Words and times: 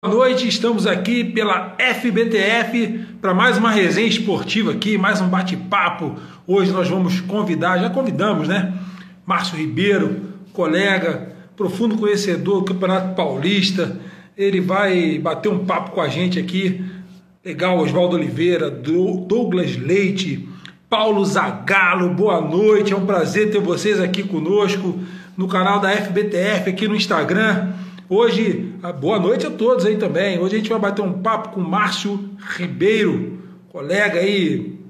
Boa 0.00 0.14
noite, 0.14 0.46
estamos 0.46 0.86
aqui 0.86 1.24
pela 1.24 1.74
FBTF 1.76 3.04
para 3.20 3.34
mais 3.34 3.58
uma 3.58 3.72
resenha 3.72 4.06
esportiva 4.06 4.70
aqui, 4.70 4.96
mais 4.96 5.20
um 5.20 5.26
bate-papo. 5.26 6.14
Hoje 6.46 6.70
nós 6.70 6.88
vamos 6.88 7.20
convidar, 7.20 7.78
já 7.78 7.90
convidamos, 7.90 8.46
né? 8.46 8.74
Márcio 9.26 9.58
Ribeiro, 9.58 10.20
colega, 10.52 11.34
profundo 11.56 11.96
conhecedor 11.96 12.60
do 12.60 12.66
Campeonato 12.66 13.16
Paulista. 13.16 13.98
Ele 14.36 14.60
vai 14.60 15.18
bater 15.18 15.48
um 15.48 15.66
papo 15.66 15.90
com 15.90 16.00
a 16.00 16.08
gente 16.08 16.38
aqui. 16.38 16.80
Legal, 17.44 17.76
Oswaldo 17.76 18.14
Oliveira, 18.14 18.70
Douglas 18.70 19.76
Leite, 19.76 20.48
Paulo 20.88 21.24
Zagalo, 21.24 22.14
boa 22.14 22.40
noite. 22.40 22.92
É 22.92 22.96
um 22.96 23.04
prazer 23.04 23.50
ter 23.50 23.58
vocês 23.60 24.00
aqui 24.00 24.22
conosco 24.22 24.96
no 25.36 25.48
canal 25.48 25.80
da 25.80 25.90
FBTF 25.90 26.70
aqui 26.70 26.86
no 26.86 26.94
Instagram. 26.94 27.72
Hoje, 28.10 28.72
boa 29.00 29.18
noite 29.18 29.46
a 29.46 29.50
todos 29.50 29.84
aí 29.84 29.98
também. 29.98 30.38
Hoje 30.38 30.54
a 30.54 30.58
gente 30.58 30.70
vai 30.70 30.78
bater 30.78 31.02
um 31.02 31.20
papo 31.20 31.50
com 31.50 31.60
Márcio 31.60 32.30
Ribeiro, 32.56 33.38
colega 33.68 34.18
aí, 34.18 34.80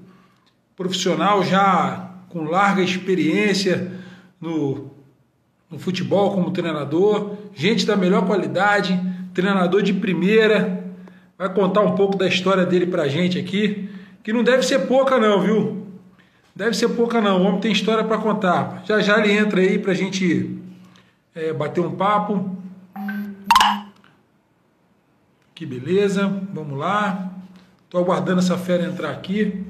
profissional 0.76 1.42
já 1.42 2.12
com 2.28 2.44
larga 2.44 2.80
experiência 2.80 3.90
no, 4.40 4.92
no 5.68 5.80
futebol 5.80 6.32
como 6.32 6.52
treinador, 6.52 7.32
gente 7.56 7.84
da 7.84 7.96
melhor 7.96 8.24
qualidade, 8.24 8.96
treinador 9.34 9.82
de 9.82 9.92
primeira. 9.92 10.84
Vai 11.36 11.52
contar 11.52 11.80
um 11.80 11.96
pouco 11.96 12.16
da 12.16 12.28
história 12.28 12.64
dele 12.64 12.86
pra 12.86 13.08
gente 13.08 13.36
aqui, 13.36 13.88
que 14.22 14.32
não 14.32 14.44
deve 14.44 14.62
ser 14.62 14.86
pouca 14.86 15.18
não, 15.18 15.40
viu? 15.40 15.88
Deve 16.54 16.76
ser 16.76 16.90
pouca 16.90 17.20
não, 17.20 17.42
o 17.42 17.46
homem 17.46 17.60
tem 17.60 17.72
história 17.72 18.04
para 18.04 18.18
contar. 18.18 18.84
Já 18.86 19.00
já 19.00 19.18
ele 19.18 19.32
entra 19.32 19.60
aí 19.60 19.76
pra 19.76 19.92
gente 19.92 20.56
é, 21.34 21.52
bater 21.52 21.80
um 21.80 21.96
papo. 21.96 22.57
Que 25.54 25.66
beleza, 25.66 26.28
vamos 26.52 26.78
lá. 26.78 27.32
Estou 27.84 28.00
aguardando 28.00 28.38
essa 28.38 28.56
fera 28.56 28.84
entrar 28.84 29.10
aqui. 29.10 29.66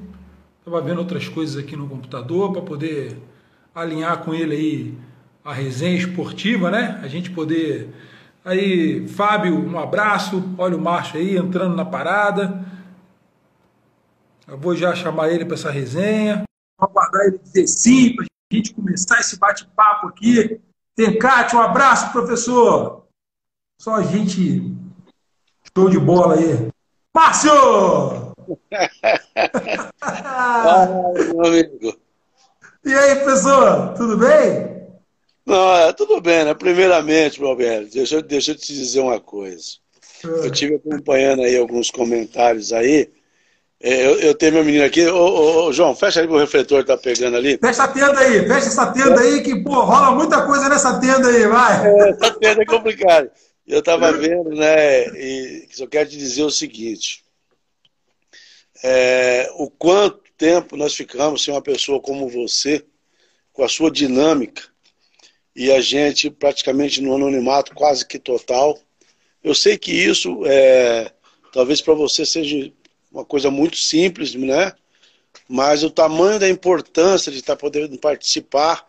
Estava 0.59 0.81
vendo 0.81 0.99
outras 0.99 1.27
coisas 1.27 1.57
aqui 1.57 1.75
no 1.75 1.87
computador 1.87 2.51
para 2.51 2.61
poder 2.61 3.17
alinhar 3.73 4.23
com 4.23 4.33
ele 4.33 4.55
aí 4.55 4.97
a 5.43 5.53
resenha 5.53 5.97
esportiva, 5.97 6.69
né? 6.69 6.99
A 7.01 7.07
gente 7.07 7.31
poder. 7.31 7.89
Aí, 8.45 9.07
Fábio, 9.07 9.57
um 9.57 9.79
abraço. 9.79 10.43
Olha 10.57 10.77
o 10.77 10.81
Márcio 10.81 11.19
aí 11.19 11.37
entrando 11.37 11.75
na 11.75 11.85
parada. 11.85 12.63
Eu 14.47 14.57
vou 14.57 14.75
já 14.75 14.93
chamar 14.93 15.29
ele 15.29 15.45
para 15.45 15.55
essa 15.55 15.71
resenha. 15.71 16.43
Vou 16.79 16.89
aguardar 16.89 17.25
ele 17.27 17.39
dizer 17.39 17.67
sim 17.67 18.15
para 18.15 18.25
a 18.25 18.55
gente 18.55 18.73
começar 18.73 19.19
esse 19.19 19.39
bate-papo 19.39 20.07
aqui. 20.07 20.59
Tem 20.95 21.17
Cátia, 21.17 21.57
um 21.57 21.61
abraço, 21.61 22.11
professor. 22.11 23.08
Só 23.79 23.95
a 23.95 24.03
gente 24.03 24.75
Show 25.75 25.89
de 25.89 25.99
bola 25.99 26.35
aí. 26.35 26.67
Márcio! 27.15 27.51
ah, 30.01 30.87
meu 31.15 31.45
amigo. 31.45 31.95
E 32.85 32.93
aí, 32.93 33.15
professor, 33.17 33.93
tudo 33.95 34.17
bem? 34.17 34.79
Não, 35.45 35.75
é, 35.75 35.93
tudo 35.93 36.19
bem, 36.19 36.43
né? 36.43 36.53
Primeiramente, 36.53 37.39
meu 37.39 37.55
velho, 37.55 37.89
deixa, 37.89 38.21
deixa 38.21 38.51
eu 38.51 38.55
te 38.55 38.73
dizer 38.73 38.99
uma 38.99 39.19
coisa. 39.19 39.77
Eu 40.23 40.51
tive 40.51 40.75
acompanhando 40.75 41.43
aí 41.43 41.57
alguns 41.57 41.89
comentários 41.89 42.73
aí. 42.73 43.09
É, 43.81 44.05
eu, 44.05 44.19
eu 44.19 44.35
tenho 44.35 44.53
meu 44.53 44.65
menino 44.65 44.83
aqui. 44.83 45.07
Ô, 45.07 45.15
ô, 45.15 45.67
ô, 45.67 45.73
João, 45.73 45.95
fecha 45.95 46.19
ali 46.19 46.27
que 46.27 46.33
o 46.33 46.39
refletor 46.39 46.83
tá 46.83 46.97
pegando 46.97 47.37
ali. 47.37 47.57
Fecha 47.57 47.83
a 47.83 47.87
tenda 47.87 48.19
aí, 48.19 48.45
fecha 48.45 48.67
essa 48.67 48.87
tenda 48.87 49.21
aí 49.21 49.41
que, 49.41 49.63
pô, 49.63 49.79
rola 49.81 50.11
muita 50.11 50.45
coisa 50.45 50.67
nessa 50.67 50.99
tenda 50.99 51.29
aí, 51.29 51.47
vai. 51.47 51.87
É, 51.87 52.09
essa 52.09 52.31
tenda 52.31 52.61
é 52.61 52.65
complicada. 52.65 53.31
Eu 53.69 53.79
estava 53.81 54.11
vendo, 54.11 54.49
né? 54.49 55.05
E 55.15 55.67
só 55.71 55.85
quero 55.85 56.09
te 56.09 56.17
dizer 56.17 56.41
o 56.41 56.49
seguinte: 56.49 57.23
é, 58.83 59.47
o 59.57 59.69
quanto 59.69 60.23
tempo 60.35 60.75
nós 60.75 60.95
ficamos 60.95 61.43
sem 61.43 61.53
uma 61.53 61.61
pessoa 61.61 62.01
como 62.01 62.27
você, 62.27 62.83
com 63.53 63.63
a 63.63 63.69
sua 63.69 63.91
dinâmica, 63.91 64.63
e 65.55 65.71
a 65.71 65.79
gente 65.81 66.31
praticamente 66.31 66.99
no 66.99 67.13
anonimato 67.13 67.75
quase 67.75 68.03
que 68.07 68.17
total. 68.17 68.75
Eu 69.43 69.53
sei 69.53 69.77
que 69.77 69.91
isso, 69.91 70.43
é, 70.47 71.13
talvez 71.53 71.79
para 71.79 71.93
você 71.93 72.25
seja 72.25 72.73
uma 73.11 73.23
coisa 73.23 73.51
muito 73.51 73.77
simples, 73.77 74.33
né? 74.33 74.73
Mas 75.47 75.83
o 75.83 75.91
tamanho 75.91 76.39
da 76.39 76.49
importância 76.49 77.31
de 77.31 77.37
estar 77.37 77.55
tá 77.55 77.59
podendo 77.59 77.99
participar, 77.99 78.83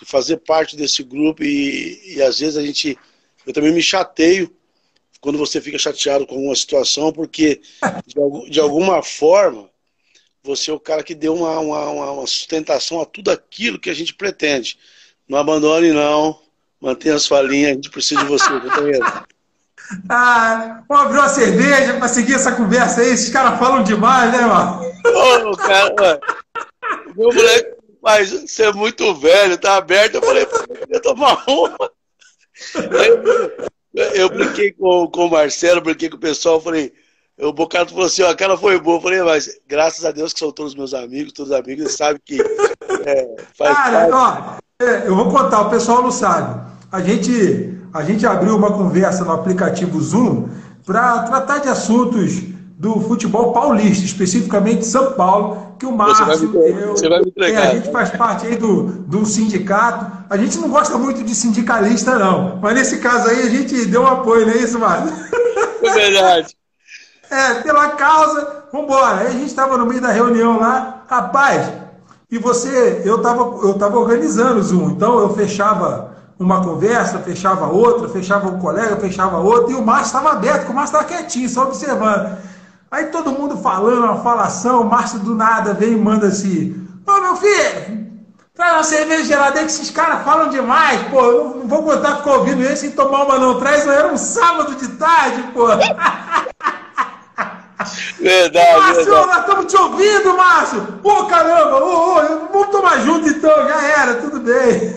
de 0.00 0.04
fazer 0.04 0.38
parte 0.38 0.74
desse 0.74 1.04
grupo 1.04 1.44
e, 1.44 2.16
e 2.16 2.22
às 2.22 2.40
vezes 2.40 2.56
a 2.56 2.66
gente 2.66 2.98
eu 3.46 3.52
também 3.52 3.72
me 3.72 3.82
chateio 3.82 4.54
quando 5.20 5.38
você 5.38 5.60
fica 5.60 5.78
chateado 5.78 6.26
com 6.26 6.34
alguma 6.34 6.54
situação, 6.54 7.12
porque 7.12 7.60
de, 8.06 8.50
de 8.50 8.60
alguma 8.60 9.02
forma 9.02 9.70
você 10.42 10.70
é 10.70 10.74
o 10.74 10.80
cara 10.80 11.02
que 11.02 11.14
deu 11.14 11.34
uma, 11.34 11.58
uma, 11.58 12.10
uma, 12.12 12.26
sustentação 12.26 13.00
a 13.00 13.06
tudo 13.06 13.30
aquilo 13.30 13.78
que 13.78 13.90
a 13.90 13.94
gente 13.94 14.14
pretende. 14.14 14.78
Não 15.28 15.38
abandone, 15.38 15.90
não. 15.90 16.40
Mantenha 16.80 17.16
a 17.16 17.18
sua 17.18 17.42
linha, 17.42 17.70
a 17.70 17.72
gente 17.72 17.90
precisa 17.90 18.22
de 18.22 18.28
você, 18.28 18.48
companheiro. 18.60 19.04
Ah, 20.10 20.82
vamos 20.88 21.04
abrir 21.04 21.18
uma 21.18 21.28
cerveja 21.28 21.94
para 21.94 22.08
seguir 22.08 22.34
essa 22.34 22.50
conversa 22.56 23.02
aí. 23.02 23.10
Esses 23.10 23.28
caras 23.28 23.56
falam 23.56 23.84
demais, 23.84 24.32
né, 24.32 24.40
mano? 24.40 24.80
Ô, 25.52 25.56
cara, 25.56 25.94
mano, 25.96 26.20
meu 27.14 27.32
moleque, 27.32 27.76
mas 28.02 28.30
você 28.32 28.64
é 28.64 28.72
muito 28.72 29.14
velho, 29.14 29.56
tá 29.56 29.76
aberto. 29.76 30.16
Eu 30.16 30.22
falei, 30.22 30.44
eu 30.88 31.00
tomar 31.00 31.40
uma. 31.46 31.90
Eu, 33.94 34.04
eu 34.14 34.28
brinquei 34.28 34.72
com, 34.72 35.06
com 35.08 35.26
o 35.26 35.30
Marcelo, 35.30 35.80
brinquei 35.80 36.10
com 36.10 36.16
o 36.16 36.20
pessoal, 36.20 36.60
falei, 36.60 36.92
o 37.38 37.52
Bocato 37.52 37.92
falou 37.92 38.06
assim, 38.06 38.22
ó, 38.22 38.30
a 38.30 38.36
cara 38.36 38.56
foi 38.56 38.78
boa. 38.80 38.98
Eu 38.98 39.02
falei, 39.02 39.22
mas 39.22 39.58
graças 39.66 40.04
a 40.04 40.10
Deus 40.10 40.32
que 40.32 40.38
são 40.38 40.52
todos 40.52 40.74
meus 40.74 40.94
amigos, 40.94 41.32
todos 41.32 41.52
amigos, 41.52 41.94
sabem 41.94 42.20
que 42.24 42.40
é, 42.40 43.36
faz 43.56 43.76
Cara, 43.76 44.08
parte. 44.08 44.60
Ó, 44.80 44.84
é, 44.84 45.06
eu 45.06 45.14
vou 45.14 45.30
contar, 45.30 45.62
o 45.62 45.70
pessoal 45.70 46.02
não 46.02 46.10
sabe. 46.10 46.70
A 46.92 47.00
gente, 47.00 47.78
a 47.92 48.02
gente 48.02 48.26
abriu 48.26 48.56
uma 48.56 48.72
conversa 48.72 49.24
no 49.24 49.32
aplicativo 49.32 50.00
Zoom 50.00 50.48
para 50.84 51.24
tratar 51.24 51.58
de 51.58 51.68
assuntos 51.68 52.42
do 52.78 53.00
futebol 53.00 53.52
paulista, 53.52 54.04
especificamente 54.04 54.84
São 54.84 55.12
Paulo, 55.12 55.74
que 55.78 55.86
o 55.86 55.92
Márcio, 55.92 56.26
eu, 56.54 56.94
é, 57.42 57.56
a 57.56 57.74
gente 57.74 57.90
faz 57.90 58.10
parte 58.10 58.46
aí 58.46 58.56
do, 58.56 58.82
do 58.82 59.24
sindicato. 59.24 60.24
A 60.28 60.36
gente 60.36 60.58
não 60.58 60.68
gosta 60.68 60.98
muito 60.98 61.22
de 61.22 61.34
sindicalista, 61.34 62.18
não. 62.18 62.58
Mas 62.60 62.74
nesse 62.74 62.98
caso 62.98 63.28
aí 63.28 63.42
a 63.42 63.48
gente 63.48 63.86
deu 63.86 64.02
um 64.02 64.06
apoio, 64.06 64.46
não 64.46 64.52
é 64.52 64.58
isso, 64.58 64.78
Márcio? 64.78 65.14
É 65.82 65.90
verdade. 65.90 66.56
É, 67.28 67.54
pela 67.54 67.88
causa, 67.88 68.66
vambora. 68.72 69.16
Aí 69.16 69.26
a 69.26 69.30
gente 69.30 69.46
estava 69.46 69.76
no 69.76 69.84
meio 69.84 70.00
da 70.00 70.12
reunião 70.12 70.60
lá, 70.60 71.02
rapaz, 71.08 71.72
e 72.30 72.38
você, 72.38 73.02
eu 73.04 73.16
estava 73.16 73.42
eu 73.66 73.74
tava 73.74 73.98
organizando 73.98 74.60
o 74.60 74.62
Zoom, 74.62 74.90
então 74.90 75.18
eu 75.18 75.34
fechava 75.34 76.14
uma 76.38 76.62
conversa, 76.62 77.18
fechava 77.18 77.66
outra, 77.66 78.08
fechava 78.08 78.48
um 78.48 78.60
colega, 78.60 78.96
fechava 78.98 79.38
outra, 79.38 79.72
e 79.72 79.74
o 79.74 79.82
Márcio 79.82 80.06
estava 80.06 80.30
aberto, 80.30 80.58
porque 80.58 80.72
o 80.72 80.74
Márcio 80.76 80.98
estava 80.98 81.04
quietinho, 81.12 81.48
só 81.48 81.64
observando. 81.64 82.38
Aí 82.90 83.06
todo 83.06 83.32
mundo 83.32 83.56
falando, 83.58 84.04
uma 84.04 84.22
falação, 84.22 84.82
o 84.82 84.84
Márcio 84.84 85.18
do 85.20 85.34
nada 85.34 85.74
vem 85.74 85.92
e 85.92 85.96
manda 85.96 86.28
assim: 86.28 86.86
Ô 87.06 87.20
meu 87.20 87.36
filho, 87.36 88.06
traz 88.54 88.72
uma 88.74 88.84
cerveja 88.84 89.24
gelada 89.24 89.58
aí 89.58 89.66
que 89.66 89.72
esses 89.72 89.90
caras 89.90 90.24
falam 90.24 90.48
demais, 90.48 91.02
pô. 91.08 91.20
Eu 91.20 91.56
não 91.56 91.68
vou 91.68 91.82
botar 91.82 92.16
ficar 92.16 92.32
ouvindo 92.36 92.62
isso 92.62 92.82
sem 92.82 92.90
tomar 92.92 93.24
uma 93.24 93.38
não. 93.38 93.58
Traz, 93.58 93.86
era 93.86 94.12
um 94.12 94.16
sábado 94.16 94.74
de 94.76 94.88
tarde, 94.96 95.42
pô. 95.52 95.66
Verdade. 98.18 98.80
Márcio, 98.80 99.04
verdade. 99.04 99.26
nós 99.26 99.38
estamos 99.40 99.66
te 99.66 99.76
ouvindo, 99.76 100.36
Márcio. 100.36 100.82
Pô, 101.02 101.26
caramba, 101.26 101.84
ô, 101.84 102.16
ô, 102.16 102.48
vamos 102.52 102.68
tomar 102.68 102.98
junto 103.00 103.28
então, 103.28 103.68
já 103.68 103.82
era, 103.86 104.14
tudo 104.14 104.40
bem. 104.40 104.96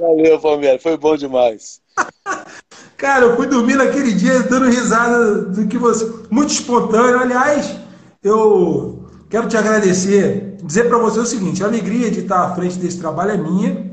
Valeu, 0.00 0.40
Palmeiras, 0.40 0.82
foi 0.82 0.96
bom 0.96 1.16
demais. 1.16 1.80
Cara, 3.02 3.24
eu 3.24 3.34
fui 3.34 3.48
dormir 3.48 3.74
naquele 3.74 4.12
dia 4.12 4.44
dando 4.44 4.70
risada 4.70 5.42
do 5.46 5.66
que 5.66 5.76
você. 5.76 6.08
Muito 6.30 6.50
espontâneo. 6.50 7.18
Aliás, 7.18 7.76
eu 8.22 9.08
quero 9.28 9.48
te 9.48 9.56
agradecer, 9.56 10.56
dizer 10.62 10.84
para 10.84 10.98
você 10.98 11.18
o 11.18 11.26
seguinte: 11.26 11.64
a 11.64 11.66
alegria 11.66 12.12
de 12.12 12.20
estar 12.20 12.44
à 12.44 12.54
frente 12.54 12.78
desse 12.78 13.00
trabalho 13.00 13.32
é 13.32 13.36
minha. 13.36 13.92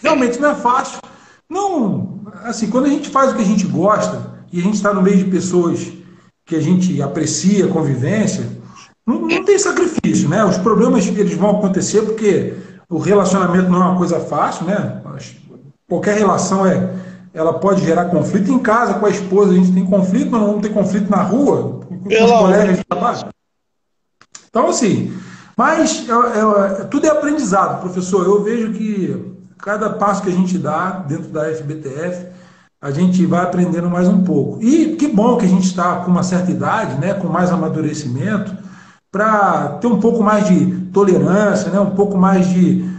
Realmente 0.00 0.40
não 0.40 0.48
é 0.48 0.54
fácil. 0.54 0.98
Não, 1.46 2.22
assim, 2.44 2.70
quando 2.70 2.86
a 2.86 2.88
gente 2.88 3.10
faz 3.10 3.32
o 3.32 3.36
que 3.36 3.42
a 3.42 3.44
gente 3.44 3.66
gosta 3.66 4.46
e 4.50 4.58
a 4.58 4.62
gente 4.62 4.76
está 4.76 4.94
no 4.94 5.02
meio 5.02 5.18
de 5.18 5.30
pessoas 5.30 5.92
que 6.46 6.56
a 6.56 6.60
gente 6.60 7.02
aprecia 7.02 7.68
convivência, 7.68 8.48
não, 9.06 9.20
não 9.20 9.44
tem 9.44 9.58
sacrifício, 9.58 10.26
né? 10.30 10.42
Os 10.42 10.56
problemas 10.56 11.06
eles 11.06 11.34
vão 11.34 11.58
acontecer 11.58 12.00
porque 12.00 12.54
o 12.88 12.96
relacionamento 12.96 13.68
não 13.68 13.82
é 13.82 13.86
uma 13.88 13.98
coisa 13.98 14.18
fácil, 14.20 14.64
né? 14.64 15.02
Qualquer 15.86 16.16
relação 16.16 16.64
é 16.64 17.11
ela 17.34 17.54
pode 17.54 17.84
gerar 17.84 18.06
conflito 18.06 18.50
em 18.52 18.58
casa 18.58 18.94
com 18.94 19.06
a 19.06 19.10
esposa, 19.10 19.52
a 19.52 19.54
gente 19.54 19.72
tem 19.72 19.86
conflito, 19.86 20.30
mas 20.30 20.40
não 20.40 20.60
tem 20.60 20.72
conflito 20.72 21.10
na 21.10 21.22
rua, 21.22 21.80
com 21.86 22.08
os 22.08 22.30
colegas 22.30 22.78
de 22.78 22.84
trabalho. 22.84 23.26
Então, 24.48 24.68
assim, 24.68 25.12
mas 25.56 26.06
é, 26.08 26.82
é, 26.82 26.84
tudo 26.84 27.06
é 27.06 27.10
aprendizado, 27.10 27.80
professor. 27.80 28.24
Eu 28.24 28.42
vejo 28.42 28.72
que 28.72 29.34
cada 29.58 29.90
passo 29.90 30.22
que 30.22 30.28
a 30.28 30.32
gente 30.32 30.58
dá 30.58 30.90
dentro 30.90 31.28
da 31.28 31.44
FBTF, 31.54 32.26
a 32.80 32.90
gente 32.90 33.24
vai 33.24 33.42
aprendendo 33.42 33.88
mais 33.88 34.08
um 34.08 34.24
pouco. 34.24 34.62
E 34.62 34.96
que 34.96 35.06
bom 35.06 35.36
que 35.36 35.46
a 35.46 35.48
gente 35.48 35.66
está 35.66 35.96
com 35.96 36.10
uma 36.10 36.22
certa 36.22 36.50
idade, 36.50 37.00
né, 37.00 37.14
com 37.14 37.28
mais 37.28 37.50
amadurecimento, 37.50 38.54
para 39.10 39.78
ter 39.80 39.86
um 39.86 40.00
pouco 40.00 40.22
mais 40.22 40.48
de 40.48 40.66
tolerância, 40.92 41.70
né, 41.70 41.78
um 41.78 41.90
pouco 41.90 42.18
mais 42.18 42.48
de 42.48 42.82
é, 42.82 42.91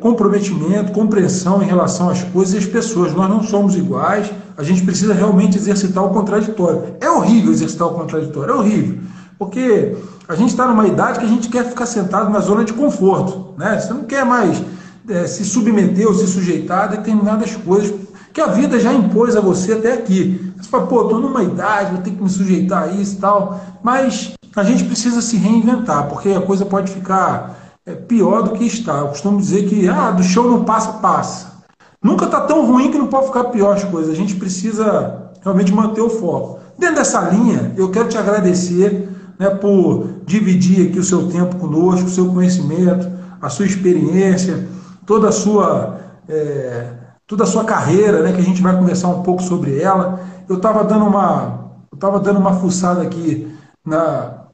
comprometimento, 0.00 0.92
compreensão 0.92 1.62
em 1.62 1.66
relação 1.66 2.10
às 2.10 2.22
coisas 2.22 2.54
e 2.54 2.58
às 2.58 2.66
pessoas. 2.66 3.12
Nós 3.14 3.28
não 3.28 3.42
somos 3.42 3.74
iguais, 3.74 4.30
a 4.56 4.62
gente 4.62 4.82
precisa 4.82 5.14
realmente 5.14 5.56
exercitar 5.56 6.04
o 6.04 6.10
contraditório. 6.10 6.96
É 7.00 7.10
horrível 7.10 7.52
exercitar 7.52 7.88
o 7.88 7.94
contraditório, 7.94 8.52
é 8.52 8.56
horrível, 8.56 8.98
porque 9.38 9.96
a 10.28 10.34
gente 10.34 10.50
está 10.50 10.66
numa 10.66 10.86
idade 10.86 11.18
que 11.18 11.24
a 11.24 11.28
gente 11.28 11.48
quer 11.48 11.64
ficar 11.64 11.86
sentado 11.86 12.30
na 12.30 12.40
zona 12.40 12.64
de 12.64 12.72
conforto, 12.72 13.54
né? 13.58 13.78
Você 13.80 13.92
não 13.92 14.04
quer 14.04 14.24
mais 14.24 14.62
é, 15.08 15.26
se 15.26 15.44
submeter 15.44 16.06
ou 16.06 16.14
se 16.14 16.26
sujeitar 16.26 16.84
a 16.84 16.86
determinadas 16.88 17.56
coisas 17.56 17.94
que 18.32 18.40
a 18.40 18.48
vida 18.48 18.80
já 18.80 18.92
impôs 18.92 19.36
a 19.36 19.40
você 19.40 19.74
até 19.74 19.92
aqui. 19.92 20.52
Você 20.58 20.68
fala, 20.68 20.86
pô, 20.86 21.02
estou 21.02 21.20
numa 21.20 21.42
idade, 21.42 21.92
vou 21.92 22.02
ter 22.02 22.10
que 22.10 22.22
me 22.22 22.28
sujeitar 22.28 22.84
a 22.84 22.86
isso 22.88 23.16
e 23.16 23.18
tal, 23.18 23.60
mas 23.82 24.32
a 24.56 24.64
gente 24.64 24.84
precisa 24.84 25.20
se 25.20 25.36
reinventar, 25.36 26.08
porque 26.08 26.30
a 26.30 26.40
coisa 26.40 26.66
pode 26.66 26.90
ficar 26.90 27.63
é, 27.86 27.94
pior 27.94 28.42
do 28.42 28.52
que 28.52 28.64
está. 28.64 28.98
Eu 28.98 29.08
costumo 29.08 29.38
dizer 29.38 29.68
que 29.68 29.88
ah, 29.88 30.10
do 30.10 30.22
show 30.22 30.48
não 30.50 30.64
passa, 30.64 30.94
passa. 30.94 31.54
Nunca 32.02 32.26
está 32.26 32.40
tão 32.42 32.66
ruim 32.66 32.90
que 32.90 32.98
não 32.98 33.06
pode 33.06 33.26
ficar 33.26 33.44
pior 33.44 33.76
as 33.76 33.84
coisas. 33.84 34.12
A 34.12 34.16
gente 34.16 34.36
precisa 34.36 35.30
realmente 35.42 35.72
manter 35.72 36.00
o 36.00 36.10
foco. 36.10 36.60
Dentro 36.78 36.96
dessa 36.96 37.20
linha, 37.28 37.72
eu 37.76 37.90
quero 37.90 38.08
te 38.08 38.18
agradecer 38.18 39.08
né, 39.38 39.50
por 39.50 40.20
dividir 40.26 40.88
aqui 40.88 40.98
o 40.98 41.04
seu 41.04 41.28
tempo 41.28 41.56
conosco, 41.56 42.06
o 42.06 42.10
seu 42.10 42.26
conhecimento, 42.32 43.10
a 43.40 43.48
sua 43.48 43.66
experiência, 43.66 44.66
toda 45.06 45.28
a 45.28 45.32
sua, 45.32 46.00
é, 46.28 46.88
toda 47.26 47.44
a 47.44 47.46
sua 47.46 47.64
carreira, 47.64 48.22
né, 48.22 48.32
que 48.32 48.40
a 48.40 48.44
gente 48.44 48.62
vai 48.62 48.76
conversar 48.76 49.08
um 49.08 49.22
pouco 49.22 49.42
sobre 49.42 49.80
ela. 49.80 50.20
Eu 50.48 50.56
estava 50.56 50.82
dando 50.84 51.04
uma, 51.04 51.70
eu 51.92 51.96
estava 51.96 52.18
dando 52.20 52.38
uma 52.38 52.54
fuçada 52.54 53.02
aqui 53.02 53.54
na, 53.84 54.44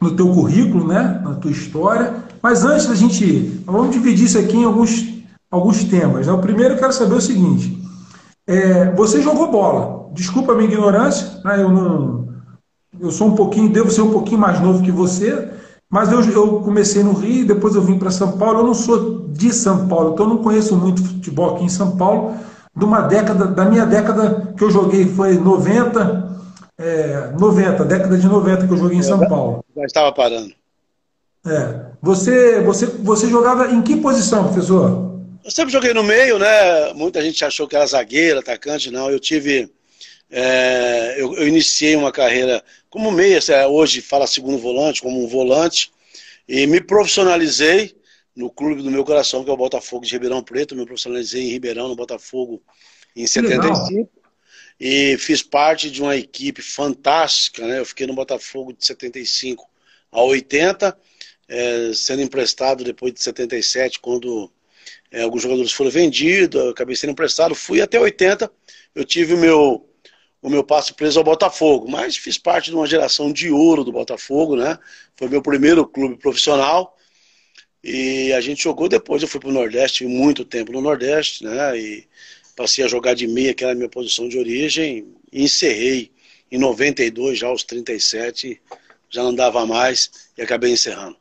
no 0.00 0.14
teu 0.14 0.28
currículo, 0.32 0.86
né, 0.86 1.20
na 1.24 1.34
tua 1.34 1.50
história. 1.50 2.25
Mas 2.46 2.64
antes 2.64 2.86
da 2.86 2.94
gente, 2.94 3.60
vamos 3.66 3.90
dividir 3.90 4.24
isso 4.24 4.38
aqui 4.38 4.56
em 4.56 4.64
alguns, 4.64 5.04
alguns 5.50 5.82
temas. 5.82 6.28
Né? 6.28 6.32
O 6.32 6.38
primeiro 6.38 6.74
eu 6.74 6.78
quero 6.78 6.92
saber 6.92 7.16
o 7.16 7.20
seguinte: 7.20 7.76
é, 8.46 8.92
você 8.92 9.20
jogou 9.20 9.50
bola. 9.50 10.12
Desculpa 10.12 10.52
a 10.52 10.54
minha 10.54 10.68
ignorância, 10.68 11.40
né, 11.44 11.60
eu 11.60 11.68
não 11.68 12.28
eu 13.00 13.10
sou 13.10 13.26
um 13.26 13.34
pouquinho, 13.34 13.68
devo 13.68 13.90
ser 13.90 14.02
um 14.02 14.12
pouquinho 14.12 14.38
mais 14.38 14.60
novo 14.60 14.80
que 14.80 14.92
você, 14.92 15.50
mas 15.90 16.12
eu, 16.12 16.20
eu 16.30 16.60
comecei 16.60 17.02
no 17.02 17.14
Rio, 17.14 17.48
depois 17.48 17.74
eu 17.74 17.82
vim 17.82 17.98
para 17.98 18.12
São 18.12 18.38
Paulo. 18.38 18.60
Eu 18.60 18.66
não 18.66 18.74
sou 18.74 19.26
de 19.26 19.52
São 19.52 19.88
Paulo, 19.88 20.12
então 20.12 20.26
eu 20.26 20.34
não 20.34 20.42
conheço 20.44 20.76
muito 20.76 21.02
futebol 21.02 21.56
aqui 21.56 21.64
em 21.64 21.68
São 21.68 21.96
Paulo. 21.96 22.36
De 22.76 22.84
uma 22.84 23.00
década, 23.00 23.46
da 23.46 23.64
minha 23.64 23.84
década 23.84 24.54
que 24.56 24.62
eu 24.62 24.70
joguei 24.70 25.04
foi 25.04 25.36
90, 25.36 26.38
é, 26.78 27.32
90, 27.36 27.84
década 27.84 28.16
de 28.16 28.28
90 28.28 28.68
que 28.68 28.72
eu 28.72 28.78
joguei 28.78 28.98
em 28.98 29.02
São 29.02 29.18
Paulo. 29.18 29.64
Já 29.76 29.84
estava 29.84 30.12
parando. 30.12 30.54
É. 31.46 31.86
Você, 32.02 32.60
você, 32.60 32.86
você 32.86 33.28
jogava 33.28 33.70
em 33.72 33.82
que 33.82 33.96
posição, 33.96 34.44
professor? 34.44 35.06
Eu 35.44 35.50
sempre 35.50 35.72
joguei 35.72 35.94
no 35.94 36.02
meio, 36.02 36.38
né? 36.38 36.92
Muita 36.92 37.22
gente 37.22 37.44
achou 37.44 37.68
que 37.68 37.76
era 37.76 37.86
zagueiro, 37.86 38.40
atacante, 38.40 38.90
não. 38.90 39.10
Eu 39.10 39.20
tive. 39.20 39.72
É, 40.28 41.14
eu, 41.18 41.34
eu, 41.34 41.46
iniciei 41.46 41.94
uma 41.94 42.10
carreira 42.10 42.62
como 42.90 43.12
meia, 43.12 43.38
hoje 43.68 44.00
fala 44.00 44.26
segundo 44.26 44.58
volante, 44.58 45.00
como 45.00 45.22
um 45.22 45.28
volante, 45.28 45.92
e 46.48 46.66
me 46.66 46.80
profissionalizei 46.80 47.94
no 48.34 48.50
clube 48.50 48.82
do 48.82 48.90
meu 48.90 49.04
coração, 49.04 49.44
que 49.44 49.50
é 49.50 49.52
o 49.52 49.56
Botafogo 49.56 50.04
de 50.04 50.12
Ribeirão 50.12 50.42
Preto. 50.42 50.74
Me 50.74 50.84
profissionalizei 50.84 51.44
em 51.44 51.50
Ribeirão, 51.50 51.88
no 51.88 51.94
Botafogo, 51.94 52.60
em 53.14 53.26
75. 53.26 53.92
Legal. 53.92 54.10
E 54.78 55.16
fiz 55.18 55.42
parte 55.42 55.90
de 55.90 56.02
uma 56.02 56.16
equipe 56.16 56.60
fantástica, 56.60 57.66
né? 57.66 57.78
Eu 57.78 57.86
fiquei 57.86 58.06
no 58.06 58.14
Botafogo 58.14 58.72
de 58.72 58.84
75 58.84 59.64
a 60.10 60.22
80, 60.22 60.96
é, 61.48 61.92
sendo 61.94 62.22
emprestado 62.22 62.84
depois 62.84 63.12
de 63.12 63.22
77, 63.22 64.00
quando 64.00 64.50
é, 65.10 65.22
alguns 65.22 65.42
jogadores 65.42 65.72
foram 65.72 65.90
vendidos, 65.90 66.60
eu 66.60 66.70
acabei 66.70 66.96
sendo 66.96 67.10
emprestado, 67.10 67.54
fui 67.54 67.80
até 67.80 67.98
80, 68.00 68.50
eu 68.94 69.04
tive 69.04 69.34
o 69.34 69.38
meu 69.38 69.86
o 70.42 70.50
meu 70.50 70.62
passo 70.62 70.94
preso 70.94 71.18
ao 71.18 71.24
Botafogo, 71.24 71.90
mas 71.90 72.16
fiz 72.16 72.38
parte 72.38 72.70
de 72.70 72.76
uma 72.76 72.86
geração 72.86 73.32
de 73.32 73.50
ouro 73.50 73.82
do 73.82 73.90
Botafogo, 73.90 74.54
né? 74.54 74.78
Foi 75.16 75.28
meu 75.28 75.42
primeiro 75.42 75.84
clube 75.84 76.16
profissional 76.16 76.96
e 77.82 78.32
a 78.32 78.40
gente 78.40 78.62
jogou 78.62 78.88
depois. 78.88 79.22
Eu 79.22 79.28
fui 79.28 79.40
para 79.40 79.48
o 79.48 79.52
Nordeste, 79.52 80.06
muito 80.06 80.44
tempo 80.44 80.70
no 80.70 80.80
Nordeste, 80.80 81.42
né? 81.42 81.76
E 81.76 82.06
passei 82.54 82.84
a 82.84 82.88
jogar 82.88 83.14
de 83.14 83.26
meia, 83.26 83.54
que 83.54 83.64
era 83.64 83.72
a 83.72 83.76
minha 83.76 83.88
posição 83.88 84.28
de 84.28 84.38
origem, 84.38 85.08
e 85.32 85.42
encerrei 85.42 86.12
em 86.50 86.58
92, 86.58 87.38
já 87.38 87.48
aos 87.48 87.64
37, 87.64 88.60
já 89.10 89.24
não 89.24 89.34
dava 89.34 89.66
mais 89.66 90.10
e 90.38 90.42
acabei 90.42 90.70
encerrando. 90.70 91.16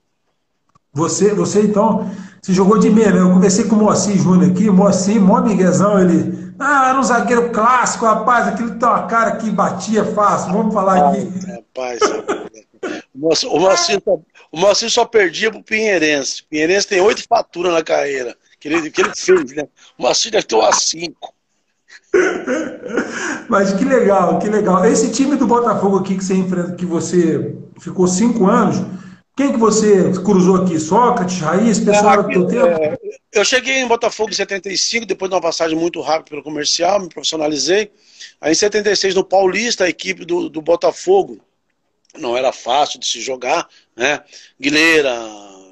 Você, 0.95 1.33
você 1.33 1.61
então, 1.61 2.09
se 2.41 2.53
jogou 2.53 2.79
de 2.79 2.89
meia, 2.89 3.11
né? 3.11 3.19
Eu 3.19 3.33
conversei 3.33 3.65
com 3.65 3.75
o 3.75 3.79
Moacir 3.79 4.17
Júnior 4.17 4.51
aqui, 4.51 4.69
o 4.69 4.73
Moacir, 4.73 5.19
mó 5.19 5.41
miguezão, 5.41 5.99
ele 5.99 6.53
ah, 6.57 6.89
era 6.89 6.99
um 6.99 7.03
zagueiro 7.03 7.51
clássico, 7.51 8.05
rapaz, 8.05 8.47
aquilo 8.47 8.79
tem 8.79 8.87
uma 8.87 9.05
cara 9.05 9.35
que 9.35 9.51
batia 9.51 10.05
fácil, 10.05 10.53
vamos 10.53 10.73
falar 10.73 11.09
aqui. 11.09 11.29
rapaz, 11.47 11.99
o 13.13 13.59
Moacir, 13.59 14.01
o 14.51 14.57
Moacir 14.57 14.89
só 14.89 15.05
perdia 15.05 15.51
pro 15.51 15.61
Pinheirense. 15.61 16.43
O 16.43 16.45
Pinheirense 16.49 16.87
tem 16.87 17.01
oito 17.01 17.25
faturas 17.27 17.73
na 17.73 17.83
carreira, 17.83 18.35
que 18.59 18.69
ele, 18.69 18.89
que 18.89 19.01
ele 19.01 19.11
fez, 19.13 19.53
né? 19.53 19.67
O 19.97 20.03
Moacir 20.03 20.31
deve 20.31 20.45
ter 20.45 20.55
umas 20.55 20.83
cinco. 20.83 21.33
Mas 23.49 23.73
que 23.73 23.83
legal, 23.83 24.39
que 24.39 24.47
legal. 24.47 24.85
Esse 24.85 25.11
time 25.11 25.35
do 25.35 25.45
Botafogo 25.45 25.97
aqui 25.97 26.15
que 26.15 26.23
você 26.23 26.35
enfrenta, 26.35 26.71
que 26.73 26.85
você 26.85 27.53
ficou 27.81 28.07
cinco 28.07 28.45
anos, 28.45 28.77
quem 29.35 29.51
que 29.51 29.57
você 29.57 30.13
cruzou 30.23 30.55
aqui? 30.55 30.79
Sócrates, 30.79 31.39
Raiz, 31.39 31.79
pessoal 31.79 32.23
do 32.23 32.29
teu 32.29 32.47
tempo? 32.47 32.67
É, 32.67 32.97
eu 33.33 33.43
cheguei 33.43 33.75
em 33.75 33.87
Botafogo 33.87 34.29
em 34.29 34.33
75, 34.33 35.05
depois 35.05 35.29
de 35.29 35.35
uma 35.35 35.41
passagem 35.41 35.77
muito 35.77 35.99
rápida 35.99 36.29
pelo 36.29 36.43
comercial, 36.43 37.01
me 37.01 37.09
profissionalizei. 37.09 37.91
Aí 38.39 38.53
em 38.53 38.55
76, 38.55 39.13
no 39.13 39.25
Paulista, 39.25 39.83
a 39.83 39.89
equipe 39.89 40.23
do, 40.23 40.47
do 40.47 40.61
Botafogo, 40.61 41.39
não 42.17 42.37
era 42.37 42.53
fácil 42.53 42.97
de 42.97 43.05
se 43.05 43.19
jogar, 43.19 43.67
né? 43.93 44.21
Guilheira, 44.57 45.13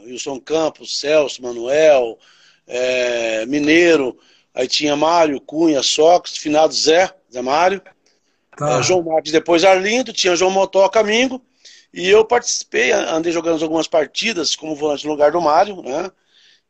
Wilson 0.05 0.41
Campos, 0.41 0.99
Celso, 0.99 1.41
Manuel, 1.41 2.19
é, 2.67 3.45
Mineiro, 3.45 4.17
aí 4.53 4.67
tinha 4.67 4.95
Mário, 4.95 5.39
Cunha, 5.39 5.81
Sócrates, 5.81 6.37
finado 6.37 6.73
Zé, 6.73 7.09
Zé 7.31 7.41
Mário, 7.41 7.81
tá. 8.57 8.79
é, 8.79 8.83
João 8.83 9.03
Marques, 9.03 9.31
depois 9.31 9.63
Arlindo, 9.63 10.11
tinha 10.11 10.35
João 10.35 10.51
Motó, 10.51 10.87
Camingo, 10.89 11.41
e 11.93 12.09
eu 12.09 12.25
participei, 12.25 12.91
andei 12.91 13.31
jogando 13.31 13.61
algumas 13.61 13.87
partidas 13.87 14.55
como 14.55 14.75
volante 14.75 15.05
no 15.05 15.11
lugar 15.11 15.31
do 15.31 15.39
Mário, 15.39 15.81
né? 15.83 16.09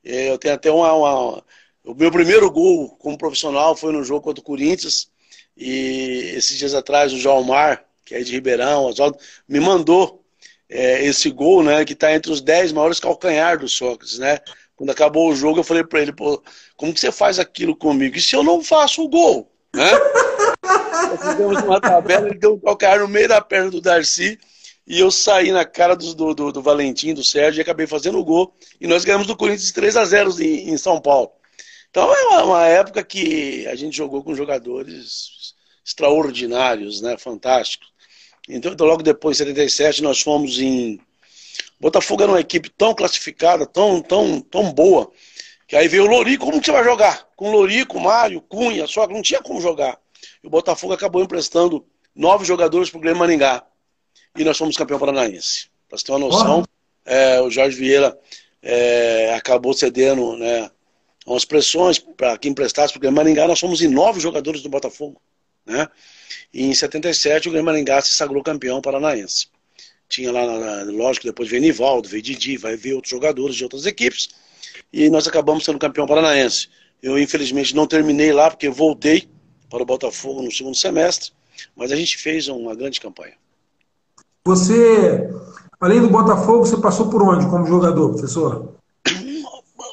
Eu 0.03 0.37
tenho 0.37 0.53
até 0.53 0.69
uma, 0.69 0.91
uma, 0.93 1.43
O 1.85 1.93
meu 1.95 2.11
primeiro 2.11 2.51
gol 2.51 2.89
como 2.97 3.17
profissional 3.17 3.73
foi 3.73 3.93
no 3.93 4.03
jogo 4.03 4.21
contra 4.21 4.41
o 4.41 4.45
Corinthians. 4.45 5.09
E 5.55 6.33
esses 6.35 6.57
dias 6.57 6.73
atrás 6.73 7.13
o 7.13 7.17
João 7.17 7.41
Mar, 7.43 7.85
que 8.03 8.15
é 8.15 8.21
de 8.21 8.33
Ribeirão, 8.33 8.83
Oswaldo, 8.83 9.17
me 9.47 9.61
mandou 9.61 10.25
é, 10.67 11.05
esse 11.05 11.31
gol, 11.31 11.63
né? 11.63 11.85
Que 11.85 11.93
está 11.93 12.13
entre 12.13 12.29
os 12.29 12.41
10 12.41 12.73
maiores 12.73 12.99
calcanhar 12.99 13.57
do 13.57 13.69
Sócrates, 13.69 14.19
né? 14.19 14.39
Quando 14.75 14.89
acabou 14.89 15.29
o 15.29 15.35
jogo, 15.35 15.59
eu 15.59 15.63
falei 15.63 15.85
para 15.85 16.01
ele, 16.01 16.11
pô, 16.11 16.43
como 16.75 16.93
que 16.93 16.99
você 16.99 17.13
faz 17.13 17.39
aquilo 17.39 17.77
comigo? 17.77 18.17
E 18.17 18.21
se 18.21 18.35
eu 18.35 18.43
não 18.43 18.61
faço 18.61 19.03
o 19.03 19.07
gol? 19.07 19.49
Né? 19.73 19.89
Nós 20.63 21.21
fizemos 21.21 21.63
uma 21.63 21.79
tabela, 21.79 22.27
ele 22.27 22.37
deu 22.37 22.55
um 22.55 22.59
calcanhar 22.59 22.99
no 22.99 23.07
meio 23.07 23.29
da 23.29 23.39
perna 23.39 23.71
do 23.71 23.79
Darcy 23.79 24.37
e 24.85 24.99
eu 24.99 25.09
saí 25.09 25.51
na 25.51 25.63
cara 25.63 25.95
do, 25.95 26.33
do, 26.33 26.51
do, 26.51 26.61
Valentim, 26.61 27.13
do 27.13 27.23
Sérgio, 27.23 27.59
e 27.59 27.61
acabei 27.61 27.87
fazendo 27.87 28.19
o 28.19 28.23
gol. 28.23 28.53
E 28.79 28.87
nós 28.87 29.05
ganhamos 29.05 29.27
do 29.27 29.35
Corinthians 29.35 29.71
3 29.71 29.95
a 29.95 30.05
0 30.05 30.41
em, 30.41 30.69
em 30.71 30.77
São 30.77 30.99
Paulo. 30.99 31.31
Então 31.89 32.13
é 32.13 32.21
uma, 32.27 32.43
uma, 32.43 32.67
época 32.67 33.03
que 33.03 33.65
a 33.67 33.75
gente 33.75 33.95
jogou 33.95 34.23
com 34.23 34.35
jogadores 34.35 35.53
extraordinários, 35.85 37.01
né? 37.01 37.17
Fantásticos. 37.17 37.87
Então, 38.49 38.73
então, 38.73 38.85
logo 38.85 39.01
depois, 39.03 39.37
em 39.37 39.45
77, 39.45 40.01
nós 40.03 40.21
fomos 40.21 40.59
em. 40.59 40.99
Botafogo 41.79 42.23
era 42.23 42.31
uma 42.31 42.41
equipe 42.41 42.69
tão 42.69 42.93
classificada, 42.93 43.65
tão, 43.65 44.01
tão, 44.01 44.41
tão 44.41 44.71
boa, 44.71 45.11
que 45.67 45.75
aí 45.75 45.87
veio 45.87 46.03
o 46.03 46.07
Lorico, 46.07 46.45
como 46.45 46.59
que 46.59 46.65
você 46.65 46.71
vai 46.71 46.83
jogar? 46.83 47.27
Com 47.35 47.49
o 47.49 47.51
Lorico, 47.51 47.99
Mário, 47.99 48.41
Cunha, 48.41 48.87
só 48.87 49.05
que 49.05 49.13
não 49.13 49.21
tinha 49.21 49.41
como 49.41 49.61
jogar. 49.61 49.99
E 50.41 50.47
o 50.47 50.49
Botafogo 50.49 50.93
acabou 50.93 51.21
emprestando 51.21 51.85
nove 52.15 52.45
jogadores 52.45 52.89
para 52.89 52.97
o 52.97 53.01
Grêmio 53.01 53.19
Maringá 53.19 53.65
e 54.35 54.43
nós 54.43 54.57
fomos 54.57 54.75
campeão 54.75 54.99
paranaense. 54.99 55.67
Para 55.87 55.97
você 55.97 56.05
ter 56.05 56.11
uma 56.11 56.19
noção, 56.19 56.65
é, 57.05 57.39
o 57.41 57.49
Jorge 57.49 57.77
Vieira 57.77 58.17
é, 58.61 59.33
acabou 59.35 59.73
cedendo 59.73 60.35
né, 60.37 60.69
umas 61.25 61.45
pressões 61.45 61.99
para 61.99 62.37
que 62.37 62.49
emprestasse, 62.49 62.93
porque 62.93 63.07
em 63.07 63.11
Maringá 63.11 63.47
nós 63.47 63.59
fomos 63.59 63.81
em 63.81 63.87
nove 63.87 64.19
jogadores 64.19 64.61
do 64.61 64.69
Botafogo. 64.69 65.21
Né? 65.65 65.87
E 66.53 66.65
em 66.65 66.73
77 66.73 67.47
o 67.47 67.51
Grêmio 67.51 67.65
Maringá 67.65 68.01
se 68.01 68.11
sagrou 68.13 68.41
campeão 68.43 68.81
paranaense. 68.81 69.47
Tinha 70.09 70.31
lá, 70.31 70.43
lógico, 70.83 71.25
depois 71.25 71.49
veio 71.49 71.61
Nivaldo, 71.61 72.09
veio 72.09 72.21
Didi, 72.21 72.57
vai 72.57 72.75
ver 72.75 72.93
outros 72.93 73.11
jogadores 73.11 73.55
de 73.55 73.63
outras 73.63 73.85
equipes. 73.85 74.29
E 74.91 75.09
nós 75.09 75.27
acabamos 75.27 75.63
sendo 75.63 75.79
campeão 75.79 76.05
paranaense. 76.05 76.69
Eu, 77.01 77.17
infelizmente, 77.17 77.75
não 77.75 77.87
terminei 77.87 78.31
lá, 78.31 78.49
porque 78.49 78.69
voltei 78.69 79.27
para 79.69 79.81
o 79.81 79.85
Botafogo 79.85 80.41
no 80.41 80.51
segundo 80.51 80.75
semestre, 80.75 81.31
mas 81.75 81.91
a 81.91 81.95
gente 81.95 82.17
fez 82.17 82.47
uma 82.47 82.75
grande 82.75 82.99
campanha. 82.99 83.33
Você, 84.45 85.29
além 85.79 86.01
do 86.01 86.09
Botafogo, 86.09 86.65
você 86.65 86.75
passou 86.77 87.09
por 87.09 87.23
onde 87.23 87.47
como 87.47 87.65
jogador, 87.65 88.09
professor? 88.09 88.75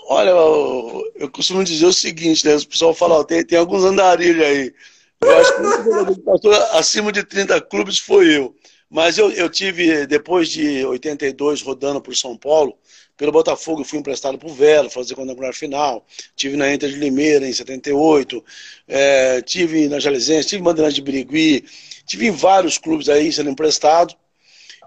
Olha, 0.09 0.31
eu, 0.31 1.31
costumo 1.31 1.63
dizer 1.63 1.87
o 1.87 1.93
seguinte, 1.93 2.45
né? 2.45 2.57
O 2.57 2.67
pessoal 2.67 2.93
fala, 2.93 3.25
tem, 3.25 3.45
tem 3.45 3.57
alguns 3.57 3.85
andarilhos 3.85 4.45
aí. 4.45 4.75
Eu 5.21 5.39
acho 5.39 5.55
que 5.55 5.63
o 5.63 5.85
jogador 5.85 6.15
que 6.15 6.21
passou 6.23 6.53
acima 6.73 7.13
de 7.13 7.23
30 7.23 7.61
clubes 7.61 8.01
foi 8.01 8.37
eu. 8.37 8.53
Mas 8.91 9.19
eu, 9.19 9.31
eu 9.31 9.49
tive, 9.49 10.05
depois 10.07 10.49
de 10.49 10.85
82, 10.85 11.63
rodando 11.63 12.01
por 12.01 12.17
São 12.17 12.37
Paulo, 12.37 12.77
pelo 13.17 13.31
Botafogo, 13.31 13.85
fui 13.85 14.01
emprestado 14.01 14.37
para 14.37 14.49
o 14.49 14.53
Velo, 14.53 14.91
fazer 14.91 15.15
quadrangular 15.15 15.55
final. 15.55 16.05
Tive 16.35 16.57
na 16.57 16.75
Inter 16.75 16.91
de 16.91 16.97
Limeira, 16.97 17.47
em 17.47 17.53
78. 17.53 18.45
É, 18.89 19.43
tive 19.43 19.87
na 19.87 20.01
Jalesense, 20.01 20.49
tive 20.49 20.63
Bandeirante 20.63 20.97
de 20.97 21.03
Birigui. 21.03 21.65
Tive 22.05 22.27
em 22.27 22.33
vários 22.33 22.79
clubes 22.79 23.09
aí 23.09 23.33
sendo 23.33 23.51
emprestado. 23.51 24.13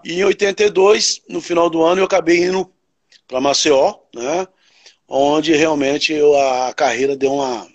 E 0.04 0.20
em 0.20 0.24
82, 0.24 1.22
no 1.28 1.40
final 1.40 1.70
do 1.70 1.82
ano, 1.82 2.00
eu 2.00 2.04
acabei 2.04 2.44
indo 2.44 2.70
para 3.26 3.40
Maceió, 3.40 3.96
né? 4.14 4.46
Onde 5.08 5.54
realmente 5.54 6.12
eu, 6.12 6.36
a 6.36 6.74
carreira 6.74 7.16
deu 7.16 7.32
uma, 7.32 7.66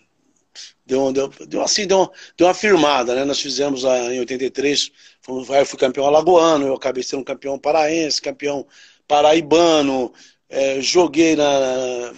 deu, 0.85 1.11
deu, 1.11 1.27
deu 1.47 1.61
assim, 1.61 1.87
deu, 1.87 2.11
deu 2.37 2.47
uma 2.47 2.53
firmada, 2.53 3.15
né? 3.15 3.25
Nós 3.25 3.39
fizemos 3.39 3.83
a, 3.85 4.13
em 4.13 4.19
83, 4.19 4.91
fomos, 5.21 5.49
eu 5.49 5.65
fui 5.65 5.79
campeão 5.79 6.05
alagoano, 6.05 6.67
eu 6.67 6.75
acabei 6.75 7.03
sendo 7.03 7.23
campeão 7.23 7.57
paraense, 7.57 8.21
campeão 8.21 8.65
paraibano, 9.07 10.13
é, 10.49 10.81
joguei 10.81 11.35
na, 11.35 12.13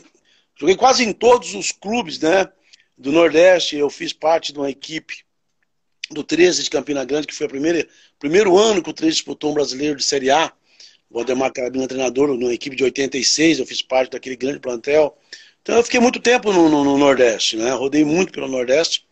joguei 0.58 0.76
quase 0.76 1.04
em 1.04 1.14
todos 1.14 1.54
os 1.54 1.72
clubes, 1.72 2.20
né? 2.20 2.50
Do 2.98 3.12
Nordeste, 3.12 3.78
eu 3.78 3.90
fiz 3.90 4.14
parte 4.14 4.54
de 4.54 4.60
uma 4.60 4.70
equipe 4.70 5.24
do 6.10 6.24
13 6.24 6.64
de 6.64 6.70
Campina 6.70 7.06
Grande, 7.06 7.28
que 7.28 7.34
foi 7.34 7.48
o 7.48 7.50
primeiro, 7.50 7.88
primeiro 8.22 8.56
ano 8.56 8.84
que 8.84 8.90
o 8.92 8.94
13 8.94 9.16
disputou 9.16 9.50
um 9.50 9.54
brasileiro 9.56 9.98
de 9.98 10.04
Série 10.04 10.30
A. 10.30 10.54
O 11.10 11.16
Valdemar 11.16 11.52
Carabina 11.52 11.88
treinador, 11.88 12.28
numa 12.30 12.54
equipe 12.54 12.76
de 12.76 12.84
86, 12.84 13.60
eu 13.60 13.66
fiz 13.66 13.82
parte 13.82 14.12
daquele 14.12 14.38
grande 14.38 14.60
plantel. 14.60 15.18
Então 15.62 15.76
eu 15.76 15.84
fiquei 15.84 16.00
muito 16.00 16.20
tempo 16.20 16.54
no, 16.54 16.70
no, 16.70 16.84
no, 16.84 16.98
Nordeste, 16.98 17.58
né? 17.58 17.72
Rodei 17.72 18.06
muito 18.06 18.32
pelo 18.32 18.48
Nordeste. 18.48 19.06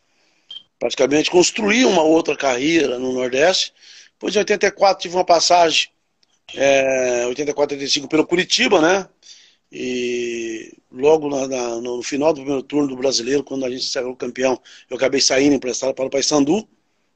Praticamente 0.77 1.29
construí 1.29 1.83
uma 1.83 2.03
outra 2.03 2.37
carreira 2.37 2.99
no 2.99 3.11
Nordeste. 3.11 3.73
Depois 4.13 4.35
em 4.35 4.39
84 4.39 5.01
tive 5.01 5.15
uma 5.15 5.25
passagem, 5.25 5.89
é, 6.55 7.25
84, 7.25 7.75
85 7.75 8.07
pelo 8.07 8.25
Curitiba, 8.25 8.79
né? 8.79 9.09
E 9.71 10.71
logo 10.91 11.29
na, 11.29 11.47
na, 11.47 11.81
no 11.81 12.01
final 12.03 12.31
do 12.31 12.41
primeiro 12.41 12.63
turno 12.63 12.87
do 12.87 12.95
brasileiro, 12.95 13.43
quando 13.43 13.65
a 13.65 13.69
gente 13.69 13.85
saiu 13.85 14.15
campeão, 14.15 14.59
eu 14.89 14.97
acabei 14.97 15.19
saindo 15.19 15.55
emprestado 15.55 15.93
para 15.93 16.05
o 16.05 16.09
Paysandu, 16.09 16.67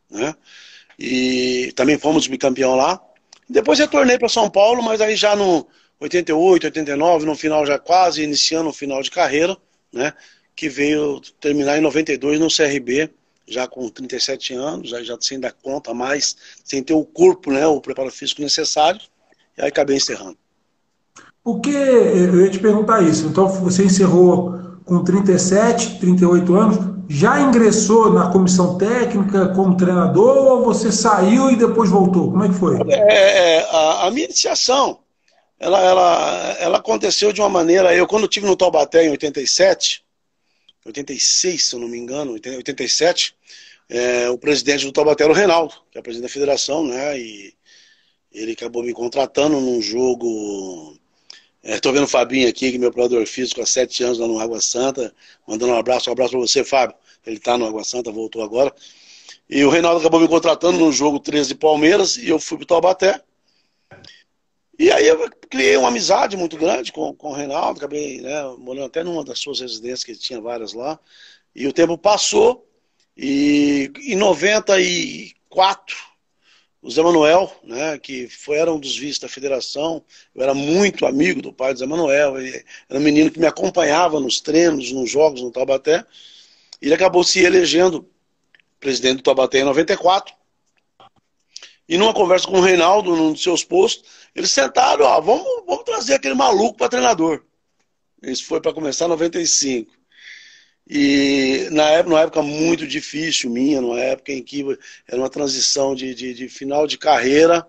né? 0.09 0.35
E 0.97 1.71
também 1.75 1.97
fomos 1.97 2.27
bicampeão 2.27 2.75
lá. 2.75 3.01
Depois 3.49 3.79
retornei 3.79 4.17
para 4.17 4.29
São 4.29 4.49
Paulo, 4.49 4.81
mas 4.81 5.01
aí 5.01 5.15
já 5.15 5.35
no 5.35 5.67
88, 5.99 6.67
89, 6.67 7.25
no 7.25 7.35
final 7.35 7.65
já 7.65 7.79
quase 7.79 8.23
iniciando 8.23 8.69
o 8.69 8.73
final 8.73 9.01
de 9.01 9.11
carreira, 9.11 9.57
né? 9.91 10.13
Que 10.55 10.69
veio 10.69 11.19
terminar 11.39 11.77
em 11.77 11.81
92 11.81 12.39
no 12.39 12.47
CRB, 12.47 13.09
já 13.47 13.67
com 13.67 13.89
37 13.89 14.53
anos, 14.53 14.89
já, 14.89 15.03
já 15.03 15.17
sem 15.19 15.39
dar 15.39 15.51
conta 15.51 15.93
mais, 15.93 16.35
sem 16.63 16.83
ter 16.83 16.93
o 16.93 17.05
corpo, 17.05 17.51
né? 17.51 17.65
O 17.67 17.81
preparo 17.81 18.11
físico 18.11 18.41
necessário. 18.41 19.01
E 19.57 19.61
aí 19.61 19.67
acabei 19.67 19.97
encerrando. 19.97 20.37
O 21.43 21.59
que 21.59 21.71
eu 21.71 22.41
ia 22.41 22.49
te 22.49 22.59
perguntar 22.59 23.01
isso. 23.03 23.27
Então 23.27 23.47
você 23.47 23.83
encerrou 23.83 24.77
com 24.85 25.03
37, 25.03 25.99
38 25.99 26.55
anos, 26.55 26.92
já 27.13 27.39
ingressou 27.39 28.11
na 28.11 28.31
comissão 28.31 28.75
técnica 28.75 29.49
como 29.49 29.77
treinador 29.77 30.35
ou 30.35 30.63
você 30.63 30.91
saiu 30.91 31.51
e 31.51 31.55
depois 31.55 31.91
voltou? 31.91 32.31
Como 32.31 32.43
é 32.43 32.47
que 32.47 32.55
foi? 32.55 32.79
É, 32.91 33.57
é, 33.57 33.67
a, 33.69 34.07
a 34.07 34.11
minha 34.11 34.25
iniciação 34.25 34.97
ela, 35.59 35.79
ela, 35.79 36.57
ela 36.59 36.77
aconteceu 36.79 37.31
de 37.31 37.39
uma 37.39 37.49
maneira. 37.49 37.95
Eu, 37.95 38.07
quando 38.07 38.25
estive 38.25 38.47
no 38.47 38.57
Taubaté 38.57 39.05
em 39.05 39.09
87, 39.11 40.03
86, 40.85 41.65
se 41.65 41.75
eu 41.75 41.79
não 41.79 41.87
me 41.87 41.99
engano, 41.99 42.33
87, 42.33 43.35
é, 43.89 44.29
o 44.29 44.37
presidente 44.37 44.83
do 44.83 44.91
Taubaté 44.91 45.23
era 45.23 45.31
o 45.31 45.35
Reinaldo, 45.35 45.73
que 45.91 45.99
é 45.99 46.01
presidente 46.01 46.27
da 46.27 46.33
federação, 46.33 46.83
né? 46.83 47.17
E 47.17 47.53
ele 48.33 48.53
acabou 48.53 48.83
me 48.83 48.91
contratando 48.91 49.61
num 49.61 49.81
jogo. 49.81 50.97
Estou 51.63 51.91
é, 51.91 51.95
vendo 51.95 52.05
o 52.05 52.09
Fabinho 52.09 52.49
aqui, 52.49 52.71
que 52.71 52.75
é 52.75 52.79
meu 52.79 52.89
operador 52.89 53.23
físico 53.27 53.61
há 53.61 53.65
sete 53.67 54.03
anos 54.03 54.17
lá 54.17 54.27
no 54.27 54.39
Água 54.39 54.59
Santa, 54.59 55.13
mandando 55.47 55.73
um 55.73 55.77
abraço, 55.77 56.09
um 56.09 56.13
abraço 56.13 56.31
para 56.31 56.39
você, 56.39 56.63
Fábio. 56.63 56.95
Ele 57.25 57.37
está 57.37 57.57
no 57.57 57.65
Água 57.65 57.83
Santa, 57.83 58.11
voltou 58.11 58.43
agora. 58.43 58.73
E 59.49 59.63
o 59.63 59.69
Reinaldo 59.69 59.99
acabou 59.99 60.19
me 60.19 60.27
contratando 60.27 60.79
num 60.79 60.91
jogo 60.91 61.19
13 61.19 61.49
de 61.49 61.55
Palmeiras 61.55 62.17
e 62.17 62.29
eu 62.29 62.39
fui 62.39 62.57
para 62.57 62.63
o 62.63 62.67
Taubaté. 62.67 63.21
E 64.77 64.91
aí 64.91 65.07
eu 65.07 65.29
criei 65.49 65.77
uma 65.77 65.89
amizade 65.89 66.35
muito 66.35 66.57
grande 66.57 66.91
com, 66.91 67.13
com 67.13 67.29
o 67.29 67.33
Reinaldo, 67.33 67.77
acabei 67.77 68.19
né, 68.21 68.43
morando 68.57 68.85
até 68.85 69.03
numa 69.03 69.23
das 69.23 69.39
suas 69.39 69.59
residências, 69.59 70.03
que 70.03 70.11
ele 70.11 70.19
tinha 70.19 70.41
várias 70.41 70.73
lá. 70.73 70.99
E 71.55 71.67
o 71.67 71.73
tempo 71.73 71.97
passou, 71.97 72.67
e 73.15 73.91
em 74.07 74.15
94, 74.15 75.95
o 76.81 76.89
Zé 76.89 77.03
Manuel, 77.03 77.55
né, 77.63 77.99
que 77.99 78.27
foi, 78.27 78.57
era 78.57 78.73
um 78.73 78.79
dos 78.79 78.97
vices 78.97 79.19
da 79.19 79.29
federação, 79.29 80.03
eu 80.33 80.41
era 80.41 80.55
muito 80.55 81.05
amigo 81.05 81.39
do 81.41 81.53
pai 81.53 81.73
do 81.73 81.79
Zé 81.79 81.85
Manuel, 81.85 82.39
ele 82.39 82.65
era 82.89 82.99
um 82.99 83.03
menino 83.03 83.29
que 83.29 83.39
me 83.39 83.45
acompanhava 83.45 84.19
nos 84.19 84.41
treinos, 84.41 84.91
nos 84.91 85.09
jogos 85.09 85.41
no 85.41 85.51
Taubaté, 85.51 86.03
ele 86.85 86.95
acabou 86.95 87.23
se 87.23 87.39
elegendo 87.39 88.09
presidente 88.79 89.17
do 89.17 89.23
Taubaté 89.23 89.59
em 89.59 89.63
94, 89.63 90.33
e 91.87 91.97
numa 91.97 92.13
conversa 92.13 92.47
com 92.47 92.59
o 92.59 92.61
Reinaldo, 92.61 93.15
num 93.15 93.33
dos 93.33 93.43
seus 93.43 93.63
postos, 93.63 94.09
eles 94.35 94.51
sentaram, 94.51 95.05
ó, 95.05 95.21
vamos, 95.21 95.45
vamos 95.65 95.83
trazer 95.83 96.15
aquele 96.15 96.33
maluco 96.33 96.77
para 96.77 96.89
treinador. 96.89 97.43
Isso 98.21 98.45
foi 98.45 98.61
para 98.61 98.73
começar 98.73 99.05
em 99.05 99.09
95. 99.09 99.91
E 100.89 101.67
na 101.71 101.89
época, 101.89 102.09
numa 102.09 102.21
época 102.21 102.41
muito 102.41 102.87
difícil 102.87 103.49
minha, 103.49 103.81
numa 103.81 103.99
época 103.99 104.31
em 104.31 104.43
que 104.43 104.65
era 105.07 105.21
uma 105.21 105.29
transição 105.29 105.95
de, 105.95 106.13
de, 106.13 106.33
de 106.33 106.49
final 106.49 106.87
de 106.87 106.97
carreira 106.97 107.65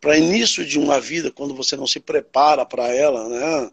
para 0.00 0.18
início 0.18 0.64
de 0.64 0.78
uma 0.78 1.00
vida, 1.00 1.30
quando 1.30 1.54
você 1.54 1.76
não 1.76 1.86
se 1.86 2.00
prepara 2.00 2.64
para 2.66 2.88
ela, 2.88 3.28
né? 3.28 3.70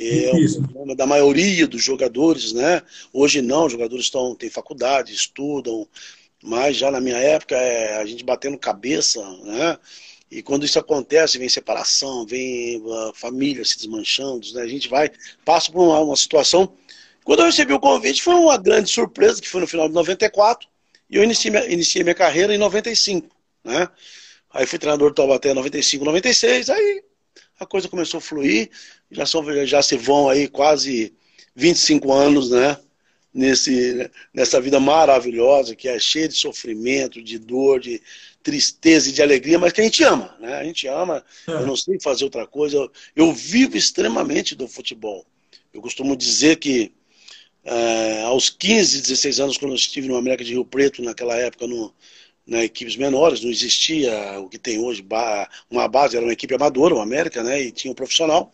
É 0.00 0.30
o 0.32 0.62
problema 0.62 0.94
da 0.94 1.06
maioria 1.06 1.66
dos 1.66 1.82
jogadores, 1.82 2.52
né? 2.52 2.82
Hoje 3.12 3.42
não, 3.42 3.66
os 3.66 3.72
jogadores 3.72 4.04
estão, 4.04 4.34
têm 4.34 4.48
faculdade, 4.48 5.12
estudam, 5.12 5.88
mas 6.42 6.76
já 6.76 6.88
na 6.88 7.00
minha 7.00 7.16
época 7.16 7.56
é 7.56 7.96
a 7.96 8.06
gente 8.06 8.22
batendo 8.22 8.56
cabeça, 8.56 9.20
né? 9.42 9.76
E 10.30 10.42
quando 10.42 10.64
isso 10.64 10.78
acontece, 10.78 11.38
vem 11.38 11.48
separação, 11.48 12.24
vem 12.26 12.80
a 13.08 13.12
família 13.14 13.64
se 13.64 13.76
desmanchando, 13.78 14.46
né? 14.52 14.62
a 14.62 14.68
gente 14.68 14.88
vai, 14.88 15.10
passa 15.44 15.72
por 15.72 15.82
uma, 15.82 15.98
uma 16.00 16.16
situação. 16.16 16.72
Quando 17.24 17.40
eu 17.40 17.46
recebi 17.46 17.72
o 17.72 17.80
convite, 17.80 18.22
foi 18.22 18.34
uma 18.34 18.58
grande 18.58 18.90
surpresa, 18.90 19.40
que 19.40 19.48
foi 19.48 19.62
no 19.62 19.66
final 19.66 19.88
de 19.88 19.94
94, 19.94 20.68
e 21.10 21.16
eu 21.16 21.24
iniciei 21.24 21.50
minha, 21.50 21.66
iniciei 21.66 22.02
minha 22.02 22.14
carreira 22.14 22.54
em 22.54 22.58
95, 22.58 23.34
né? 23.64 23.88
Aí 24.52 24.66
fui 24.66 24.78
treinador 24.78 25.10
do 25.10 25.14
Taubaté 25.14 25.50
em 25.50 25.54
95, 25.54 26.04
96, 26.04 26.70
aí 26.70 27.02
a 27.58 27.66
coisa 27.66 27.88
começou 27.88 28.18
a 28.18 28.20
fluir, 28.20 28.70
já, 29.10 29.26
são, 29.26 29.44
já 29.66 29.82
se 29.82 29.96
vão 29.96 30.28
aí 30.28 30.48
quase 30.48 31.14
25 31.54 32.12
anos, 32.12 32.50
né? 32.50 32.76
Nesse, 33.34 34.10
nessa 34.32 34.60
vida 34.60 34.80
maravilhosa, 34.80 35.76
que 35.76 35.86
é 35.86 35.98
cheia 35.98 36.26
de 36.26 36.34
sofrimento, 36.34 37.22
de 37.22 37.38
dor, 37.38 37.78
de, 37.78 38.00
tristeza 38.48 39.10
e 39.10 39.12
de 39.12 39.22
alegria, 39.22 39.58
mas 39.58 39.72
que 39.72 39.80
a 39.82 39.84
gente 39.84 40.02
ama, 40.02 40.34
né? 40.40 40.54
A 40.54 40.64
gente 40.64 40.86
ama, 40.86 41.22
é. 41.46 41.52
eu 41.52 41.66
não 41.66 41.76
sei 41.76 42.00
fazer 42.00 42.24
outra 42.24 42.46
coisa. 42.46 42.78
Eu, 42.78 42.90
eu, 43.14 43.32
vivo 43.32 43.76
extremamente 43.76 44.54
do 44.54 44.66
futebol. 44.66 45.26
Eu 45.70 45.82
costumo 45.82 46.16
dizer 46.16 46.56
que 46.56 46.90
é, 47.62 48.22
aos 48.22 48.48
15, 48.48 49.02
16 49.02 49.40
anos, 49.40 49.58
quando 49.58 49.72
eu 49.72 49.76
estive 49.76 50.08
no 50.08 50.16
América 50.16 50.44
de 50.44 50.52
Rio 50.52 50.64
Preto, 50.64 51.02
naquela 51.02 51.36
época, 51.36 51.66
no, 51.66 51.92
na 52.48 52.64
equipes 52.64 52.96
menores, 52.96 53.42
não 53.42 53.50
existia 53.50 54.40
o 54.40 54.48
que 54.48 54.58
tem 54.58 54.80
hoje, 54.80 55.06
uma 55.70 55.86
base, 55.86 56.16
era 56.16 56.26
uma 56.26 56.32
equipe 56.32 56.54
amadora, 56.54 56.94
o 56.94 57.00
América, 57.00 57.44
né? 57.44 57.62
E 57.62 57.70
tinha 57.70 57.92
um 57.92 57.94
profissional. 57.94 58.50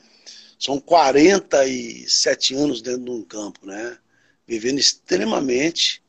São 0.58 0.78
47 0.78 2.54
anos 2.54 2.82
dentro 2.82 3.04
de 3.04 3.10
um 3.10 3.22
campo, 3.22 3.64
né? 3.64 3.96
Vivendo 4.46 4.78
extremamente. 4.78 6.02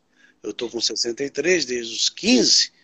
Eu 0.44 0.50
estou 0.50 0.70
com 0.70 0.82
63, 0.82 1.65
desde 1.65 1.94
os 1.94 2.10
15 2.10 2.75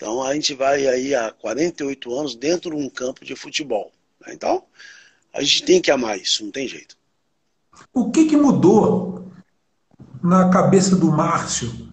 então 0.00 0.22
a 0.22 0.32
gente 0.32 0.54
vai 0.54 0.86
aí 0.86 1.14
há 1.14 1.30
48 1.30 2.18
anos 2.18 2.34
dentro 2.34 2.70
de 2.70 2.82
um 2.82 2.88
campo 2.88 3.22
de 3.22 3.36
futebol. 3.36 3.92
Né? 4.26 4.32
Então 4.32 4.64
a 5.30 5.42
gente 5.42 5.62
tem 5.62 5.78
que 5.78 5.90
amar 5.90 6.18
isso, 6.18 6.42
não 6.42 6.50
tem 6.50 6.66
jeito. 6.66 6.96
O 7.92 8.10
que, 8.10 8.24
que 8.24 8.34
mudou 8.34 9.30
na 10.22 10.48
cabeça 10.48 10.96
do 10.96 11.12
Márcio? 11.12 11.89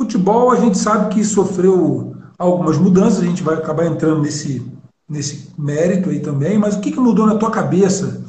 Futebol 0.00 0.50
a 0.50 0.56
gente 0.56 0.78
sabe 0.78 1.12
que 1.12 1.22
sofreu 1.22 2.16
algumas 2.38 2.78
mudanças, 2.78 3.20
a 3.20 3.26
gente 3.26 3.42
vai 3.42 3.56
acabar 3.56 3.84
entrando 3.84 4.22
nesse, 4.22 4.66
nesse 5.06 5.50
mérito 5.58 6.08
aí 6.08 6.20
também, 6.20 6.56
mas 6.56 6.74
o 6.74 6.80
que, 6.80 6.90
que 6.90 6.98
mudou 6.98 7.26
na 7.26 7.34
tua 7.34 7.50
cabeça 7.50 8.24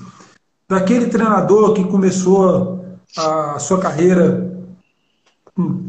daquele 0.68 1.06
treinador 1.06 1.72
que 1.72 1.86
começou 1.86 2.84
a 3.18 3.58
sua 3.58 3.80
carreira 3.80 4.52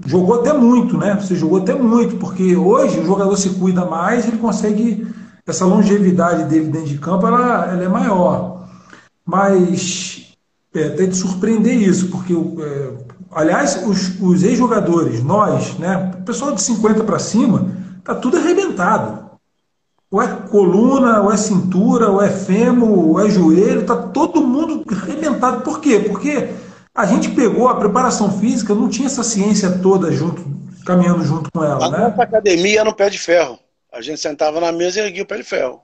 jogou 0.07 0.37
até 0.37 0.53
muito, 0.53 0.97
né? 0.97 1.17
Você 1.21 1.35
jogou 1.35 1.59
até 1.59 1.75
muito, 1.75 2.17
porque 2.17 2.55
hoje 2.55 3.01
o 3.01 3.05
jogador 3.05 3.37
se 3.37 3.51
cuida 3.51 3.85
mais, 3.85 4.29
ele 4.29 4.39
consegue 4.39 5.05
essa 5.45 5.67
longevidade 5.67 6.45
dele 6.45 6.69
dentro 6.69 6.91
de 6.91 6.99
campo, 6.99 7.27
ela, 7.27 7.73
ela 7.73 7.83
é 7.83 7.89
maior. 7.89 8.69
Mas 9.27 10.33
é, 10.73 10.85
até 10.85 11.07
de 11.07 11.17
surpreender 11.17 11.75
isso, 11.75 12.09
porque 12.09 12.33
é, 12.33 12.93
aliás, 13.33 13.83
os, 13.87 14.21
os 14.21 14.43
ex-jogadores, 14.43 15.23
nós, 15.23 15.79
né, 15.79 16.13
o 16.21 16.23
pessoal 16.23 16.53
de 16.53 16.63
50 16.63 17.05
para 17.05 17.19
cima, 17.19 17.71
tá 18.05 18.15
tudo 18.15 18.37
arrebentado. 18.37 19.31
Ou 20.11 20.21
é 20.21 20.29
coluna, 20.29 21.23
ou 21.23 21.33
é 21.33 21.37
cintura, 21.37 22.11
ou 22.11 22.21
é 22.21 22.29
fêmur, 22.29 23.09
ou 23.09 23.21
é 23.21 23.31
joelho, 23.31 23.87
tá 23.87 23.97
todo 23.97 24.47
mundo 24.47 24.85
arrebentado. 24.91 25.63
Por 25.63 25.81
quê? 25.81 25.99
Porque 26.01 26.51
a 26.95 27.07
gente 27.07 27.31
pegou 27.31 27.69
a 27.69 27.77
preparação 27.77 28.31
física, 28.39 28.75
não 28.75 28.89
tinha 28.89 29.07
essa 29.07 29.23
ciência 29.23 29.79
toda 29.79 30.13
junto, 30.13 30.45
caminhando 30.85 31.25
junto 31.25 31.51
com 31.51 31.65
ela. 31.65 31.87
A 31.87 31.91
né? 31.91 31.99
nossa 31.99 32.23
academia 32.23 32.85
no 32.85 32.95
pé 32.95 33.09
de 33.09 33.19
ferro. 33.19 33.59
A 33.91 34.03
gente 34.03 34.21
sentava 34.21 34.61
na 34.61 34.71
mesa 34.71 35.01
e 35.01 35.05
erguia 35.05 35.23
o 35.23 35.27
pé 35.27 35.39
de 35.39 35.45
ferro. 35.45 35.81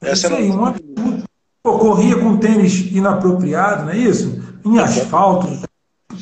É 0.00 0.10
Essa 0.10 0.26
isso 0.26 0.26
era... 0.26 0.36
aí, 0.36 0.50
um 0.50 0.64
absurdo. 0.64 1.24
Pô, 1.62 1.78
corria 1.78 2.16
com 2.16 2.38
tênis 2.38 2.90
inapropriado, 2.92 3.84
não 3.84 3.92
é 3.92 3.98
isso? 3.98 4.42
Em 4.64 4.78
asfalto, 4.78 5.48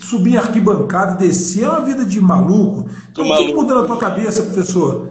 subia 0.06 0.40
arquibancada, 0.40 1.16
descia, 1.16 1.66
é 1.66 1.68
uma 1.68 1.80
vida 1.80 2.04
de 2.04 2.20
maluco. 2.20 2.88
Então, 3.10 3.28
o 3.28 3.36
que 3.36 3.54
muda 3.54 3.74
na 3.74 3.84
tua 3.84 3.98
cabeça, 3.98 4.42
professor? 4.42 5.10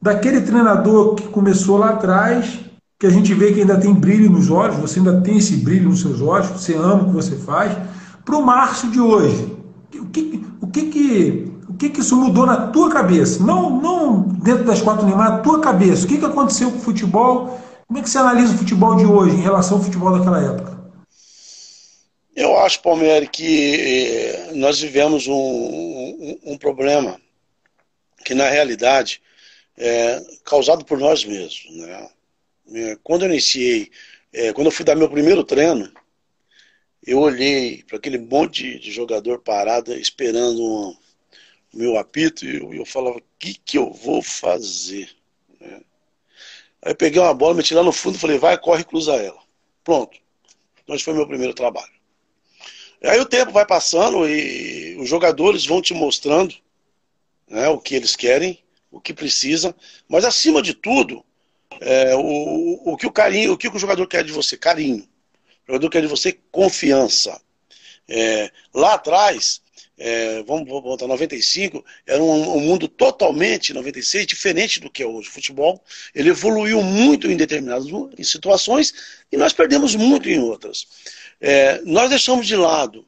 Daquele 0.00 0.42
treinador 0.42 1.14
que 1.14 1.28
começou 1.28 1.78
lá 1.78 1.90
atrás, 1.90 2.60
que 2.98 3.06
a 3.06 3.10
gente 3.10 3.32
vê 3.32 3.52
que 3.52 3.60
ainda 3.60 3.78
tem 3.78 3.94
brilho 3.94 4.30
nos 4.30 4.50
olhos, 4.50 4.76
você 4.76 4.98
ainda 4.98 5.20
tem 5.22 5.38
esse 5.38 5.56
brilho 5.56 5.88
nos 5.88 6.00
seus 6.00 6.20
olhos, 6.20 6.48
você 6.48 6.74
ama 6.74 7.02
o 7.02 7.06
que 7.06 7.12
você 7.12 7.36
faz, 7.36 7.74
para 8.22 8.36
o 8.36 8.44
Márcio 8.44 8.90
de 8.90 9.00
hoje. 9.00 9.56
O 9.94 10.06
que, 10.06 10.44
o 10.60 10.66
que, 10.66 10.82
que, 10.82 11.52
o 11.68 11.74
que, 11.74 11.88
que 11.88 12.00
isso 12.00 12.16
mudou 12.16 12.44
na 12.44 12.68
tua 12.68 12.90
cabeça? 12.90 13.42
Não, 13.42 13.80
não 13.80 14.20
dentro 14.20 14.64
das 14.64 14.82
quatro 14.82 15.06
linhas, 15.06 15.18
mas 15.18 15.30
na 15.30 15.38
tua 15.38 15.60
cabeça. 15.60 16.04
O 16.04 16.08
que, 16.08 16.18
que 16.18 16.26
aconteceu 16.26 16.70
com 16.70 16.78
o 16.78 16.80
futebol? 16.80 17.60
Como 17.86 17.98
é 17.98 18.02
que 18.02 18.10
você 18.10 18.18
analisa 18.18 18.54
o 18.54 18.58
futebol 18.58 18.94
de 18.96 19.06
hoje 19.06 19.36
em 19.36 19.40
relação 19.40 19.78
ao 19.78 19.84
futebol 19.84 20.12
daquela 20.12 20.40
época? 20.40 20.73
Eu 22.36 22.58
acho, 22.58 22.82
Palmeiras, 22.82 23.28
que 23.28 23.76
eh, 23.76 24.52
nós 24.54 24.80
vivemos 24.80 25.28
um, 25.28 25.34
um, 25.34 26.40
um, 26.46 26.58
problema 26.58 27.20
que, 28.24 28.34
na 28.34 28.48
realidade, 28.48 29.22
é 29.76 30.20
causado 30.44 30.84
por 30.84 30.98
nós 30.98 31.24
mesmos. 31.24 31.70
Né? 31.70 32.10
É, 32.74 32.96
quando 33.04 33.22
eu 33.24 33.28
iniciei, 33.28 33.90
é, 34.32 34.52
quando 34.52 34.66
eu 34.66 34.72
fui 34.72 34.84
dar 34.84 34.96
meu 34.96 35.08
primeiro 35.08 35.44
treino, 35.44 35.92
eu 37.06 37.20
olhei 37.20 37.84
para 37.84 37.98
aquele 37.98 38.18
monte 38.18 38.80
de 38.80 38.90
jogador 38.90 39.38
parado 39.40 39.94
esperando 39.94 40.60
o 40.60 40.96
meu 41.72 41.96
apito 41.98 42.44
e 42.44 42.56
eu, 42.56 42.74
eu 42.74 42.86
falava, 42.86 43.18
o 43.18 43.22
que, 43.38 43.54
que 43.54 43.78
eu 43.78 43.92
vou 43.92 44.22
fazer? 44.22 45.08
Né? 45.60 45.80
Aí 46.82 46.92
eu 46.92 46.96
peguei 46.96 47.20
uma 47.20 47.34
bola, 47.34 47.54
meti 47.54 47.74
lá 47.74 47.82
no 47.82 47.92
fundo 47.92 48.16
e 48.16 48.20
falei, 48.20 48.38
vai, 48.38 48.58
corre, 48.58 48.82
cruza 48.82 49.14
ela. 49.14 49.40
Pronto. 49.84 50.18
Então 50.82 50.96
esse 50.96 51.04
foi 51.04 51.14
meu 51.14 51.28
primeiro 51.28 51.54
trabalho. 51.54 51.93
Aí 53.04 53.20
o 53.20 53.26
tempo 53.26 53.52
vai 53.52 53.66
passando 53.66 54.28
e 54.28 54.96
os 54.98 55.08
jogadores 55.08 55.66
vão 55.66 55.82
te 55.82 55.92
mostrando 55.92 56.54
né, 57.48 57.68
o 57.68 57.78
que 57.78 57.94
eles 57.94 58.16
querem, 58.16 58.58
o 58.90 59.00
que 59.00 59.12
precisam, 59.12 59.74
mas 60.08 60.24
acima 60.24 60.62
de 60.62 60.72
tudo, 60.72 61.24
é, 61.80 62.14
o, 62.14 62.92
o 62.92 62.96
que 62.96 63.06
o 63.06 63.12
carinho, 63.12 63.52
o 63.52 63.58
que 63.58 63.68
o 63.68 63.78
jogador 63.78 64.06
quer 64.06 64.24
de 64.24 64.32
você? 64.32 64.56
Carinho. 64.56 65.08
O 65.66 65.72
jogador 65.72 65.90
quer 65.90 66.02
de 66.02 66.06
você 66.06 66.38
confiança. 66.50 67.40
É, 68.08 68.50
lá 68.72 68.94
atrás, 68.94 69.62
é, 69.96 70.42
vamos 70.42 70.68
voltar 70.68 71.06
95, 71.06 71.84
era 72.06 72.22
um, 72.22 72.56
um, 72.56 72.60
mundo 72.60 72.88
totalmente, 72.88 73.72
96, 73.72 74.26
diferente 74.26 74.80
do 74.80 74.90
que 74.90 75.02
é 75.02 75.06
hoje. 75.06 75.28
O 75.28 75.32
futebol, 75.32 75.82
ele 76.14 76.30
evoluiu 76.30 76.82
muito 76.82 77.30
em 77.30 77.36
determinadas 77.36 77.86
em 78.18 78.24
situações 78.24 78.92
e 79.30 79.36
nós 79.36 79.52
perdemos 79.52 79.94
muito 79.94 80.28
em 80.28 80.38
outras. 80.38 80.86
É, 81.40 81.80
nós 81.82 82.10
deixamos 82.10 82.46
de 82.46 82.56
lado. 82.56 83.06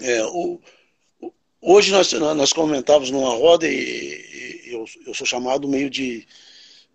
É, 0.00 0.24
o, 0.24 0.60
hoje 1.60 1.92
nós, 1.92 2.12
nós 2.12 2.52
comentávamos 2.52 3.10
numa 3.10 3.34
roda 3.34 3.66
e, 3.68 3.72
e 4.66 4.72
eu, 4.72 4.84
eu, 5.06 5.14
sou 5.14 5.26
chamado 5.26 5.68
meio 5.68 5.90
de 5.90 6.26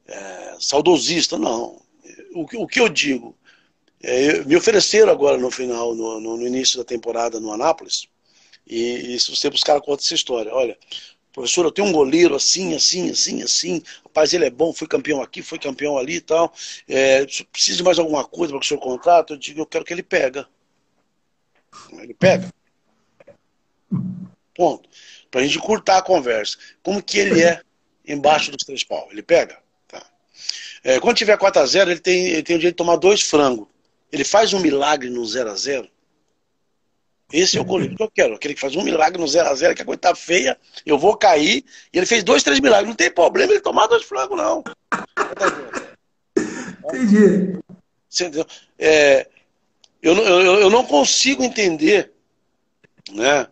é, 0.07 0.57
saudosista. 0.59 1.37
Não. 1.37 1.81
O, 2.33 2.63
o 2.63 2.67
que 2.67 2.79
eu 2.79 2.89
digo? 2.89 3.35
É, 4.01 4.43
me 4.43 4.55
ofereceram 4.55 5.11
agora 5.11 5.37
no 5.37 5.49
final, 5.49 5.95
no, 5.95 6.19
no, 6.19 6.45
início 6.47 6.77
da 6.77 6.83
temporada 6.83 7.39
no 7.39 7.51
Anápolis, 7.51 8.07
e, 8.67 9.15
e 9.15 9.19
se 9.19 9.35
você 9.35 9.49
buscar 9.49 9.81
conta 9.81 10.03
essa 10.03 10.13
história, 10.13 10.53
olha, 10.53 10.77
professor, 11.35 11.65
eu 11.65 11.71
tenho 11.71 11.89
um 11.89 11.91
goleiro 11.91 12.33
assim, 12.33 12.73
assim, 12.73 13.11
assim, 13.11 13.43
assim, 13.43 13.83
rapaz, 14.05 14.33
ele 14.33 14.45
é 14.45 14.49
bom, 14.49 14.73
foi 14.73 14.87
campeão 14.87 15.21
aqui, 15.21 15.41
foi 15.41 15.59
campeão 15.59 15.97
ali 15.97 16.15
e 16.15 16.21
tal, 16.21 16.53
é, 16.87 17.25
precisa 17.51 17.77
de 17.77 17.83
mais 17.83 17.99
alguma 17.99 18.23
coisa 18.23 18.53
para 18.53 18.61
o 18.61 18.65
senhor 18.65 18.79
contrato? 18.79 19.33
Eu 19.33 19.37
digo, 19.37 19.59
eu 19.59 19.65
quero 19.65 19.83
que 19.83 19.93
ele 19.93 20.01
pega. 20.01 20.47
Ele 21.91 22.13
pega. 22.13 22.49
Ponto. 24.55 24.87
Para 25.29 25.41
a 25.41 25.43
gente 25.43 25.59
curtar 25.59 25.97
a 25.97 26.01
conversa. 26.01 26.57
Como 26.81 27.03
que 27.03 27.19
ele 27.19 27.43
é 27.43 27.61
embaixo 28.07 28.49
dos 28.51 28.63
três 28.63 28.85
pau? 28.85 29.09
Ele 29.11 29.21
pega? 29.21 29.59
Tá. 29.89 30.09
É, 30.85 31.01
quando 31.01 31.17
tiver 31.17 31.37
4x0, 31.37 31.89
ele 31.89 31.99
tem, 31.99 32.27
ele 32.27 32.43
tem 32.43 32.55
o 32.55 32.59
direito 32.59 32.75
de 32.75 32.77
tomar 32.77 32.95
dois 32.95 33.21
frangos. 33.21 33.67
Ele 34.09 34.23
faz 34.23 34.53
um 34.53 34.61
milagre 34.61 35.09
no 35.09 35.25
0 35.25 35.51
a 35.51 35.55
0 35.55 35.89
Esse 37.31 37.57
é 37.57 37.61
o 37.61 37.65
goleiro 37.65 37.95
que 37.95 38.03
eu 38.03 38.11
quero. 38.11 38.35
Aquele 38.35 38.53
que 38.53 38.61
faz 38.61 38.75
um 38.75 38.83
milagre 38.83 39.19
no 39.19 39.27
0 39.27 39.49
a 39.49 39.55
0 39.55 39.75
que 39.75 39.81
a 39.81 39.85
coisa 39.85 39.99
tá 39.99 40.15
feia, 40.15 40.57
eu 40.85 40.97
vou 40.97 41.17
cair. 41.17 41.65
E 41.91 41.97
ele 41.97 42.05
fez 42.05 42.23
dois, 42.23 42.43
três 42.43 42.59
milagres. 42.59 42.87
Não 42.87 42.95
tem 42.95 43.11
problema 43.11 43.51
ele 43.51 43.61
tomar 43.61 43.87
dois 43.87 44.03
frangos, 44.03 44.37
não. 44.37 44.63
Entendi. 46.85 47.59
entendeu? 48.13 48.45
É, 48.77 49.27
eu, 50.01 50.15
eu, 50.15 50.59
eu 50.59 50.69
não 50.69 50.85
consigo 50.85 51.43
entender, 51.43 52.11
né? 53.11 53.47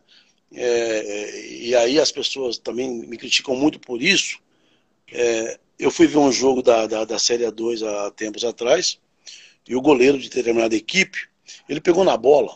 É, 0.56 1.48
e 1.48 1.76
aí 1.76 2.00
as 2.00 2.12
pessoas 2.12 2.60
também 2.60 2.90
me 2.90 3.18
criticam 3.18 3.56
muito 3.56 3.80
por 3.80 4.02
isso. 4.04 4.40
É, 5.12 5.60
eu 5.80 5.90
fui 5.90 6.06
ver 6.06 6.20
um 6.20 6.32
jogo 6.32 6.62
da, 6.62 6.86
da, 6.86 7.06
da 7.06 7.18
Série 7.18 7.44
A2 7.44 7.86
há 7.86 8.12
tempos 8.12 8.46
atrás 8.46 9.00
e 9.68 9.76
o 9.76 9.82
goleiro 9.82 10.20
de 10.20 10.30
determinada 10.30 10.76
equipe, 10.76 11.28
ele 11.68 11.82
pegou 11.82 12.04
na 12.04 12.16
bola 12.16 12.56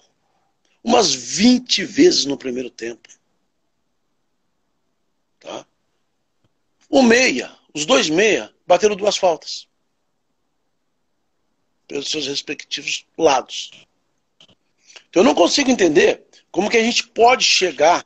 umas 0.88 1.14
20 1.14 1.84
vezes 1.84 2.24
no 2.24 2.38
primeiro 2.38 2.70
tempo. 2.70 3.10
Tá? 5.38 5.66
O 6.90 7.02
meia, 7.02 7.54
os 7.74 7.86
dois 7.86 8.10
meia, 8.10 8.54
bateram 8.66 8.96
duas 8.96 9.18
faltas. 9.18 9.68
Pelos 11.90 12.10
seus 12.10 12.26
respectivos 12.26 13.06
lados. 13.18 13.72
Então 15.10 15.24
eu 15.24 15.26
não 15.26 15.36
consigo 15.36 15.70
entender 15.70 16.24
como 16.50 16.70
que 16.70 16.78
a 16.78 16.84
gente 16.84 17.06
pode 17.10 17.44
chegar, 17.44 18.06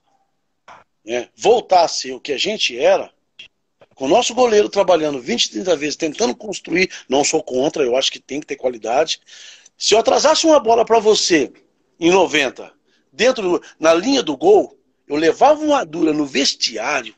né, 1.06 1.30
voltar 1.36 1.84
a 1.84 1.88
ser 1.88 2.14
o 2.14 2.20
que 2.20 2.34
a 2.34 2.38
gente 2.38 2.76
era, 2.76 3.14
com 3.94 4.06
o 4.06 4.10
nosso 4.10 4.34
goleiro 4.34 4.68
trabalhando 4.68 5.22
20, 5.22 5.52
30 5.52 5.76
vezes, 5.76 5.96
tentando 5.96 6.36
construir, 6.36 6.92
não 7.08 7.24
sou 7.24 7.44
contra, 7.44 7.84
eu 7.84 7.96
acho 7.96 8.12
que 8.12 8.20
tem 8.20 8.40
que 8.40 8.48
ter 8.48 8.56
qualidade. 8.56 9.20
Se 9.78 9.94
eu 9.94 10.00
atrasasse 10.00 10.48
uma 10.48 10.60
bola 10.60 10.84
para 10.84 10.98
você 10.98 11.54
em 12.02 12.10
90, 12.10 12.74
dentro 13.14 13.62
na 13.80 13.94
linha 13.94 14.24
do 14.24 14.36
gol, 14.36 14.76
eu 15.08 15.16
levava 15.16 15.64
uma 15.64 15.86
dura 15.86 16.12
no 16.12 16.26
vestiário, 16.26 17.14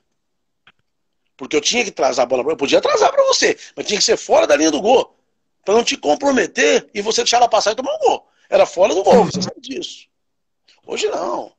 porque 1.37 1.55
eu 1.55 1.61
tinha 1.61 1.85
que 1.85 1.89
atrasar 1.89 2.23
a 2.23 2.25
bola, 2.25 2.43
eu 2.51 2.57
podia 2.57 2.79
atrasar 2.79 3.09
para 3.09 3.23
você, 3.23 3.57
mas 3.77 3.87
tinha 3.87 3.97
que 3.97 4.03
ser 4.03 4.17
fora 4.17 4.45
da 4.45 4.57
linha 4.57 4.71
do 4.71 4.81
gol, 4.81 5.17
para 5.63 5.73
não 5.73 5.85
te 5.85 5.95
comprometer 5.95 6.89
e 6.93 7.01
você 7.01 7.21
deixar 7.21 7.37
ela 7.37 7.47
passar 7.47 7.71
e 7.71 7.75
tomar 7.75 7.95
um 7.95 7.99
gol. 7.99 8.27
Era 8.49 8.65
fora 8.65 8.93
do 8.93 9.03
gol, 9.03 9.23
você 9.23 9.41
sabe 9.41 9.61
disso. 9.61 10.05
Hoje 10.85 11.07
não. 11.07 11.53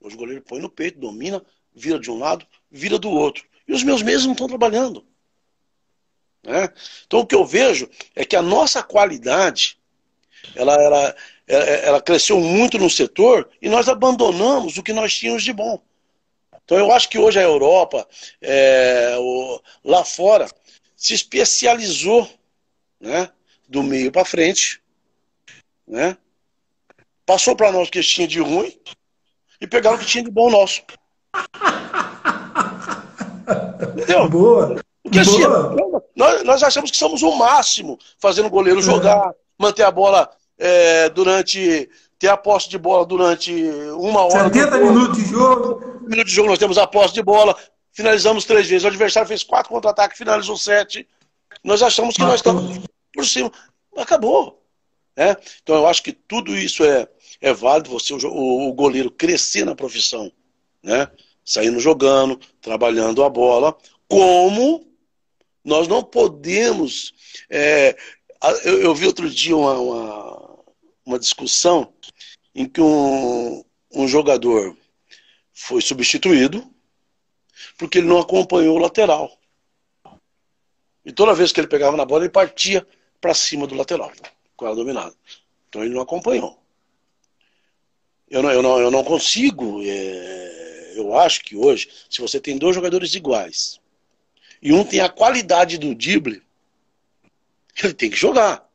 Hoje 0.00 0.16
o 0.16 0.18
goleiro 0.18 0.40
põe 0.40 0.58
no 0.58 0.70
peito, 0.70 0.98
domina, 0.98 1.44
vira 1.74 1.98
de 1.98 2.10
um 2.10 2.18
lado, 2.18 2.46
vira 2.70 2.98
do 2.98 3.10
outro. 3.10 3.44
E 3.68 3.74
os 3.74 3.82
meus 3.82 4.00
meses 4.02 4.24
não 4.24 4.32
estão 4.32 4.48
trabalhando. 4.48 5.06
Né? 6.42 6.72
Então 7.06 7.20
o 7.20 7.26
que 7.26 7.34
eu 7.34 7.44
vejo 7.44 7.88
é 8.16 8.24
que 8.24 8.34
a 8.34 8.40
nossa 8.40 8.82
qualidade 8.82 9.78
ela, 10.54 10.74
ela, 10.74 11.16
ela, 11.46 11.64
ela 11.64 12.00
cresceu 12.00 12.40
muito 12.40 12.78
no 12.78 12.88
setor 12.88 13.48
e 13.60 13.68
nós 13.68 13.88
abandonamos 13.88 14.76
o 14.76 14.82
que 14.82 14.92
nós 14.92 15.14
tínhamos 15.14 15.42
de 15.42 15.52
bom. 15.52 15.80
Então 16.64 16.78
eu 16.78 16.92
acho 16.92 17.08
que 17.08 17.18
hoje 17.18 17.38
a 17.38 17.42
Europa, 17.42 18.06
é, 18.40 19.16
o, 19.18 19.60
lá 19.84 20.04
fora, 20.04 20.48
se 20.96 21.14
especializou 21.14 22.28
né, 23.00 23.28
do 23.68 23.82
meio 23.82 24.12
para 24.12 24.24
frente, 24.24 24.80
né, 25.86 26.16
passou 27.26 27.56
para 27.56 27.72
nós 27.72 27.88
o 27.88 27.90
que 27.90 28.00
tinha 28.02 28.28
de 28.28 28.40
ruim 28.40 28.74
e 29.60 29.66
pegaram 29.66 29.96
o 29.96 29.98
que 29.98 30.06
tinha 30.06 30.24
de 30.24 30.30
bom 30.30 30.50
nosso. 30.50 30.82
Entendeu? 33.96 34.28
Boa. 34.28 34.82
Porque 35.02 35.18
assim, 35.18 35.40
nós, 36.14 36.44
nós 36.44 36.62
achamos 36.62 36.90
que 36.90 36.96
somos 36.96 37.22
o 37.22 37.32
máximo 37.32 37.98
fazendo 38.18 38.46
o 38.46 38.50
goleiro 38.50 38.78
é. 38.78 38.82
jogar, 38.82 39.34
manter 39.58 39.82
a 39.82 39.90
bola 39.90 40.30
é, 40.62 41.08
durante 41.08 41.90
ter 42.18 42.28
a 42.28 42.36
posse 42.36 42.68
de 42.68 42.78
bola 42.78 43.04
durante 43.04 43.52
uma 43.96 44.22
hora. 44.22 44.44
70 44.44 44.78
minutos 44.78 45.18
de 45.18 45.28
jogo. 45.28 46.00
Minutos 46.02 46.30
de 46.30 46.36
jogo, 46.36 46.48
nós 46.48 46.58
temos 46.58 46.78
a 46.78 46.86
posse 46.86 47.12
de 47.12 47.22
bola, 47.22 47.56
finalizamos 47.92 48.44
três 48.44 48.68
vezes. 48.68 48.84
O 48.84 48.86
adversário 48.86 49.26
fez 49.26 49.42
quatro 49.42 49.72
contra-ataques, 49.72 50.16
finalizou 50.16 50.56
sete. 50.56 51.06
Nós 51.64 51.82
achamos 51.82 52.14
que 52.14 52.22
nós 52.22 52.36
estamos 52.36 52.78
por 53.12 53.26
cima. 53.26 53.50
Acabou. 53.96 54.62
Né? 55.16 55.36
Então 55.62 55.74
eu 55.74 55.86
acho 55.86 56.00
que 56.00 56.12
tudo 56.12 56.56
isso 56.56 56.84
é, 56.84 57.08
é 57.40 57.52
válido, 57.52 57.90
você, 57.90 58.14
o, 58.14 58.68
o 58.68 58.72
goleiro, 58.72 59.10
crescer 59.10 59.64
na 59.64 59.74
profissão. 59.74 60.30
Né? 60.80 61.08
Saindo 61.44 61.80
jogando, 61.80 62.38
trabalhando 62.60 63.24
a 63.24 63.28
bola, 63.28 63.76
como 64.08 64.86
nós 65.64 65.88
não 65.88 66.04
podemos. 66.04 67.12
É, 67.50 67.96
eu, 68.64 68.80
eu, 68.80 68.94
vi 68.94 69.06
outro 69.06 69.28
dia 69.28 69.56
uma, 69.56 69.74
uma, 69.74 70.51
uma 71.04 71.18
discussão 71.18 71.92
em 72.54 72.68
que 72.68 72.80
um, 72.80 73.64
um 73.92 74.08
jogador 74.08 74.76
foi 75.52 75.80
substituído 75.80 76.72
porque 77.76 77.98
ele 77.98 78.06
não 78.06 78.18
acompanhou 78.18 78.76
o 78.76 78.80
lateral. 78.80 79.38
E 81.04 81.12
toda 81.12 81.34
vez 81.34 81.52
que 81.52 81.60
ele 81.60 81.68
pegava 81.68 81.96
na 81.96 82.04
bola, 82.04 82.24
ele 82.24 82.30
partia 82.30 82.86
para 83.20 83.34
cima 83.34 83.66
do 83.66 83.74
lateral, 83.74 84.12
com 84.56 84.66
ela 84.66 84.76
dominada. 84.76 85.14
Então 85.68 85.82
ele 85.82 85.94
não 85.94 86.02
acompanhou. 86.02 86.58
Eu 88.28 88.42
não, 88.42 88.50
eu 88.50 88.62
não, 88.62 88.80
eu 88.80 88.90
não 88.90 89.04
consigo. 89.04 89.80
É, 89.84 90.92
eu 90.96 91.16
acho 91.18 91.42
que 91.42 91.56
hoje, 91.56 91.88
se 92.08 92.20
você 92.20 92.40
tem 92.40 92.56
dois 92.56 92.74
jogadores 92.74 93.14
iguais 93.14 93.80
e 94.60 94.72
um 94.72 94.84
tem 94.84 95.00
a 95.00 95.08
qualidade 95.08 95.76
do 95.76 95.94
drible, 95.94 96.42
ele 97.82 97.94
tem 97.94 98.10
que 98.10 98.16
jogar. 98.16 98.68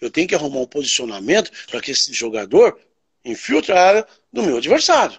Eu 0.00 0.10
tenho 0.10 0.26
que 0.26 0.34
arrumar 0.34 0.60
um 0.60 0.66
posicionamento 0.66 1.50
para 1.70 1.80
que 1.80 1.90
esse 1.90 2.12
jogador 2.12 2.78
infiltre 3.24 3.72
a 3.72 3.82
área 3.82 4.06
do 4.32 4.42
meu 4.42 4.56
adversário. 4.56 5.18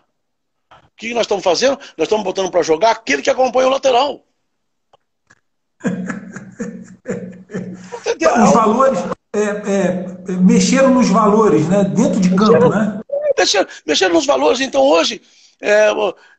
O 0.71 0.95
que 0.97 1.13
nós 1.13 1.23
estamos 1.23 1.43
fazendo? 1.43 1.77
Nós 1.97 2.05
estamos 2.05 2.23
botando 2.23 2.51
para 2.51 2.63
jogar 2.63 2.91
aquele 2.91 3.21
que 3.21 3.29
acompanha 3.29 3.67
o 3.67 3.71
lateral. 3.71 4.25
Os 8.43 8.53
valores, 8.53 8.99
é, 9.33 9.39
é, 9.39 10.31
mexeram 10.33 10.93
nos 10.93 11.09
valores, 11.09 11.67
né? 11.67 11.83
Dentro 11.83 12.19
de 12.19 12.29
campo, 12.35 12.51
mexeram, 12.51 12.69
né? 12.69 13.01
Mexeram, 13.37 13.67
mexeram 13.85 14.13
nos 14.13 14.25
valores. 14.25 14.59
Então 14.59 14.83
hoje 14.83 15.21
é, 15.61 15.89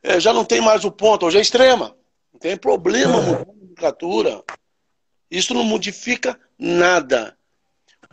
é, 0.03 0.21
já 0.21 0.33
não 0.33 0.45
tem 0.45 0.61
mais 0.61 0.85
o 0.85 0.91
ponto, 0.91 1.27
hoje 1.27 1.39
é 1.39 1.41
extrema. 1.41 1.95
Não 2.33 2.41
tem 2.41 2.57
problema 2.57 3.17
é. 3.17 3.21
mudar 3.21 3.43
a 3.43 3.47
nomenclatura. 3.55 4.43
Isso 5.31 5.55
não 5.55 5.65
modifica 5.65 6.39
nada. 6.59 7.37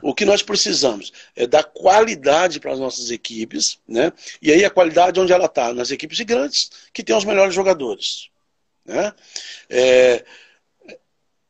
O 0.02 0.14
que 0.14 0.26
nós 0.26 0.42
precisamos 0.42 1.12
é 1.36 1.46
dar 1.46 1.64
qualidade 1.64 2.60
para 2.60 2.72
as 2.72 2.80
nossas 2.80 3.12
equipes, 3.12 3.80
né? 3.88 4.12
E 4.42 4.52
aí 4.52 4.64
a 4.64 4.70
qualidade 4.70 5.20
onde 5.20 5.34
ela 5.34 5.46
está? 5.46 5.74
Nas 5.74 5.92
equipes 5.92 6.20
grandes, 6.22 6.72
que 6.94 7.04
tem 7.04 7.16
os 7.16 7.26
melhores 7.26 7.54
jogadores. 7.54 8.30
Né? 8.86 9.14
É, 9.70 10.26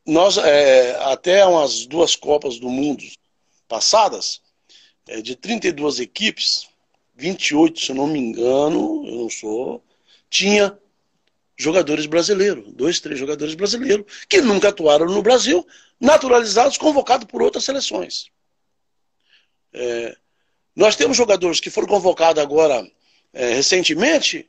nós, 0.06 0.36
é, 0.36 0.96
até 1.04 1.46
umas 1.46 1.86
duas 1.86 2.16
Copas 2.16 2.58
do 2.58 2.68
Mundo 2.68 3.04
passadas, 3.68 4.40
é, 5.08 5.22
de 5.22 5.36
32 5.36 6.00
equipes, 6.00 6.68
28, 7.14 7.80
se 7.80 7.90
eu 7.90 7.96
não 7.96 8.06
me 8.06 8.18
engano, 8.18 9.06
eu 9.06 9.14
não 9.16 9.30
sou, 9.30 9.82
tinha 10.28 10.76
jogadores 11.56 12.06
brasileiros, 12.06 12.72
dois, 12.72 13.00
três 13.00 13.18
jogadores 13.18 13.54
brasileiros, 13.54 14.06
que 14.28 14.40
nunca 14.40 14.70
atuaram 14.70 15.06
no 15.06 15.22
Brasil, 15.22 15.66
naturalizados, 16.00 16.78
convocados 16.78 17.26
por 17.26 17.42
outras 17.42 17.64
seleções. 17.64 18.30
É, 19.72 20.16
nós 20.74 20.96
temos 20.96 21.16
jogadores 21.16 21.60
que 21.60 21.70
foram 21.70 21.88
convocados 21.88 22.42
agora 22.42 22.90
é, 23.32 23.54
recentemente 23.54 24.48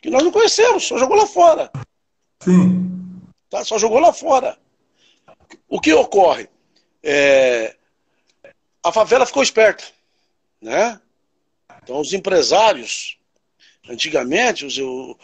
que 0.00 0.10
nós 0.10 0.22
não 0.22 0.32
conhecemos, 0.32 0.84
só 0.84 0.98
jogou 0.98 1.16
lá 1.16 1.26
fora. 1.26 1.70
Sim. 2.42 3.20
Tá? 3.50 3.64
Só 3.64 3.78
jogou 3.78 3.98
lá 3.98 4.12
fora. 4.12 4.58
O 5.68 5.80
que 5.80 5.92
ocorre? 5.92 6.48
É, 7.02 7.76
a 8.82 8.90
favela 8.90 9.26
ficou 9.26 9.42
esperta. 9.42 9.84
Né? 10.60 11.00
Então 11.82 12.00
os 12.00 12.12
empresários 12.12 13.18
Antigamente, 13.88 14.66
os, 14.66 14.76
os, 14.78 15.16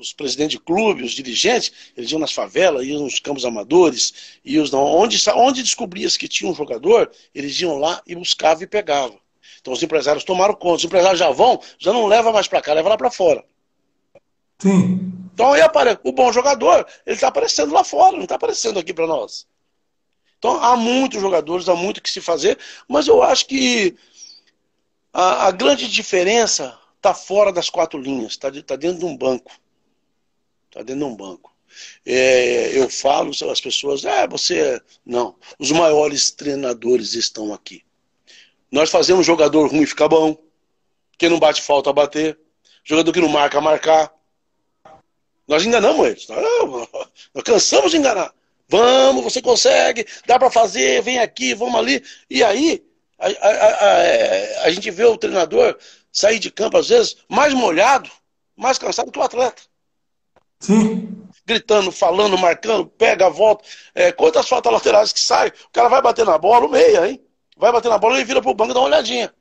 os, 0.00 0.12
presidentes 0.14 0.58
de 0.58 0.64
clube, 0.64 1.04
os 1.04 1.12
dirigentes, 1.12 1.70
eles 1.96 2.10
iam 2.10 2.18
nas 2.18 2.32
favelas, 2.32 2.84
iam 2.86 3.02
nos 3.02 3.20
campos 3.20 3.44
amadores, 3.44 4.38
iam 4.44 4.64
onde, 4.72 5.22
onde 5.34 5.62
descobria-se 5.62 6.18
que 6.18 6.28
tinha 6.28 6.50
um 6.50 6.54
jogador, 6.54 7.10
eles 7.34 7.60
iam 7.60 7.78
lá 7.78 8.02
e 8.06 8.14
buscavam 8.14 8.62
e 8.62 8.66
pegavam. 8.66 9.20
Então 9.60 9.72
os 9.72 9.82
empresários 9.82 10.24
tomaram 10.24 10.54
conta. 10.54 10.78
Os 10.78 10.84
empresários 10.84 11.18
já 11.18 11.30
vão, 11.30 11.60
já 11.78 11.92
não 11.92 12.06
leva 12.06 12.32
mais 12.32 12.48
para 12.48 12.60
cá, 12.62 12.72
leva 12.72 12.88
lá 12.88 12.96
para 12.96 13.10
fora. 13.10 13.44
Sim. 14.58 15.12
Então 15.34 15.52
aí 15.52 15.60
aparece, 15.60 16.00
o 16.04 16.12
bom 16.12 16.32
jogador, 16.32 16.86
ele 17.06 17.14
está 17.14 17.28
aparecendo 17.28 17.72
lá 17.72 17.84
fora, 17.84 18.16
não 18.16 18.24
está 18.24 18.34
aparecendo 18.34 18.78
aqui 18.78 18.92
para 18.92 19.06
nós. 19.06 19.46
Então 20.38 20.62
há 20.62 20.76
muitos 20.76 21.20
jogadores, 21.20 21.68
há 21.68 21.76
muito 21.76 22.02
que 22.02 22.10
se 22.10 22.20
fazer, 22.20 22.58
mas 22.88 23.06
eu 23.06 23.22
acho 23.22 23.46
que 23.46 23.94
a, 25.12 25.46
a 25.46 25.50
grande 25.52 25.88
diferença 25.88 26.76
está 27.02 27.12
fora 27.12 27.52
das 27.52 27.68
quatro 27.68 28.00
linhas, 28.00 28.32
está 28.32 28.48
tá 28.62 28.76
dentro 28.76 29.00
de 29.00 29.04
um 29.04 29.16
banco. 29.16 29.50
Está 30.68 30.82
dentro 30.82 31.04
de 31.04 31.12
um 31.12 31.16
banco. 31.16 31.52
É, 32.06 32.78
eu 32.78 32.88
falo, 32.88 33.32
as 33.50 33.60
pessoas, 33.60 34.04
é, 34.04 34.26
você. 34.28 34.80
Não. 35.04 35.36
Os 35.58 35.72
maiores 35.72 36.30
treinadores 36.30 37.14
estão 37.14 37.52
aqui. 37.52 37.84
Nós 38.70 38.88
fazemos 38.88 39.26
jogador 39.26 39.68
ruim 39.68 39.84
ficar 39.84 40.08
bom. 40.08 40.36
Quem 41.18 41.28
não 41.28 41.40
bate 41.40 41.60
falta 41.60 41.92
bater. 41.92 42.38
Jogador 42.84 43.12
que 43.12 43.20
não 43.20 43.28
marca, 43.28 43.60
marcar. 43.60 44.12
Nós 45.46 45.64
enganamos 45.64 46.06
eles. 46.06 46.28
Nós, 46.28 46.88
nós 47.34 47.44
cansamos 47.44 47.90
de 47.90 47.96
enganar. 47.96 48.32
Vamos, 48.68 49.24
você 49.24 49.42
consegue, 49.42 50.06
dá 50.24 50.38
para 50.38 50.50
fazer, 50.50 51.02
vem 51.02 51.18
aqui, 51.18 51.52
vamos 51.52 51.74
ali. 51.74 52.02
E 52.30 52.42
aí, 52.42 52.82
a, 53.18 53.26
a, 53.26 53.30
a, 53.30 54.64
a, 54.64 54.70
gente 54.70 54.90
vê 54.90 55.04
o 55.04 55.18
treinador 55.18 55.76
sair 56.12 56.38
de 56.38 56.50
campo, 56.50 56.76
às 56.76 56.88
vezes, 56.88 57.16
mais 57.28 57.54
molhado, 57.54 58.10
mais 58.54 58.78
cansado 58.78 59.10
que 59.10 59.18
o 59.18 59.22
atleta. 59.22 59.62
Sim. 60.60 61.26
Gritando, 61.44 61.90
falando, 61.90 62.38
marcando, 62.38 62.86
pega, 62.86 63.28
volta. 63.30 63.64
É, 63.94 64.12
quantas 64.12 64.48
faltas 64.48 64.72
laterais 64.72 65.12
que 65.12 65.20
sai? 65.20 65.48
O 65.48 65.70
cara 65.72 65.88
vai 65.88 66.02
bater 66.02 66.24
na 66.24 66.38
bola, 66.38 66.66
o 66.66 66.70
meia, 66.70 67.08
hein? 67.08 67.20
Vai 67.56 67.72
bater 67.72 67.88
na 67.88 67.98
bola, 67.98 68.16
ele 68.16 68.24
vira 68.24 68.40
pro 68.40 68.54
banco 68.54 68.70
e 68.70 68.74
dá 68.74 68.80
uma 68.80 68.86
olhadinha. 68.86 69.32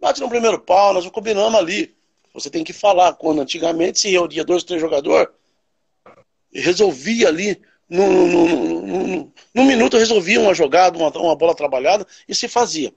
Bate 0.00 0.20
no 0.20 0.28
primeiro 0.28 0.58
pau, 0.58 0.94
nós 0.94 1.08
combinamos 1.10 1.58
ali. 1.58 1.94
Você 2.32 2.48
tem 2.50 2.64
que 2.64 2.72
falar. 2.72 3.14
Quando 3.14 3.40
antigamente 3.40 4.00
se 4.00 4.10
reunia 4.10 4.44
dois, 4.44 4.64
três 4.64 4.80
jogadores, 4.80 5.28
e 6.52 6.60
resolvia 6.60 7.28
ali, 7.28 7.60
num, 7.88 8.26
num, 8.28 8.82
num, 8.82 9.32
num, 9.54 9.64
minuto 9.64 9.96
resolvia 9.96 10.40
uma 10.40 10.54
jogada, 10.54 10.96
uma, 10.96 11.10
uma 11.10 11.36
bola 11.36 11.54
trabalhada, 11.54 12.06
e 12.28 12.34
se 12.34 12.48
fazia. 12.48 12.92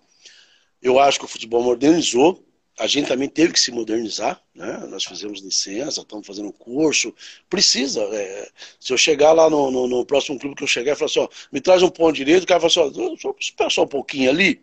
Eu 0.88 1.00
acho 1.00 1.20
que 1.20 1.26
o 1.26 1.28
futebol 1.28 1.62
modernizou, 1.62 2.42
a 2.80 2.88
gente 2.88 3.10
também 3.10 3.28
teve 3.28 3.52
que 3.52 3.60
se 3.60 3.72
modernizar, 3.72 4.42
né? 4.56 4.86
Nós 4.88 5.04
fizemos 5.04 5.42
licença, 5.42 6.00
estamos 6.00 6.26
fazendo 6.26 6.48
um 6.48 6.54
curso. 6.54 7.14
Precisa. 7.50 8.02
É, 8.04 8.50
se 8.80 8.94
eu 8.94 8.98
chegar 8.98 9.34
lá 9.34 9.50
no, 9.50 9.70
no, 9.70 9.86
no, 9.86 10.06
próximo 10.06 10.40
clube 10.40 10.56
que 10.56 10.64
eu 10.64 10.68
chegar 10.68 10.94
e 10.94 10.96
falar 10.96 11.10
assim, 11.10 11.20
ó, 11.20 11.28
me 11.52 11.60
traz 11.60 11.84
um 11.84 11.90
ponto 11.90 12.16
direito, 12.16 12.44
o 12.44 12.48
cara 12.48 12.62
fala 12.62 12.90
assim, 12.90 13.02
ó, 13.02 13.18
só, 13.18 13.36
espera 13.38 13.70
só 13.70 13.84
um 13.84 13.88
pouquinho 13.88 14.30
ali, 14.30 14.62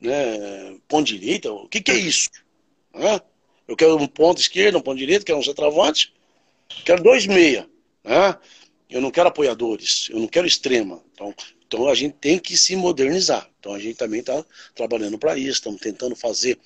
né? 0.00 0.78
Ponto 0.88 1.06
direito, 1.06 1.52
o 1.52 1.68
que, 1.68 1.82
que 1.82 1.90
é 1.90 1.98
isso? 1.98 2.30
Né? 2.94 3.20
Eu 3.68 3.76
quero 3.76 3.96
um 3.98 4.06
ponto 4.06 4.40
esquerdo, 4.40 4.78
um 4.78 4.82
ponto 4.82 4.96
direito, 4.96 5.26
quero 5.26 5.38
um 5.38 5.42
centroavante, 5.42 6.14
quero 6.86 7.02
dois 7.02 7.26
meia. 7.26 7.68
Né? 8.02 8.38
Eu 8.88 9.02
não 9.02 9.10
quero 9.10 9.28
apoiadores, 9.28 10.08
eu 10.10 10.20
não 10.20 10.26
quero 10.26 10.46
extrema. 10.46 11.02
Então, 11.12 11.34
então 11.70 11.86
a 11.86 11.94
gente 11.94 12.14
tem 12.14 12.36
que 12.36 12.58
se 12.58 12.74
modernizar. 12.74 13.48
Então 13.60 13.72
a 13.72 13.78
gente 13.78 13.94
também 13.94 14.18
está 14.18 14.44
trabalhando 14.74 15.16
para 15.16 15.38
isso, 15.38 15.52
estamos 15.52 15.80
tentando 15.80 16.16
fazer 16.16 16.58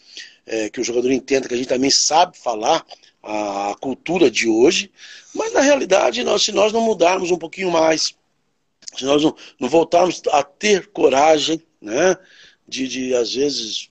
é, 0.47 0.71
que 0.71 0.81
o 0.81 0.85
jogador 0.85 1.13
entenda 1.13 1.47
que 1.47 1.53
a 1.53 1.57
gente 1.59 1.69
também 1.69 1.91
sabe 1.91 2.39
falar 2.39 2.83
a 3.23 3.77
cultura 3.79 4.31
de 4.31 4.49
hoje, 4.49 4.91
mas 5.35 5.53
na 5.53 5.61
realidade, 5.61 6.25
nós, 6.25 6.43
se 6.43 6.53
nós 6.53 6.73
não 6.73 6.81
mudarmos 6.81 7.31
um 7.31 7.37
pouquinho 7.37 7.71
mais, 7.71 8.15
se 8.97 9.05
nós 9.05 9.23
não, 9.23 9.37
não 9.61 9.69
voltarmos 9.69 10.23
a 10.31 10.43
ter 10.43 10.87
coragem, 10.87 11.63
né, 11.81 12.17
de, 12.67 12.89
de 12.89 13.15
às 13.15 13.35
vezes, 13.35 13.91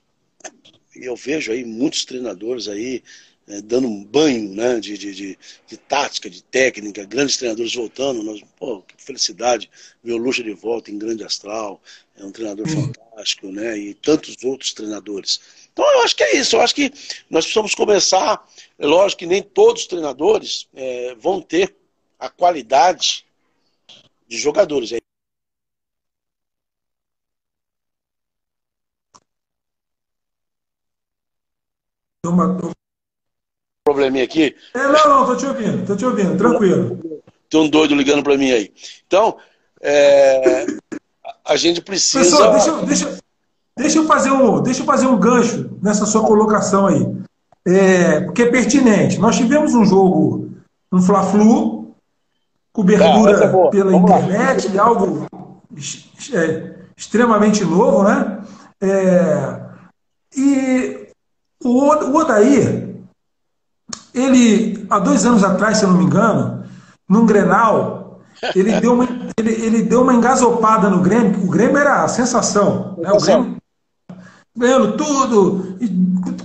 eu 0.96 1.14
vejo 1.14 1.52
aí 1.52 1.64
muitos 1.64 2.04
treinadores 2.04 2.66
aí 2.66 3.02
é, 3.46 3.60
dando 3.60 3.86
um 3.88 4.02
banho 4.04 4.54
né, 4.54 4.80
de, 4.80 4.96
de, 4.96 5.14
de, 5.14 5.38
de, 5.66 5.76
tática, 5.76 6.30
de 6.30 6.42
técnica, 6.42 7.04
grandes 7.04 7.36
treinadores 7.36 7.74
voltando. 7.74 8.22
Nós, 8.22 8.42
pô, 8.56 8.82
que 8.82 8.94
felicidade 8.98 9.70
ver 10.02 10.12
o 10.12 10.16
Lucha 10.16 10.42
de 10.42 10.52
volta 10.54 10.90
em 10.90 10.98
grande 10.98 11.24
astral, 11.24 11.80
é 12.16 12.24
um 12.24 12.32
treinador 12.32 12.66
uhum. 12.68 12.92
fantástico, 12.92 13.48
né? 13.48 13.76
E 13.76 13.94
tantos 13.94 14.42
outros 14.44 14.72
treinadores. 14.72 15.40
Então 15.72 15.84
eu 15.92 16.02
acho 16.02 16.16
que 16.16 16.22
é 16.22 16.36
isso, 16.36 16.56
eu 16.56 16.60
acho 16.60 16.74
que 16.74 16.92
nós 17.28 17.44
precisamos 17.44 17.74
começar. 17.74 18.48
É 18.78 18.86
lógico 18.86 19.20
que 19.20 19.26
nem 19.26 19.42
todos 19.42 19.82
os 19.82 19.88
treinadores 19.88 20.68
é, 20.74 21.14
vão 21.16 21.42
ter 21.42 21.74
a 22.18 22.28
qualidade 22.28 23.24
de 24.26 24.38
jogadores. 24.38 24.92
uma... 32.26 32.73
Probleminha 33.84 34.24
aqui. 34.24 34.56
É, 34.72 34.78
não, 34.78 35.08
não, 35.08 35.26
tô 35.26 35.36
te 35.36 35.44
ouvindo, 35.44 35.86
tô 35.86 35.94
te 35.94 36.06
ouvindo, 36.06 36.38
tranquilo. 36.38 36.98
Tem 37.50 37.60
um 37.60 37.68
doido 37.68 37.94
ligando 37.94 38.22
para 38.22 38.38
mim 38.38 38.50
aí. 38.50 38.72
Então, 39.06 39.36
é, 39.82 40.66
a 41.44 41.54
gente 41.56 41.82
precisa. 41.82 42.24
Pessoal, 42.24 42.52
deixa, 42.52 42.72
deixa, 42.86 43.18
deixa, 43.76 43.98
eu 43.98 44.06
fazer 44.06 44.30
um, 44.30 44.62
deixa 44.62 44.80
eu 44.80 44.86
fazer 44.86 45.06
um 45.06 45.18
gancho 45.18 45.70
nessa 45.82 46.06
sua 46.06 46.26
colocação 46.26 46.86
aí. 46.86 47.06
É, 47.66 48.20
porque 48.22 48.42
é 48.44 48.50
pertinente. 48.50 49.18
Nós 49.18 49.36
tivemos 49.36 49.74
um 49.74 49.84
jogo, 49.84 50.50
um 50.90 51.02
Fla-Flu, 51.02 51.94
cobertura 52.72 53.46
ah, 53.46 53.70
pela 53.70 53.90
Vamos 53.90 54.10
internet, 54.10 54.74
lá. 54.74 54.84
algo 54.84 55.26
é, 56.32 56.74
extremamente 56.96 57.62
novo, 57.64 58.02
né? 58.04 58.42
É, 58.80 59.60
e 60.34 61.08
o, 61.62 61.68
o 61.68 62.16
Odair, 62.16 62.93
ele, 64.14 64.86
há 64.88 64.98
dois 64.98 65.26
anos 65.26 65.42
atrás, 65.42 65.78
se 65.78 65.84
eu 65.84 65.90
não 65.90 65.98
me 65.98 66.04
engano, 66.04 66.64
num 67.08 67.26
Grenal, 67.26 68.20
ele 68.54 68.78
deu 68.80 68.94
uma, 68.94 69.08
ele, 69.36 69.50
ele 69.50 69.82
deu 69.82 70.02
uma 70.02 70.14
engasopada 70.14 70.88
no 70.88 71.00
Grêmio, 71.00 71.44
o 71.44 71.50
Grêmio 71.50 71.76
era 71.76 72.04
a 72.04 72.08
sensação. 72.08 72.94
Né? 72.98 73.10
O 73.12 73.20
Grêmio 73.20 73.56
ganhando 74.56 74.96
tudo, 74.96 75.76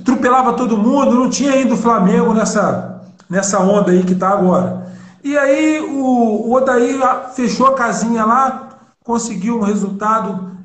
atropelava 0.01 0.53
todo 0.53 0.77
mundo, 0.77 1.15
não 1.15 1.29
tinha 1.29 1.53
ainda 1.53 1.75
o 1.75 1.77
Flamengo 1.77 2.33
nessa, 2.33 3.03
nessa 3.29 3.59
onda 3.59 3.91
aí 3.91 4.03
que 4.03 4.13
está 4.13 4.29
agora. 4.29 4.87
E 5.23 5.37
aí 5.37 5.79
o, 5.79 6.47
o 6.47 6.53
Odair 6.53 6.99
fechou 7.35 7.67
a 7.67 7.75
casinha 7.75 8.25
lá, 8.25 8.69
conseguiu 9.03 9.59
um 9.59 9.63
resultado 9.63 10.57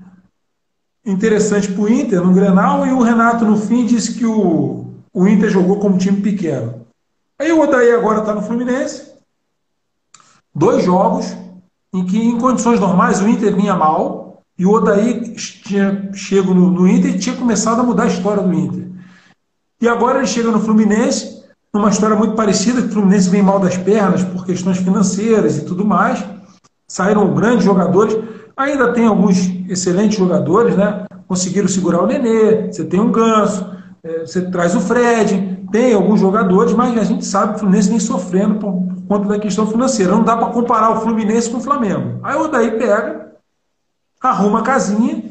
interessante 1.05 1.71
para 1.71 1.83
o 1.83 1.89
Inter 1.89 2.23
no 2.23 2.33
Grenal 2.33 2.87
e 2.87 2.93
o 2.93 3.03
Renato 3.03 3.45
no 3.45 3.59
fim 3.59 3.85
disse 3.85 4.15
que 4.15 4.25
o, 4.25 4.87
o 5.13 5.29
Inter 5.29 5.51
jogou 5.51 5.79
como 5.79 5.99
time 5.99 6.23
pequeno. 6.23 6.84
Aí 7.39 7.53
o 7.53 7.61
Odair 7.61 7.95
agora 7.97 8.21
está 8.21 8.35
no 8.35 8.43
Fluminense, 8.43 9.13
dois 10.55 10.85
jogos 10.85 11.37
em 11.93 12.05
que 12.05 12.19
em 12.19 12.39
condições 12.39 12.79
normais 12.79 13.21
o 13.21 13.29
Inter 13.29 13.55
vinha 13.55 13.75
mal 13.75 14.43
e 14.59 14.65
o 14.65 14.73
Odair 14.73 15.35
tinha 15.35 16.11
chego 16.13 16.55
no, 16.55 16.71
no 16.71 16.89
Inter 16.89 17.15
e 17.15 17.19
tinha 17.19 17.37
começado 17.37 17.81
a 17.81 17.85
mudar 17.85 18.05
a 18.05 18.09
história 18.09 18.43
do 18.43 18.53
Inter. 18.53 18.89
E 19.81 19.89
agora 19.89 20.19
ele 20.19 20.27
chega 20.27 20.51
no 20.51 20.61
Fluminense, 20.61 21.45
numa 21.73 21.91
história 21.91 22.17
muito 22.17 22.37
parecida, 22.37 22.81
que 22.81 22.89
o 22.89 22.93
Fluminense 22.93 23.29
vem 23.29 23.43
mal 23.43 23.59
das 23.59 23.77
pernas 23.77 24.23
por 24.23 24.47
questões 24.47 24.79
financeiras 24.79 25.59
e 25.59 25.65
tudo 25.65 25.85
mais. 25.85 26.25
Saíram 26.87 27.35
grandes 27.35 27.65
jogadores, 27.65 28.17
ainda 28.57 28.93
tem 28.93 29.07
alguns 29.07 29.39
excelentes 29.69 30.17
jogadores, 30.17 30.77
né? 30.77 31.05
Conseguiram 31.27 31.67
segurar 31.67 32.03
o 32.03 32.07
Nenê, 32.07 32.73
você 32.73 32.85
tem 32.85 33.01
um 33.01 33.11
Ganso, 33.11 33.75
você 34.21 34.43
traz 34.51 34.77
o 34.77 34.81
Fred, 34.81 35.67
tem 35.73 35.95
alguns 35.95 36.21
jogadores, 36.21 36.75
mas 36.75 36.97
a 36.99 37.05
gente 37.05 37.25
sabe 37.25 37.53
que 37.53 37.57
o 37.57 37.59
Fluminense 37.61 37.89
vem 37.89 37.99
sofrendo 37.99 38.57
por, 38.57 38.73
por 38.73 39.07
conta 39.09 39.29
da 39.29 39.39
questão 39.39 39.67
financeira. 39.67 40.13
Não 40.13 40.23
dá 40.23 40.37
para 40.37 40.53
comparar 40.53 40.91
o 40.91 41.01
Fluminense 41.01 41.49
com 41.49 41.57
o 41.57 41.63
Flamengo. 41.63 42.21
Aí 42.23 42.37
o 42.37 42.49
daí 42.49 42.73
pega, 42.73 43.33
arruma 44.21 44.61
a 44.61 44.63
casinha, 44.63 45.25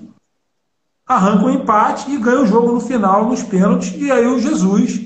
arranca 1.06 1.46
um 1.46 1.52
empate 1.52 2.12
e 2.12 2.18
ganha 2.18 2.42
o 2.42 2.48
jogo 2.48 2.72
no 2.72 2.80
final, 2.80 3.28
nos 3.28 3.44
pênaltis, 3.44 3.94
e 3.96 4.12
aí 4.12 4.26
o 4.26 4.40
Jesus 4.40 5.02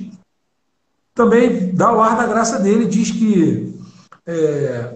também 1.13 1.75
dá 1.75 1.91
o 1.91 2.01
ar 2.01 2.15
da 2.15 2.25
graça 2.25 2.59
dele, 2.59 2.85
diz 2.85 3.11
que 3.11 3.77
é, 4.25 4.93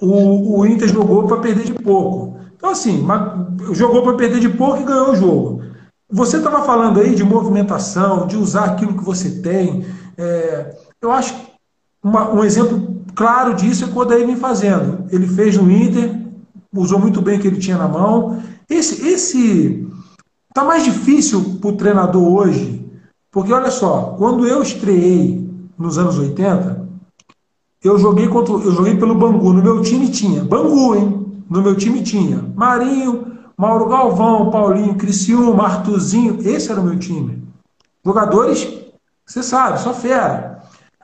o, 0.00 0.60
o 0.60 0.66
Inter 0.66 0.88
jogou 0.88 1.26
para 1.26 1.38
perder 1.38 1.64
de 1.64 1.74
pouco. 1.74 2.38
Então, 2.56 2.70
assim, 2.70 3.04
jogou 3.72 4.02
para 4.02 4.16
perder 4.16 4.40
de 4.40 4.48
pouco 4.48 4.80
e 4.80 4.84
ganhou 4.84 5.10
o 5.10 5.16
jogo. 5.16 5.51
Você 6.12 6.36
estava 6.36 6.62
falando 6.62 7.00
aí 7.00 7.14
de 7.14 7.24
movimentação, 7.24 8.26
de 8.26 8.36
usar 8.36 8.64
aquilo 8.64 8.98
que 8.98 9.04
você 9.04 9.40
tem. 9.40 9.86
É, 10.18 10.76
eu 11.00 11.10
acho 11.10 11.34
que 11.34 11.52
um 12.04 12.44
exemplo 12.44 13.02
claro 13.14 13.54
disso 13.54 13.86
é 13.86 13.88
quando 13.88 14.12
ele 14.12 14.26
vem 14.26 14.36
fazendo. 14.36 15.06
Ele 15.10 15.26
fez 15.26 15.56
no 15.56 15.70
Inter, 15.70 16.20
usou 16.74 16.98
muito 16.98 17.22
bem 17.22 17.38
o 17.38 17.40
que 17.40 17.48
ele 17.48 17.58
tinha 17.58 17.78
na 17.78 17.88
mão. 17.88 18.42
Esse, 18.68 19.08
esse 19.08 19.88
tá 20.52 20.62
mais 20.62 20.84
difícil 20.84 21.58
para 21.60 21.70
o 21.70 21.76
treinador 21.76 22.22
hoje, 22.22 22.84
porque 23.30 23.52
olha 23.52 23.70
só, 23.70 24.14
quando 24.18 24.46
eu 24.46 24.62
estreiei 24.62 25.50
nos 25.78 25.96
anos 25.96 26.18
80, 26.18 26.88
eu 27.82 27.98
joguei 27.98 28.28
contra, 28.28 28.52
eu 28.52 28.72
joguei 28.72 28.96
pelo 28.96 29.14
Bangu. 29.14 29.52
No 29.54 29.62
meu 29.62 29.80
time 29.80 30.10
tinha 30.10 30.44
Bangu, 30.44 30.94
hein? 30.94 31.42
No 31.48 31.62
meu 31.62 31.74
time 31.74 32.02
tinha 32.02 32.44
Marinho, 32.54 33.31
Mauro 33.56 33.88
Galvão, 33.88 34.50
Paulinho, 34.50 34.96
Criciúma, 34.96 35.64
Artuzinho. 35.64 36.38
Esse 36.46 36.70
era 36.70 36.80
o 36.80 36.84
meu 36.84 36.98
time. 36.98 37.42
Jogadores, 38.04 38.68
você 39.24 39.42
sabe, 39.42 39.80
só 39.80 39.94
fera. 39.94 40.62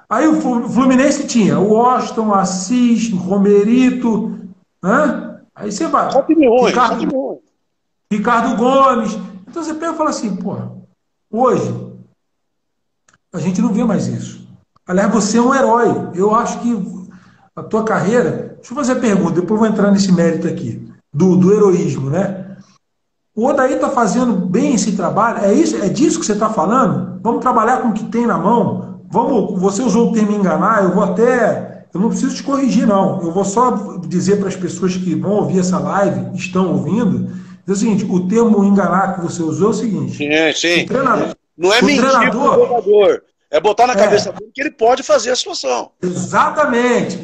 Aí 0.09 0.27
o 0.27 0.41
Fluminense 0.41 1.27
tinha 1.27 1.59
o 1.59 1.73
Washington, 1.73 2.33
Assis, 2.33 3.13
Romerito. 3.13 4.39
Hã? 4.83 5.41
Aí 5.55 5.71
você 5.71 5.87
vai. 5.87 6.09
Ricardo, 6.67 7.41
Ricardo 8.11 8.57
Gomes. 8.57 9.19
Então 9.47 9.63
você 9.63 9.75
pega 9.75 9.93
e 9.93 9.97
fala 9.97 10.11
assim, 10.11 10.35
pô, 10.37 10.57
hoje 11.31 11.89
a 13.33 13.39
gente 13.39 13.61
não 13.61 13.73
vê 13.73 13.85
mais 13.85 14.07
isso. 14.07 14.49
Aliás, 14.87 15.13
você 15.13 15.37
é 15.37 15.43
um 15.43 15.55
herói. 15.55 16.11
Eu 16.15 16.35
acho 16.35 16.61
que 16.61 16.99
a 17.55 17.63
tua 17.63 17.85
carreira. 17.85 18.57
Deixa 18.57 18.73
eu 18.73 18.77
fazer 18.77 18.93
a 18.93 19.01
pergunta, 19.01 19.41
depois 19.41 19.61
vou 19.61 19.69
entrar 19.69 19.91
nesse 19.91 20.11
mérito 20.11 20.49
aqui, 20.49 20.91
do, 21.13 21.37
do 21.37 21.53
heroísmo, 21.53 22.11
né? 22.11 22.38
O 23.39 23.47
Odaí 23.47 23.75
está 23.75 23.89
fazendo 23.89 24.33
bem 24.35 24.75
esse 24.75 24.97
trabalho. 24.97 25.45
É 25.45 25.53
isso, 25.53 25.77
é 25.77 25.89
disso 25.89 26.19
que 26.19 26.27
você 26.27 26.33
está 26.33 26.51
falando? 26.51 27.21
Vamos 27.23 27.41
trabalhar 27.41 27.83
com 27.83 27.91
o 27.91 27.93
que 27.93 28.03
tem 28.07 28.27
na 28.27 28.37
mão. 28.37 29.01
Vamos, 29.09 29.61
você 29.61 29.81
usou 29.81 30.11
o 30.11 30.13
termo 30.13 30.33
enganar, 30.33 30.83
eu 30.83 30.93
vou 30.93 31.05
até. 31.05 31.87
Eu 31.95 32.01
não 32.01 32.09
preciso 32.09 32.35
te 32.35 32.43
corrigir, 32.43 32.85
não. 32.85 33.23
Eu 33.23 33.31
vou 33.31 33.45
só 33.45 33.97
dizer 34.09 34.41
para 34.41 34.49
as 34.49 34.57
pessoas 34.57 34.97
que 34.97 35.15
vão 35.15 35.35
ouvir 35.35 35.61
essa 35.61 35.79
live, 35.79 36.37
estão 36.37 36.73
ouvindo, 36.73 37.31
é 37.65 37.71
o 37.71 37.77
seguinte: 37.77 38.05
o 38.11 38.27
termo 38.27 38.65
enganar 38.65 39.15
que 39.15 39.21
você 39.21 39.41
usou 39.41 39.69
é 39.69 39.71
o 39.71 39.75
seguinte. 39.75 40.17
Sim, 40.17 40.53
sim. 40.57 40.87
Treinador, 40.87 41.37
não 41.57 41.73
é 41.73 41.81
mentir 41.81 42.01
treinador, 42.03 42.55
jogador. 42.55 43.23
É 43.53 43.61
botar 43.61 43.87
na 43.87 43.93
é. 43.93 43.97
cabeça 43.97 44.33
dele 44.33 44.51
que 44.53 44.61
ele 44.61 44.73
pode 44.73 45.05
fazer 45.05 45.31
a 45.31 45.37
situação. 45.37 45.93
Exatamente. 46.03 47.21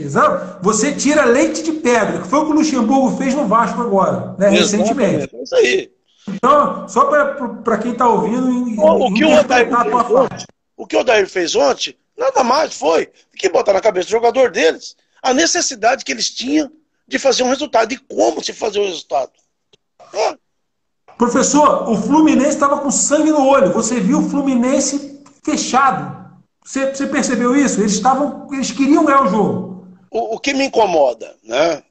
Você 0.62 0.92
tira 0.92 1.24
leite 1.24 1.60
de 1.60 1.72
pedra, 1.72 2.20
que 2.20 2.28
foi 2.28 2.38
o 2.38 2.46
que 2.46 2.52
o 2.52 2.54
Luxemburgo 2.54 3.16
fez 3.16 3.34
no 3.34 3.48
Vasco 3.48 3.80
agora, 3.82 4.36
né, 4.38 4.48
recentemente. 4.48 5.28
É 5.34 5.42
isso 5.42 5.54
aí. 5.56 5.93
Então, 6.28 6.88
só 6.88 7.04
para 7.06 7.78
quem 7.78 7.92
está 7.92 8.08
ouvindo. 8.08 8.80
O, 8.80 9.06
o, 9.06 9.14
que 9.14 9.24
o, 9.24 9.38
Odair 9.38 9.68
fez 9.68 10.10
ontem, 10.10 10.46
o 10.76 10.86
que 10.86 10.96
o 10.96 11.00
Odair 11.00 11.28
fez 11.28 11.54
ontem, 11.54 11.96
nada 12.16 12.42
mais 12.42 12.74
foi 12.74 13.06
do 13.06 13.36
que 13.36 13.48
botar 13.48 13.72
na 13.72 13.80
cabeça 13.80 14.08
do 14.08 14.12
jogador 14.12 14.50
deles 14.50 14.96
a 15.22 15.32
necessidade 15.32 16.04
que 16.04 16.12
eles 16.12 16.28
tinham 16.28 16.70
de 17.08 17.18
fazer 17.18 17.42
um 17.42 17.48
resultado, 17.48 17.88
de 17.88 17.98
como 17.98 18.44
se 18.44 18.52
fazer 18.52 18.78
o 18.78 18.84
resultado. 18.84 19.32
É. 20.12 20.36
Professor, 21.16 21.88
o 21.88 21.96
Fluminense 21.96 22.50
estava 22.50 22.78
com 22.78 22.90
sangue 22.90 23.30
no 23.30 23.46
olho. 23.46 23.72
Você 23.72 24.00
viu 24.00 24.18
o 24.18 24.28
Fluminense 24.28 25.22
fechado. 25.42 26.24
Você, 26.62 26.94
você 26.94 27.06
percebeu 27.06 27.56
isso? 27.56 27.80
Eles 27.80 27.92
estavam, 27.92 28.48
eles 28.52 28.70
queriam 28.70 29.04
ganhar 29.04 29.22
o 29.22 29.28
jogo. 29.28 29.88
O, 30.10 30.36
o, 30.36 30.38
que 30.38 30.52
me 30.52 30.64
incomoda, 30.64 31.34
né? 31.42 31.82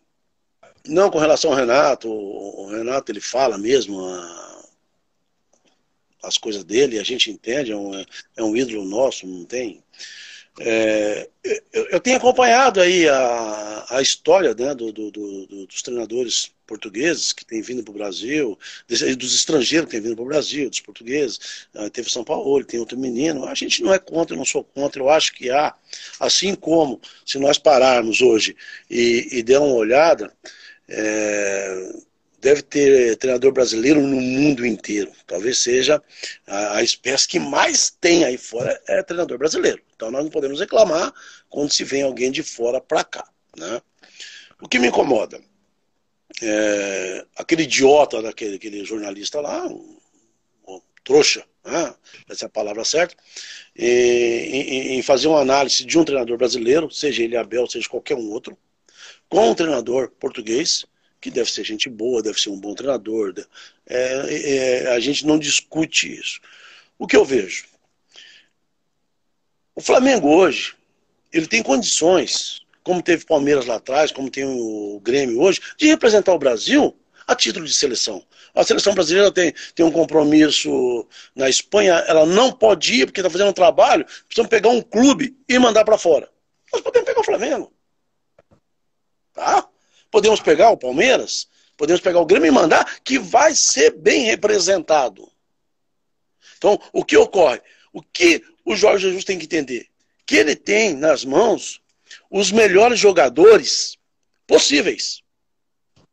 Não 0.86 1.10
com 1.10 1.18
relação 1.18 1.52
ao 1.52 1.58
Renato, 1.58 2.10
o 2.10 2.68
Renato 2.70 3.12
ele 3.12 3.22
fala 3.22 3.58
mesmo 3.58 4.04
a, 4.04 4.64
as 6.24 6.38
coisas 6.38 6.64
dele, 6.64 7.00
a 7.00 7.04
gente 7.04 7.32
entende, 7.32 7.72
é 7.72 7.78
um, 7.78 8.06
é 8.36 8.44
um 8.44 8.56
ídolo 8.56 8.84
nosso, 8.84 9.26
não 9.26 9.46
tem 9.46 9.84
é, 10.60 11.28
eu, 11.74 11.88
eu, 11.94 12.00
tenho 12.00 12.18
acompanhado 12.18 12.80
aí 12.80 13.10
a, 13.10 13.86
a 13.90 14.02
história 14.04 14.54
né, 14.54 14.76
do, 14.76 14.92
do, 14.92 15.10
do, 15.10 15.66
dos 15.66 15.82
treinadores 15.82 16.52
portugueses 16.68 17.34
que 17.34 17.44
têm 17.44 17.60
vindo 17.60 17.84
para 17.84 17.92
o 17.92 17.96
Brasil, 17.96 18.58
dos 18.88 19.36
estrangeiros 19.36 19.88
que 19.88 19.94
têm 19.94 20.02
vindo 20.02 20.16
para 20.16 20.24
o 20.24 20.28
Brasil, 20.28 20.70
dos 20.70 20.80
portugueses. 20.80 21.66
Uh, 21.74 21.90
teve 21.90 22.10
São 22.10 22.24
Paulo, 22.24 22.64
tem 22.64 22.80
outro 22.80 22.98
menino. 22.98 23.46
A 23.46 23.56
gente 23.56 23.82
não 23.82 23.92
é 23.92 23.98
contra, 23.98 24.36
eu 24.36 24.38
não 24.38 24.46
sou 24.46 24.64
contra. 24.64 25.02
Eu 25.02 25.10
acho 25.10 25.34
que 25.34 25.50
há, 25.50 25.74
assim 26.20 26.54
como 26.54 27.02
se 27.26 27.40
nós 27.40 27.58
pararmos 27.58 28.22
hoje 28.22 28.56
e, 28.90 29.28
e 29.32 29.44
der 29.44 29.58
uma 29.58 29.74
olhada, 29.74 30.32
é, 30.94 31.92
deve 32.40 32.62
ter 32.62 33.16
treinador 33.16 33.52
brasileiro 33.52 34.02
no 34.02 34.22
mundo 34.22 34.66
inteiro. 34.66 35.12
Talvez 35.26 35.58
seja 35.60 36.02
a, 36.46 36.78
a, 36.78 36.84
espécie 36.84 37.28
que 37.28 37.40
mais 37.40 37.90
tem 37.90 38.24
aí 38.24 38.38
fora 38.38 38.80
é 38.88 39.02
treinador 39.02 39.38
brasileiro. 39.38 39.82
Então 39.96 40.12
nós 40.12 40.24
não 40.24 40.30
podemos 40.30 40.60
reclamar 40.60 41.12
quando 41.50 41.72
se 41.72 41.84
vem 41.84 42.04
alguém 42.04 42.32
de 42.32 42.44
fora 42.44 42.80
para 42.80 43.04
cá. 43.04 43.28
Né? 43.58 43.82
O 44.62 44.68
que 44.68 44.78
me 44.78 44.88
incomoda 44.88 45.42
é 46.42 47.26
aquele 47.38 47.64
idiota 47.64 48.22
daquele 48.22 48.58
aquele 48.58 48.84
jornalista 48.86 49.40
lá, 49.40 49.66
um, 49.66 49.98
um 50.68 50.82
trouxa, 51.04 51.44
né? 51.64 51.96
essa 52.30 52.46
é 52.46 52.48
a 52.48 52.50
palavra 52.50 52.84
certa, 52.84 53.16
em, 53.76 54.98
em 54.98 55.02
fazer 55.02 55.28
uma 55.28 55.40
análise 55.40 55.86
de 55.86 55.98
um 55.98 56.04
treinador 56.04 56.38
brasileiro, 56.38 56.92
seja 56.92 57.24
ele 57.24 57.38
Abel, 57.38 57.68
seja 57.68 57.88
qualquer 57.88 58.16
um 58.16 58.32
outro, 58.32 58.58
com 59.34 59.50
um 59.50 59.56
treinador 59.56 60.12
português 60.20 60.86
que 61.20 61.32
deve 61.32 61.52
ser 61.52 61.64
gente 61.64 61.90
boa, 61.90 62.22
deve 62.22 62.40
ser 62.40 62.52
um 62.52 62.60
bom 62.60 62.76
treinador. 62.76 63.34
É, 63.88 64.86
é, 64.86 64.88
a 64.94 65.00
gente 65.00 65.26
não 65.26 65.40
discute 65.40 66.20
isso. 66.20 66.40
O 67.00 67.08
que 67.08 67.16
eu 67.16 67.26
vejo? 67.26 67.66
O 69.74 69.82
Flamengo 69.82 70.30
hoje, 70.30 70.76
ele 71.32 71.48
tem 71.48 71.64
condições, 71.64 72.62
como 72.84 73.02
teve 73.02 73.26
Palmeiras 73.26 73.66
lá 73.66 73.78
atrás, 73.78 74.12
como 74.12 74.30
tem 74.30 74.44
o 74.46 75.02
Grêmio 75.04 75.42
hoje, 75.42 75.60
de 75.80 75.88
representar 75.88 76.32
o 76.32 76.38
Brasil 76.38 76.96
a 77.26 77.34
título 77.34 77.66
de 77.66 77.74
seleção. 77.74 78.24
A 78.54 78.64
seleção 78.64 78.94
brasileira 78.94 79.32
tem, 79.32 79.52
tem 79.74 79.84
um 79.84 79.92
compromisso 79.92 81.08
na 81.36 81.50
Espanha, 81.50 81.94
ela 82.08 82.24
não 82.24 82.52
pode 82.52 82.94
ir 82.94 83.08
porque 83.08 83.20
está 83.20 83.32
fazendo 83.32 83.50
um 83.50 83.54
trabalho, 83.54 84.06
precisamos 84.06 84.50
pegar 84.52 84.70
um 84.70 84.82
clube 84.82 85.36
e 85.50 85.58
mandar 85.58 85.84
para 85.84 85.98
fora. 85.98 86.30
Nós 86.72 86.84
podemos 86.84 87.08
pegar 87.08 87.22
o 87.22 87.26
Flamengo. 87.26 87.73
Tá? 89.34 89.68
Podemos 90.12 90.40
pegar 90.40 90.70
o 90.70 90.78
Palmeiras, 90.78 91.48
podemos 91.76 92.02
pegar 92.02 92.20
o 92.20 92.26
Grêmio 92.26 92.48
e 92.48 92.52
mandar, 92.52 93.00
que 93.00 93.18
vai 93.18 93.56
ser 93.56 93.92
bem 93.92 94.24
representado. 94.24 95.30
Então, 96.58 96.80
o 96.94 97.04
que 97.04 97.18
ocorre? 97.18 97.62
O 97.92 98.02
que 98.02 98.44
o 98.64 98.76
Jorge 98.76 99.08
Jesus 99.08 99.26
tem 99.26 99.38
que 99.38 99.46
entender? 99.46 99.90
Que 100.26 100.38
ele 100.38 100.56
tem 100.56 100.94
nas 100.94 101.26
mãos 101.26 101.82
os 102.30 102.52
melhores 102.52 103.00
jogadores 103.00 103.98
possíveis, 104.46 105.22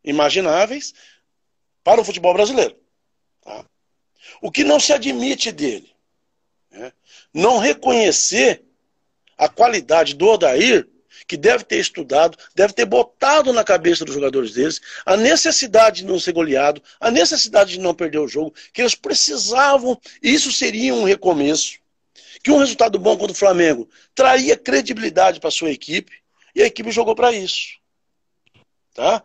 imagináveis, 0.02 0.94
para 1.84 2.00
o 2.00 2.04
futebol 2.04 2.32
brasileiro. 2.32 2.76
Tá? 3.42 3.64
O 4.40 4.50
que 4.50 4.64
não 4.64 4.80
se 4.80 4.92
admite 4.92 5.52
dele, 5.52 5.94
né? 6.70 6.92
não 7.32 7.58
reconhecer 7.58 8.64
a 9.36 9.48
qualidade 9.48 10.14
do 10.14 10.26
Odair, 10.26 10.88
que 11.30 11.36
deve 11.36 11.62
ter 11.62 11.78
estudado, 11.78 12.36
deve 12.56 12.72
ter 12.72 12.84
botado 12.84 13.52
na 13.52 13.62
cabeça 13.62 14.04
dos 14.04 14.16
jogadores 14.16 14.52
deles 14.52 14.80
a 15.06 15.16
necessidade 15.16 15.98
de 15.98 16.06
não 16.08 16.18
ser 16.18 16.32
goleado, 16.32 16.82
a 16.98 17.08
necessidade 17.08 17.74
de 17.74 17.78
não 17.78 17.94
perder 17.94 18.18
o 18.18 18.26
jogo, 18.26 18.52
que 18.72 18.82
eles 18.82 18.96
precisavam, 18.96 19.96
e 20.20 20.34
isso 20.34 20.50
seria 20.50 20.92
um 20.92 21.04
recomeço, 21.04 21.78
que 22.42 22.50
um 22.50 22.58
resultado 22.58 22.98
bom 22.98 23.16
contra 23.16 23.30
o 23.30 23.38
Flamengo 23.38 23.88
traria 24.12 24.56
credibilidade 24.56 25.38
para 25.38 25.46
a 25.46 25.52
sua 25.52 25.70
equipe, 25.70 26.10
e 26.52 26.64
a 26.64 26.66
equipe 26.66 26.90
jogou 26.90 27.14
para 27.14 27.30
isso. 27.30 27.78
Tá? 28.92 29.22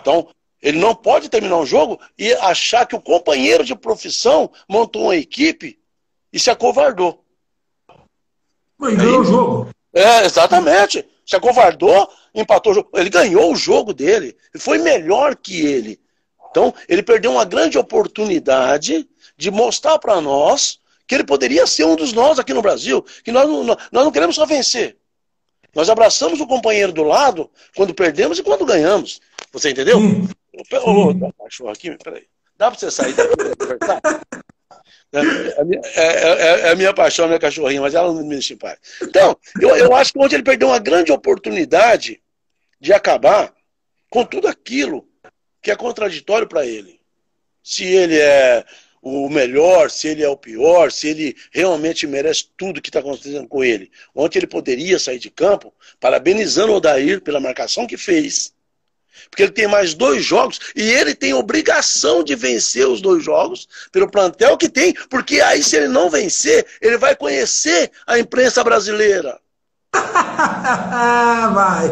Então, 0.00 0.30
ele 0.62 0.78
não 0.78 0.94
pode 0.94 1.28
terminar 1.28 1.58
um 1.58 1.66
jogo 1.66 2.00
e 2.16 2.32
achar 2.32 2.86
que 2.86 2.96
o 2.96 3.00
companheiro 3.00 3.62
de 3.62 3.74
profissão 3.74 4.50
montou 4.66 5.02
uma 5.02 5.16
equipe 5.16 5.78
e 6.32 6.40
se 6.40 6.48
acovardou. 6.48 7.22
Mas 8.78 8.96
ganhou 8.96 9.20
o 9.20 9.24
jogo. 9.24 9.70
É, 9.92 10.24
exatamente. 10.24 11.06
Se 11.26 11.34
acovardou, 11.34 12.08
empatou 12.32 12.72
o 12.72 12.74
jogo. 12.76 12.90
Ele 12.94 13.10
ganhou 13.10 13.52
o 13.52 13.56
jogo 13.56 13.92
dele. 13.92 14.36
Ele 14.54 14.62
foi 14.62 14.78
melhor 14.78 15.34
que 15.34 15.66
ele. 15.66 16.00
Então, 16.50 16.72
ele 16.88 17.02
perdeu 17.02 17.32
uma 17.32 17.44
grande 17.44 17.76
oportunidade 17.76 19.06
de 19.36 19.50
mostrar 19.50 19.98
para 19.98 20.20
nós 20.20 20.78
que 21.06 21.14
ele 21.14 21.24
poderia 21.24 21.66
ser 21.66 21.84
um 21.84 21.96
dos 21.96 22.12
nós 22.12 22.38
aqui 22.38 22.54
no 22.54 22.62
Brasil, 22.62 23.04
que 23.22 23.30
nós 23.30 23.48
não, 23.48 23.64
nós 23.64 23.78
não 23.92 24.10
queremos 24.10 24.36
só 24.36 24.46
vencer. 24.46 24.96
Nós 25.74 25.90
abraçamos 25.90 26.40
o 26.40 26.46
companheiro 26.46 26.92
do 26.92 27.02
lado 27.02 27.50
quando 27.74 27.92
perdemos 27.92 28.38
e 28.38 28.42
quando 28.42 28.64
ganhamos. 28.64 29.20
Você 29.52 29.70
entendeu? 29.70 29.98
Hum. 29.98 30.26
Ô, 30.82 31.12
dá 31.12 31.30
cachorro 31.32 31.70
aqui, 31.70 31.96
peraí. 32.02 32.26
Dá 32.56 32.70
pra 32.70 32.80
você 32.80 32.90
sair 32.90 33.12
daqui 33.12 33.34
é, 35.12 35.20
é, 35.20 36.02
é, 36.02 36.60
é, 36.60 36.70
a 36.70 36.74
minha 36.74 36.92
paixão, 36.92 37.24
a 37.24 37.28
minha 37.28 37.40
cachorrinha, 37.40 37.80
mas 37.80 37.94
ela 37.94 38.12
não 38.12 38.22
me 38.22 38.28
deixa 38.30 38.54
em 38.54 38.56
paz. 38.56 38.78
Então, 39.02 39.36
eu, 39.60 39.76
eu 39.76 39.94
acho 39.94 40.12
que 40.12 40.18
ontem 40.18 40.36
ele 40.36 40.42
perdeu 40.42 40.68
uma 40.68 40.78
grande 40.78 41.12
oportunidade 41.12 42.20
de 42.80 42.92
acabar 42.92 43.54
com 44.10 44.24
tudo 44.24 44.48
aquilo 44.48 45.06
que 45.62 45.70
é 45.70 45.76
contraditório 45.76 46.46
para 46.46 46.66
ele. 46.66 47.00
Se 47.62 47.84
ele 47.84 48.18
é 48.18 48.64
o 49.02 49.28
melhor, 49.28 49.90
se 49.90 50.08
ele 50.08 50.22
é 50.22 50.28
o 50.28 50.36
pior, 50.36 50.90
se 50.90 51.08
ele 51.08 51.36
realmente 51.52 52.06
merece 52.06 52.48
tudo 52.56 52.82
que 52.82 52.88
está 52.88 52.98
acontecendo 52.98 53.46
com 53.46 53.62
ele. 53.62 53.90
Ontem 54.14 54.40
ele 54.40 54.46
poderia 54.46 54.98
sair 54.98 55.18
de 55.18 55.30
campo 55.30 55.72
parabenizando 56.00 56.72
o 56.72 56.76
Odair 56.76 57.20
pela 57.20 57.40
marcação 57.40 57.86
que 57.86 57.96
fez, 57.96 58.52
porque 59.30 59.42
ele 59.44 59.52
tem 59.52 59.66
mais 59.66 59.94
dois 59.94 60.24
jogos 60.24 60.60
e 60.74 60.82
ele 60.82 61.14
tem 61.14 61.34
obrigação 61.34 62.22
de 62.22 62.34
vencer 62.34 62.86
os 62.86 63.00
dois 63.00 63.24
jogos 63.24 63.66
pelo 63.92 64.10
plantel 64.10 64.56
que 64.56 64.68
tem, 64.68 64.94
porque 65.08 65.40
aí 65.40 65.62
se 65.62 65.76
ele 65.76 65.88
não 65.88 66.10
vencer, 66.10 66.66
ele 66.80 66.96
vai 66.96 67.14
conhecer 67.14 67.90
a 68.06 68.18
imprensa 68.18 68.62
brasileira. 68.62 69.38
vai. 71.54 71.88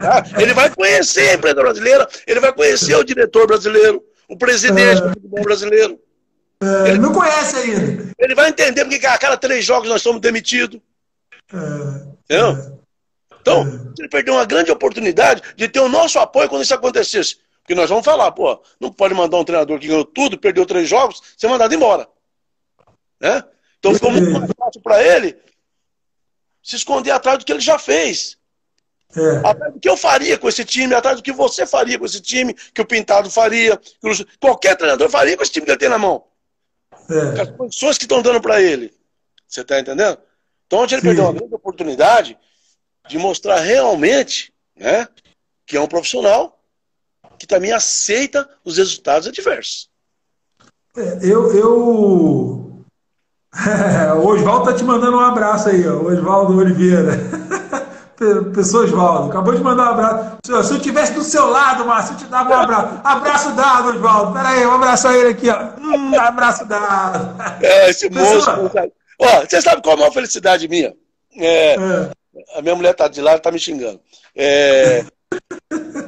Tá? 0.00 0.24
Ele 0.40 0.52
vai 0.52 0.70
conhecer 0.70 1.30
a 1.30 1.34
imprensa 1.34 1.56
brasileira, 1.56 2.08
ele 2.26 2.40
vai 2.40 2.52
conhecer 2.52 2.94
o 2.96 3.04
diretor 3.04 3.46
brasileiro, 3.46 4.02
o 4.28 4.36
presidente 4.36 5.00
do 5.00 5.08
futebol 5.10 5.42
brasileiro. 5.42 6.00
É, 6.62 6.88
ele 6.88 6.98
não 6.98 7.12
conhece 7.12 7.56
ainda. 7.56 8.10
Ele 8.18 8.34
vai 8.34 8.48
entender 8.48 8.84
porque 8.84 9.06
a 9.06 9.18
cada 9.18 9.36
três 9.36 9.64
jogos 9.64 9.88
nós 9.88 10.02
somos 10.02 10.20
demitidos. 10.20 10.80
É? 12.28 12.36
É. 12.36 12.75
Então, 13.46 13.62
ele 13.96 14.08
perdeu 14.08 14.34
uma 14.34 14.44
grande 14.44 14.72
oportunidade 14.72 15.40
de 15.54 15.68
ter 15.68 15.78
o 15.78 15.88
nosso 15.88 16.18
apoio 16.18 16.48
quando 16.48 16.62
isso 16.62 16.74
acontecesse. 16.74 17.36
Porque 17.62 17.76
nós 17.76 17.88
vamos 17.88 18.04
falar, 18.04 18.32
pô, 18.32 18.60
não 18.80 18.92
pode 18.92 19.14
mandar 19.14 19.36
um 19.36 19.44
treinador 19.44 19.78
que 19.78 19.86
ganhou 19.86 20.04
tudo, 20.04 20.36
perdeu 20.36 20.66
três 20.66 20.88
jogos, 20.88 21.22
ser 21.36 21.46
mandado 21.46 21.72
embora. 21.72 22.08
Né? 23.20 23.44
Então 23.78 23.94
ficou 23.94 24.10
muito 24.10 24.32
mais 24.32 24.50
fácil 24.58 24.80
para 24.82 25.00
ele 25.00 25.36
se 26.60 26.74
esconder 26.74 27.12
atrás 27.12 27.38
do 27.38 27.44
que 27.44 27.52
ele 27.52 27.60
já 27.60 27.78
fez. 27.78 28.36
É. 29.16 29.48
Atrás 29.48 29.72
do 29.72 29.78
que 29.78 29.88
eu 29.88 29.96
faria 29.96 30.36
com 30.36 30.48
esse 30.48 30.64
time, 30.64 30.92
atrás 30.92 31.16
do 31.16 31.22
que 31.22 31.32
você 31.32 31.64
faria 31.64 32.00
com 32.00 32.04
esse 32.04 32.20
time, 32.20 32.52
que 32.52 32.80
o 32.80 32.86
Pintado 32.86 33.30
faria, 33.30 33.76
que 33.76 34.26
qualquer 34.40 34.76
treinador 34.76 35.08
faria 35.08 35.36
com 35.36 35.44
esse 35.44 35.52
time 35.52 35.64
que 35.64 35.70
ele 35.70 35.78
tem 35.78 35.88
na 35.88 35.98
mão. 35.98 36.24
É. 37.08 37.42
As 37.42 37.50
condições 37.50 37.96
que 37.96 38.04
estão 38.04 38.20
dando 38.20 38.40
para 38.40 38.60
ele. 38.60 38.92
Você 39.46 39.60
está 39.60 39.78
entendendo? 39.78 40.18
Então, 40.66 40.80
onde 40.80 40.96
ele 40.96 41.02
Sim. 41.02 41.06
perdeu 41.06 41.24
uma 41.24 41.32
grande 41.32 41.54
oportunidade 41.54 42.36
de 43.08 43.18
mostrar 43.18 43.60
realmente 43.60 44.52
né, 44.76 45.08
que 45.66 45.76
é 45.76 45.80
um 45.80 45.86
profissional 45.86 46.58
que 47.38 47.46
também 47.46 47.72
aceita 47.72 48.48
os 48.64 48.78
resultados 48.78 49.28
adversos. 49.28 49.88
É, 50.96 51.18
eu. 51.22 51.54
eu... 51.54 52.72
o 54.16 54.26
Oswaldo 54.26 54.66
tá 54.66 54.74
te 54.74 54.84
mandando 54.84 55.16
um 55.16 55.20
abraço 55.20 55.68
aí, 55.68 55.86
ó. 55.86 56.02
Oswaldo 56.02 56.56
Oliveira. 56.56 57.12
Pessoa 58.54 58.84
Oswaldo, 58.84 59.28
acabou 59.28 59.54
de 59.54 59.62
mandar 59.62 59.90
um 59.90 59.92
abraço. 59.92 60.38
Se 60.42 60.72
eu 60.72 60.76
estivesse 60.78 61.12
do 61.12 61.22
seu 61.22 61.50
lado, 61.50 61.84
Márcio, 61.84 62.14
eu 62.14 62.18
te 62.18 62.24
dava 62.24 62.48
um 62.48 62.54
abraço. 62.54 63.00
Abraço 63.04 63.52
dado, 63.52 63.90
Oswaldo. 63.90 64.32
Pera 64.32 64.48
aí, 64.48 64.66
um 64.66 64.72
abraço 64.72 65.08
a 65.08 65.18
ele 65.18 65.28
aqui, 65.28 65.50
ó. 65.50 65.78
Hum, 65.78 66.18
abraço 66.18 66.64
dado. 66.64 67.36
É, 67.62 67.90
esse 67.90 68.08
moço. 68.08 68.50
Ó, 69.18 69.40
você 69.40 69.60
sabe 69.60 69.82
qual 69.82 69.92
é 69.92 69.96
a 69.96 70.00
maior 70.00 70.12
felicidade 70.12 70.66
minha? 70.66 70.94
É, 71.36 71.74
é. 71.74 72.10
A 72.54 72.62
minha 72.62 72.74
mulher 72.74 72.94
tá 72.94 73.08
de 73.08 73.20
lá, 73.20 73.38
tá 73.38 73.50
me 73.50 73.58
xingando. 73.58 74.00
É, 74.34 75.04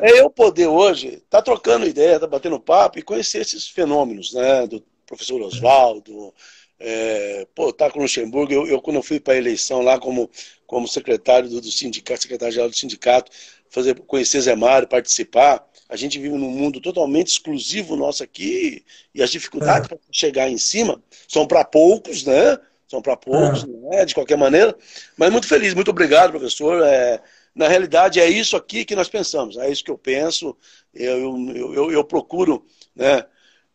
é 0.02 0.20
eu 0.20 0.30
poder 0.30 0.66
hoje 0.66 1.22
tá 1.28 1.42
trocando 1.42 1.86
ideia, 1.86 2.20
tá 2.20 2.26
batendo 2.26 2.60
papo 2.60 2.98
e 2.98 3.02
conhecer 3.02 3.40
esses 3.40 3.68
fenômenos, 3.68 4.32
né? 4.32 4.66
Do 4.66 4.84
professor 5.06 5.40
Oswaldo, 5.40 6.32
é, 6.78 7.46
pô, 7.54 7.72
tá 7.72 7.90
com 7.90 7.98
o 7.98 8.02
Luxemburgo. 8.02 8.52
Eu, 8.52 8.66
eu, 8.66 8.80
quando 8.80 8.96
eu 8.96 9.02
fui 9.02 9.18
para 9.18 9.34
a 9.34 9.38
eleição 9.38 9.80
lá 9.80 9.98
como, 9.98 10.30
como 10.66 10.86
secretário 10.86 11.48
do, 11.48 11.60
do 11.60 11.72
sindicato, 11.72 12.22
secretário-geral 12.22 12.68
do 12.68 12.76
sindicato, 12.76 13.32
fazer, 13.70 13.98
conhecer 14.00 14.40
Zé 14.40 14.54
Mário, 14.54 14.88
participar. 14.88 15.66
A 15.88 15.96
gente 15.96 16.18
vive 16.18 16.36
num 16.36 16.50
mundo 16.50 16.80
totalmente 16.80 17.28
exclusivo 17.28 17.96
nosso 17.96 18.22
aqui 18.22 18.84
e 19.14 19.22
as 19.22 19.30
dificuldades 19.30 19.86
é. 19.86 19.88
para 19.88 19.98
chegar 20.12 20.48
em 20.48 20.58
cima 20.58 21.02
são 21.26 21.46
para 21.46 21.64
poucos, 21.64 22.24
né? 22.24 22.58
São 22.88 23.02
para 23.02 23.16
poucos, 23.16 23.64
é. 23.64 23.66
né, 23.66 24.04
de 24.04 24.14
qualquer 24.14 24.38
maneira. 24.38 24.76
Mas 25.16 25.30
muito 25.30 25.46
feliz, 25.46 25.74
muito 25.74 25.90
obrigado, 25.90 26.30
professor. 26.30 26.82
É, 26.84 27.20
na 27.54 27.68
realidade, 27.68 28.18
é 28.18 28.28
isso 28.28 28.56
aqui 28.56 28.84
que 28.84 28.96
nós 28.96 29.08
pensamos, 29.08 29.56
é 29.58 29.70
isso 29.70 29.84
que 29.84 29.90
eu 29.90 29.98
penso. 29.98 30.56
Eu, 30.94 31.36
eu, 31.54 31.74
eu, 31.74 31.92
eu 31.92 32.04
procuro 32.04 32.64
né, 32.96 33.24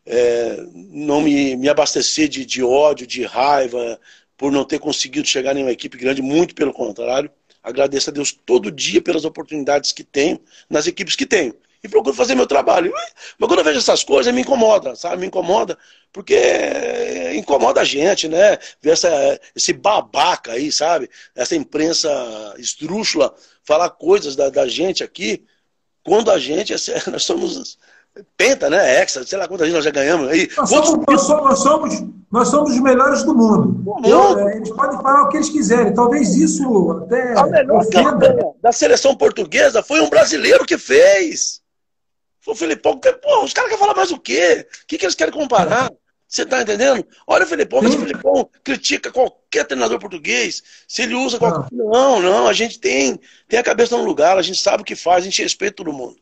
é, 0.04 0.66
não 0.74 1.20
me, 1.20 1.56
me 1.56 1.68
abastecer 1.68 2.28
de, 2.28 2.44
de 2.44 2.62
ódio, 2.62 3.06
de 3.06 3.24
raiva, 3.24 4.00
por 4.36 4.50
não 4.50 4.64
ter 4.64 4.80
conseguido 4.80 5.28
chegar 5.28 5.56
em 5.56 5.62
uma 5.62 5.72
equipe 5.72 5.96
grande, 5.96 6.20
muito 6.20 6.54
pelo 6.54 6.72
contrário. 6.72 7.30
Agradeço 7.62 8.10
a 8.10 8.12
Deus 8.12 8.32
todo 8.32 8.70
dia 8.70 9.00
pelas 9.00 9.24
oportunidades 9.24 9.92
que 9.92 10.04
tenho, 10.04 10.38
nas 10.68 10.86
equipes 10.86 11.16
que 11.16 11.24
tenho 11.24 11.54
e 11.84 11.88
procuro 11.88 12.16
fazer 12.16 12.34
meu 12.34 12.46
trabalho. 12.46 12.90
Mas 13.38 13.46
quando 13.46 13.58
eu 13.58 13.64
vejo 13.64 13.78
essas 13.78 14.02
coisas, 14.02 14.32
me 14.32 14.40
incomoda, 14.40 14.96
sabe? 14.96 15.18
Me 15.18 15.26
incomoda, 15.26 15.76
porque 16.10 16.34
incomoda 17.36 17.82
a 17.82 17.84
gente, 17.84 18.26
né? 18.26 18.58
Ver 18.80 18.92
essa, 18.92 19.40
esse 19.54 19.74
babaca 19.74 20.52
aí, 20.52 20.72
sabe? 20.72 21.10
Essa 21.34 21.54
imprensa 21.54 22.08
esdrúxula 22.56 23.34
falar 23.62 23.90
coisas 23.90 24.34
da, 24.34 24.48
da 24.48 24.66
gente 24.66 25.04
aqui, 25.04 25.44
quando 26.02 26.30
a 26.30 26.38
gente, 26.38 26.74
nós 27.12 27.24
somos 27.24 27.78
penta, 28.36 28.70
né? 28.70 29.02
Hexa, 29.02 29.26
sei 29.26 29.36
lá 29.36 29.46
quantas 29.46 29.70
nós 29.70 29.84
já 29.84 29.90
ganhamos 29.90 30.28
aí. 30.28 30.48
Nós 30.56 30.70
somos, 30.70 31.04
nós 31.06 31.20
somos, 31.20 31.44
nós 31.44 31.58
somos, 31.58 32.04
nós 32.30 32.48
somos 32.48 32.70
os 32.70 32.80
melhores 32.80 33.24
do 33.24 33.34
mundo. 33.34 33.84
Eu, 34.06 34.38
é, 34.38 34.56
eles 34.56 34.70
podem 34.70 34.96
falar 35.02 35.24
o 35.24 35.28
que 35.28 35.36
eles 35.36 35.50
quiserem. 35.50 35.92
Talvez 35.92 36.34
isso 36.34 36.92
até. 36.92 37.38
A 37.38 37.44
melhor 37.44 37.84
da 38.62 38.72
seleção 38.72 39.14
portuguesa 39.14 39.82
foi 39.82 40.00
um 40.00 40.08
brasileiro 40.08 40.64
que 40.64 40.78
fez. 40.78 41.62
O 42.46 42.54
Filipão, 42.54 42.98
pô, 42.98 43.44
os 43.44 43.52
caras 43.52 43.70
querem 43.70 43.78
falar 43.78 43.94
mais 43.94 44.10
o 44.10 44.18
quê? 44.18 44.66
O 44.82 44.86
que, 44.86 44.98
que 44.98 45.04
eles 45.04 45.14
querem 45.14 45.32
comparar? 45.32 45.90
Você 46.28 46.42
está 46.42 46.60
entendendo? 46.62 47.06
Olha 47.26 47.44
o 47.44 47.46
Felipão, 47.46 47.80
mas 47.80 47.94
o 47.94 47.98
Felipão 48.00 48.48
critica 48.64 49.12
qualquer 49.12 49.64
treinador 49.64 50.00
português. 50.00 50.62
Se 50.88 51.02
ele 51.02 51.14
usa 51.14 51.38
qualquer. 51.38 51.68
Não, 51.70 52.20
não, 52.20 52.22
não, 52.22 52.48
a 52.48 52.52
gente 52.52 52.80
tem, 52.80 53.20
tem 53.48 53.58
a 53.58 53.62
cabeça 53.62 53.96
no 53.96 54.04
lugar, 54.04 54.36
a 54.36 54.42
gente 54.42 54.60
sabe 54.60 54.82
o 54.82 54.84
que 54.84 54.96
faz, 54.96 55.22
a 55.22 55.26
gente 55.26 55.42
respeita 55.42 55.76
todo 55.76 55.92
mundo. 55.92 56.16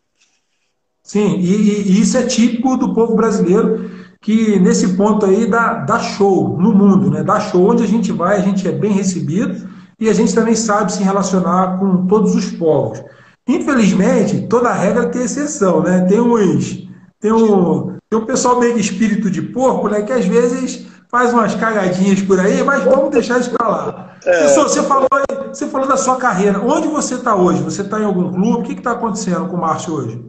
Sim, 1.03 1.39
e, 1.39 1.93
e 1.93 2.01
isso 2.01 2.17
é 2.19 2.27
típico 2.27 2.77
do 2.77 2.95
povo 2.95 3.17
brasileiro, 3.17 3.91
que 4.21 4.59
nesse 4.61 4.97
ponto 4.97 5.25
aí 5.25 5.47
dá, 5.47 5.75
dá 5.75 5.99
show 5.99 6.59
no 6.59 6.73
mundo, 6.73 7.11
né? 7.11 7.25
Dá 7.25 7.41
show 7.41 7.71
onde 7.71 7.83
a 7.83 7.89
gente 7.89 8.13
vai, 8.13 8.37
a 8.37 8.43
gente 8.43 8.69
é 8.69 8.73
bem 8.73 8.93
recebido 8.93 9.69
e 9.99 10.11
a 10.11 10.13
gente 10.13 10.35
também 10.35 10.55
sabe 10.55 10.93
se 10.93 11.03
relacionar 11.03 11.79
com 11.79 12.07
todos 12.07 12.35
os 12.35 12.51
povos. 12.53 13.03
Infelizmente, 13.47 14.47
toda 14.47 14.73
regra 14.73 15.09
tem 15.09 15.23
exceção, 15.23 15.83
né? 15.83 16.07
Tem 16.09 16.21
uns. 16.21 16.87
Tem 17.19 17.33
um, 17.33 17.99
tem 18.09 18.19
um 18.19 18.27
pessoal 18.27 18.59
meio 18.59 18.75
de 18.75 18.81
espírito 18.81 19.31
de 19.31 19.43
porco, 19.43 19.89
né? 19.89 20.03
Que 20.03 20.13
às 20.13 20.25
vezes 20.25 20.87
faz 21.11 21.33
umas 21.33 21.55
cagadinhas 21.55 22.23
por 22.23 22.39
aí, 22.39 22.63
mas 22.63 22.85
vamos 22.85 23.11
deixar 23.11 23.41
isso 23.41 23.51
para 23.51 23.69
lá. 23.69 24.17
É. 24.25 24.43
Pessoal, 24.43 24.69
você 24.69 24.83
falou, 24.83 25.09
você 25.49 25.69
falou 25.69 25.89
da 25.89 25.97
sua 25.97 26.17
carreira. 26.17 26.61
Onde 26.61 26.89
você 26.89 27.17
está 27.17 27.35
hoje? 27.35 27.63
Você 27.63 27.83
está 27.83 28.01
em 28.01 28.05
algum 28.05 28.33
clube? 28.33 28.61
O 28.61 28.63
que 28.63 28.73
está 28.73 28.93
acontecendo 28.93 29.49
com 29.49 29.57
o 29.57 29.61
Márcio 29.61 29.95
hoje? 29.95 30.25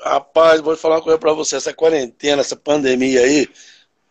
Rapaz, 0.00 0.60
vou 0.60 0.76
falar 0.76 0.96
uma 0.96 1.02
coisa 1.02 1.18
para 1.18 1.32
você. 1.32 1.56
Essa 1.56 1.74
quarentena, 1.74 2.40
essa 2.40 2.56
pandemia 2.56 3.20
aí, 3.20 3.48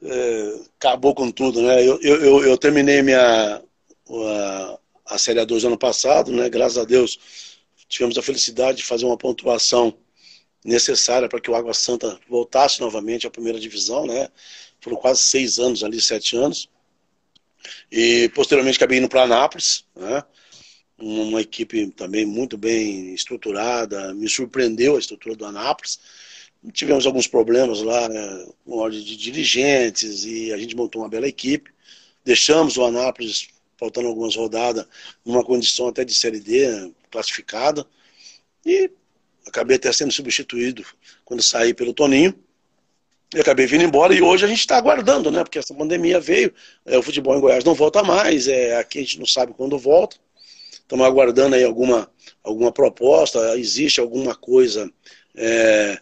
é, 0.03 0.53
acabou 0.77 1.15
com 1.15 1.31
tudo, 1.31 1.61
né? 1.61 1.81
Eu, 1.85 1.99
eu, 2.01 2.43
eu 2.43 2.57
terminei 2.57 3.01
minha, 3.01 3.61
a, 4.09 4.77
a 5.15 5.17
Série 5.17 5.39
A2 5.39 5.65
ano 5.65 5.77
passado, 5.77 6.31
né? 6.31 6.49
Graças 6.49 6.77
a 6.77 6.83
Deus 6.83 7.48
tivemos 7.89 8.17
a 8.17 8.21
felicidade 8.21 8.77
de 8.77 8.83
fazer 8.85 9.05
uma 9.05 9.17
pontuação 9.17 9.97
necessária 10.63 11.27
para 11.27 11.41
que 11.41 11.49
o 11.49 11.55
Água 11.55 11.73
Santa 11.73 12.19
voltasse 12.29 12.79
novamente 12.79 13.25
à 13.25 13.31
primeira 13.31 13.59
divisão, 13.59 14.05
né? 14.05 14.29
Foram 14.79 14.97
quase 14.97 15.21
seis 15.21 15.57
anos 15.57 15.83
ali, 15.83 15.99
sete 15.99 16.37
anos. 16.37 16.69
E 17.91 18.29
posteriormente 18.29 18.77
acabei 18.77 18.99
indo 18.99 19.09
para 19.09 19.23
Anápolis, 19.23 19.83
né? 19.95 20.23
Uma 20.97 21.41
equipe 21.41 21.87
também 21.91 22.25
muito 22.25 22.57
bem 22.57 23.13
estruturada, 23.13 24.13
me 24.13 24.29
surpreendeu 24.29 24.95
a 24.95 24.99
estrutura 24.99 25.35
do 25.35 25.45
Anápolis. 25.45 25.99
Tivemos 26.73 27.05
alguns 27.05 27.25
problemas 27.25 27.81
lá 27.81 28.09
né, 28.09 28.47
com 28.65 28.77
ordem 28.77 29.01
de 29.01 29.15
dirigentes 29.15 30.25
e 30.25 30.51
a 30.51 30.57
gente 30.57 30.75
montou 30.75 31.01
uma 31.01 31.09
bela 31.09 31.27
equipe. 31.27 31.71
Deixamos 32.25 32.75
o 32.77 32.83
Anápolis 32.83 33.47
faltando 33.77 34.09
algumas 34.09 34.35
rodadas, 34.35 34.85
numa 35.25 35.41
condição 35.41 35.87
até 35.87 36.03
de 36.03 36.13
Série 36.13 36.41
D, 36.41 36.91
classificada. 37.09 37.85
E 38.65 38.91
acabei 39.47 39.77
até 39.77 39.91
sendo 39.91 40.11
substituído 40.11 40.85
quando 41.25 41.41
saí 41.41 41.73
pelo 41.73 41.93
Toninho. 41.93 42.33
E 43.33 43.39
acabei 43.39 43.67
vindo 43.67 43.83
embora 43.83 44.13
e 44.13 44.21
hoje 44.21 44.43
a 44.43 44.47
gente 44.47 44.59
está 44.59 44.75
aguardando, 44.77 45.29
né? 45.29 45.43
Porque 45.43 45.59
essa 45.59 45.73
pandemia 45.73 46.19
veio, 46.19 46.51
é, 46.85 46.97
o 46.97 47.03
futebol 47.03 47.37
em 47.37 47.39
Goiás 47.39 47.63
não 47.63 47.75
volta 47.75 48.01
mais, 48.01 48.47
é, 48.47 48.77
aqui 48.77 48.97
a 48.97 49.01
gente 49.01 49.19
não 49.19 49.25
sabe 49.25 49.53
quando 49.53 49.77
volta. 49.77 50.17
Estamos 50.71 51.05
aguardando 51.05 51.55
aí 51.55 51.63
alguma, 51.63 52.09
alguma 52.43 52.71
proposta, 52.71 53.55
existe 53.59 53.99
alguma 53.99 54.33
coisa 54.33 54.91
é, 55.35 55.99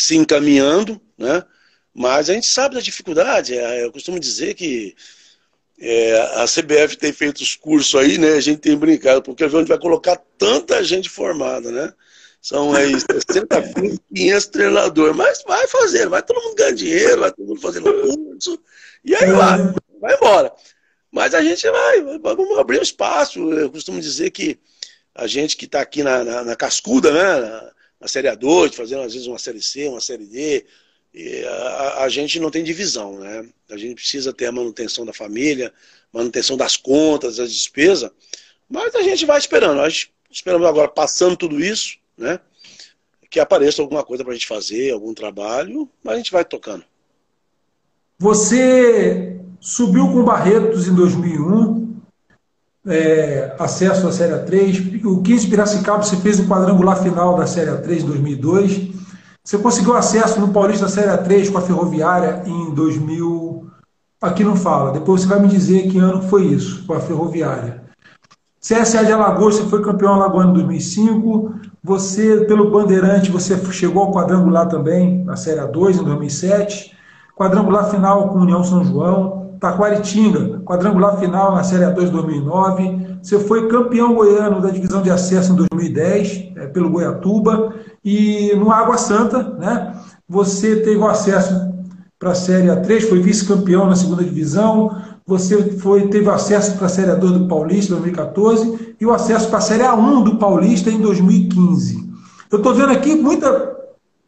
se 0.00 0.16
encaminhando, 0.16 1.00
né? 1.16 1.44
Mas 1.94 2.28
a 2.28 2.34
gente 2.34 2.46
sabe 2.46 2.74
da 2.74 2.80
dificuldade. 2.80 3.56
É, 3.56 3.84
eu 3.84 3.92
costumo 3.92 4.18
dizer 4.18 4.54
que 4.54 4.96
é, 5.80 6.42
a 6.42 6.44
CBF 6.44 6.96
tem 6.96 7.12
feito 7.12 7.40
os 7.40 7.54
cursos 7.54 7.94
aí, 8.00 8.18
né? 8.18 8.32
A 8.32 8.40
gente 8.40 8.58
tem 8.58 8.76
brincado, 8.76 9.22
porque 9.22 9.44
a 9.44 9.48
gente 9.48 9.68
vai 9.68 9.78
colocar 9.78 10.16
tanta 10.36 10.82
gente 10.82 11.08
formada, 11.08 11.70
né? 11.70 11.92
São 12.40 12.72
aí 12.74 12.94
60 12.98 13.62
filhos, 13.74 13.98
500 14.14 14.46
treinadores. 14.46 15.16
Mas 15.16 15.42
vai 15.46 15.66
fazendo, 15.68 16.10
vai 16.10 16.22
todo 16.22 16.42
mundo 16.42 16.56
ganhando 16.56 16.76
dinheiro, 16.76 17.20
vai 17.20 17.30
todo 17.30 17.46
mundo 17.46 17.60
fazendo 17.60 17.92
curso. 17.92 18.60
E 19.04 19.14
aí 19.14 19.30
vai, 19.32 19.58
vai 20.00 20.14
embora. 20.16 20.52
Mas 21.10 21.34
a 21.34 21.42
gente 21.42 21.68
vai, 21.70 22.00
vamos 22.20 22.58
abrir 22.58 22.78
um 22.78 22.82
espaço. 22.82 23.38
Eu 23.52 23.70
costumo 23.70 24.00
dizer 24.00 24.30
que 24.30 24.58
a 25.14 25.26
gente 25.26 25.56
que 25.56 25.64
está 25.64 25.80
aqui 25.80 26.02
na, 26.02 26.24
na, 26.24 26.44
na, 26.44 26.56
cascuda, 26.56 27.12
né? 27.12 27.40
Na, 27.40 27.72
na 28.00 28.08
Série 28.08 28.28
A2, 28.28 28.74
fazendo 28.74 29.02
às 29.02 29.12
vezes 29.12 29.28
uma 29.28 29.38
Série 29.38 29.62
C, 29.62 29.88
uma 29.88 30.00
Série 30.00 30.26
D, 30.26 30.64
a, 31.46 32.04
a, 32.04 32.08
gente 32.08 32.38
não 32.38 32.50
tem 32.50 32.62
divisão, 32.62 33.18
né? 33.18 33.46
A 33.70 33.76
gente 33.76 33.96
precisa 33.96 34.32
ter 34.32 34.46
a 34.46 34.52
manutenção 34.52 35.04
da 35.04 35.12
família, 35.12 35.72
manutenção 36.12 36.56
das 36.56 36.76
contas, 36.76 37.36
das 37.36 37.52
despesas, 37.52 38.10
mas 38.68 38.94
a 38.94 39.02
gente 39.02 39.24
vai 39.24 39.38
esperando. 39.38 39.76
Nós 39.76 40.08
esperamos 40.30 40.66
agora, 40.66 40.88
passando 40.88 41.36
tudo 41.36 41.60
isso, 41.60 41.96
né? 42.16 42.38
Que 43.30 43.40
apareça 43.40 43.82
alguma 43.82 44.04
coisa 44.04 44.22
para 44.22 44.32
a 44.32 44.36
gente 44.36 44.46
fazer, 44.46 44.92
algum 44.92 45.14
trabalho, 45.14 45.88
mas 46.02 46.14
a 46.14 46.16
gente 46.18 46.32
vai 46.32 46.44
tocando. 46.44 46.84
Você 48.18 49.38
subiu 49.60 50.08
com 50.08 50.24
Barretos 50.24 50.88
em 50.88 50.94
2001, 50.94 52.00
é, 52.86 53.54
acesso 53.58 54.06
à 54.08 54.12
Série 54.12 54.32
A3. 54.32 55.04
O 55.04 55.22
15 55.22 55.48
Piracicaba 55.48 56.02
você 56.02 56.16
fez 56.16 56.40
o 56.40 56.46
quadrangular 56.46 57.02
final 57.02 57.36
da 57.36 57.46
Série 57.46 57.70
A3 57.70 58.00
em 58.00 58.06
2002. 58.06 58.98
Você 59.48 59.56
conseguiu 59.56 59.96
acesso 59.96 60.38
no 60.40 60.48
Paulista 60.48 60.90
Série 60.90 61.08
A3 61.08 61.50
com 61.50 61.56
a 61.56 61.62
Ferroviária 61.62 62.42
em 62.44 62.74
2000. 62.74 63.66
Aqui 64.20 64.44
não 64.44 64.54
fala. 64.54 64.92
Depois 64.92 65.22
você 65.22 65.26
vai 65.26 65.40
me 65.40 65.48
dizer 65.48 65.88
que 65.88 65.96
ano 65.96 66.20
foi 66.20 66.44
isso, 66.44 66.84
com 66.86 66.92
a 66.92 67.00
Ferroviária. 67.00 67.82
CSA 68.60 69.06
de 69.06 69.10
Alagoas, 69.10 69.54
você 69.54 69.62
foi 69.62 69.80
campeão 69.80 70.12
alagoano 70.12 70.50
em 70.50 70.52
2005. 70.52 71.54
Você, 71.82 72.44
pelo 72.44 72.70
Bandeirante, 72.70 73.30
você 73.30 73.56
chegou 73.72 74.02
ao 74.02 74.12
quadrangular 74.12 74.68
também, 74.68 75.24
na 75.24 75.34
Série 75.34 75.60
A2 75.60 75.98
em 75.98 76.04
2007. 76.04 76.94
Quadrangular 77.34 77.88
final 77.88 78.28
com 78.28 78.40
União 78.40 78.62
São 78.62 78.84
João. 78.84 79.47
Taquaritinga, 79.58 80.60
quadrangular 80.64 81.18
final 81.18 81.54
na 81.54 81.64
Série 81.64 81.84
A2 81.84 82.10
2009. 82.10 83.18
Você 83.22 83.38
foi 83.38 83.68
campeão 83.68 84.14
goiano 84.14 84.60
da 84.60 84.70
divisão 84.70 85.02
de 85.02 85.10
acesso 85.10 85.52
em 85.52 85.56
2010, 85.56 86.52
é, 86.56 86.66
pelo 86.66 86.90
Goiatuba. 86.90 87.74
E 88.04 88.54
no 88.56 88.70
Água 88.70 88.96
Santa, 88.96 89.42
né, 89.58 89.94
você 90.28 90.76
teve 90.76 90.96
o 90.96 91.06
acesso 91.06 91.68
para 92.18 92.32
a 92.32 92.34
Série 92.34 92.68
A3, 92.68 93.08
foi 93.08 93.20
vice-campeão 93.20 93.86
na 93.86 93.94
segunda 93.94 94.24
divisão, 94.24 95.00
você 95.24 95.72
foi, 95.78 96.08
teve 96.08 96.28
acesso 96.30 96.76
para 96.76 96.86
a 96.86 96.88
Série 96.88 97.12
A2 97.12 97.32
do 97.32 97.46
Paulista 97.46 97.92
em 97.92 97.96
2014 97.96 98.96
e 99.00 99.06
o 99.06 99.12
acesso 99.12 99.48
para 99.48 99.58
a 99.58 99.60
Série 99.60 99.84
A1 99.84 100.24
do 100.24 100.36
Paulista 100.36 100.90
em 100.90 101.00
2015. 101.00 102.08
Eu 102.50 102.58
estou 102.58 102.74
vendo 102.74 102.90
aqui 102.90 103.14
muita 103.14 103.76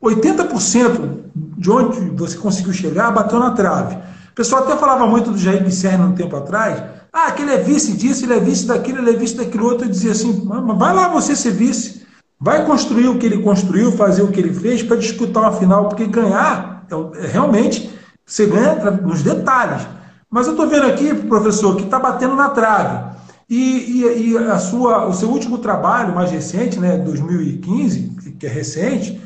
80% 0.02 1.20
de 1.56 1.70
onde 1.70 2.00
você 2.10 2.36
conseguiu 2.36 2.72
chegar 2.72 3.10
bateu 3.10 3.38
na 3.38 3.52
trave. 3.52 3.96
O 4.30 4.34
pessoal 4.34 4.62
até 4.62 4.76
falava 4.76 5.06
muito 5.06 5.30
do 5.30 5.38
Jair 5.38 5.64
Pisserni 5.64 6.04
um 6.04 6.14
tempo 6.14 6.36
atrás. 6.36 6.82
Ah, 7.12 7.26
aquele 7.26 7.52
é 7.52 7.58
vice 7.58 7.92
disso, 7.92 8.24
ele 8.24 8.34
é 8.34 8.40
vice 8.40 8.66
daquilo, 8.66 8.98
ele 8.98 9.10
é 9.10 9.12
vice 9.14 9.36
daquilo 9.36 9.66
outro. 9.66 9.86
Eu 9.86 9.90
dizia 9.90 10.12
assim, 10.12 10.46
vai 10.46 10.94
lá 10.94 11.08
você 11.08 11.34
ser 11.34 11.50
vice. 11.50 12.06
Vai 12.40 12.64
construir 12.64 13.08
o 13.08 13.18
que 13.18 13.26
ele 13.26 13.42
construiu, 13.42 13.92
fazer 13.92 14.22
o 14.22 14.28
que 14.28 14.40
ele 14.40 14.54
fez 14.54 14.82
para 14.82 14.96
disputar 14.96 15.42
uma 15.42 15.52
final, 15.52 15.88
porque 15.88 16.06
ganhar 16.06 16.86
é, 16.90 17.24
é 17.24 17.26
realmente 17.26 17.90
você 18.24 18.46
ganha 18.46 18.76
nos 18.92 19.22
detalhes. 19.22 19.86
Mas 20.30 20.46
eu 20.46 20.52
estou 20.52 20.68
vendo 20.68 20.86
aqui, 20.86 21.12
professor, 21.12 21.76
que 21.76 21.82
está 21.82 21.98
batendo 21.98 22.36
na 22.36 22.50
trave. 22.50 23.10
E, 23.48 24.04
e, 24.04 24.30
e, 24.30 24.38
a 24.38 24.58
sua, 24.60 25.06
o 25.06 25.12
seu 25.12 25.28
último 25.28 25.58
trabalho, 25.58 26.14
mais 26.14 26.30
recente, 26.30 26.78
né, 26.78 26.96
2015, 26.96 28.34
que 28.38 28.46
é 28.46 28.48
recente, 28.48 29.20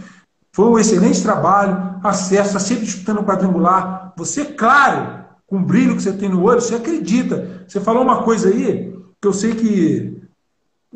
foi 0.50 0.64
um 0.64 0.78
excelente 0.78 1.22
trabalho, 1.22 1.93
acesso, 2.10 2.48
está 2.48 2.60
sempre 2.60 2.84
disputando 2.84 3.18
o 3.18 3.24
quadrangular. 3.24 4.12
Você, 4.16 4.44
claro, 4.44 5.24
com 5.46 5.56
o 5.56 5.64
brilho 5.64 5.96
que 5.96 6.02
você 6.02 6.12
tem 6.12 6.28
no 6.28 6.42
olho, 6.42 6.60
você 6.60 6.74
acredita. 6.74 7.64
Você 7.66 7.80
falou 7.80 8.02
uma 8.02 8.22
coisa 8.22 8.48
aí 8.48 8.94
que 9.20 9.26
eu 9.26 9.32
sei 9.32 9.54
que 9.54 10.14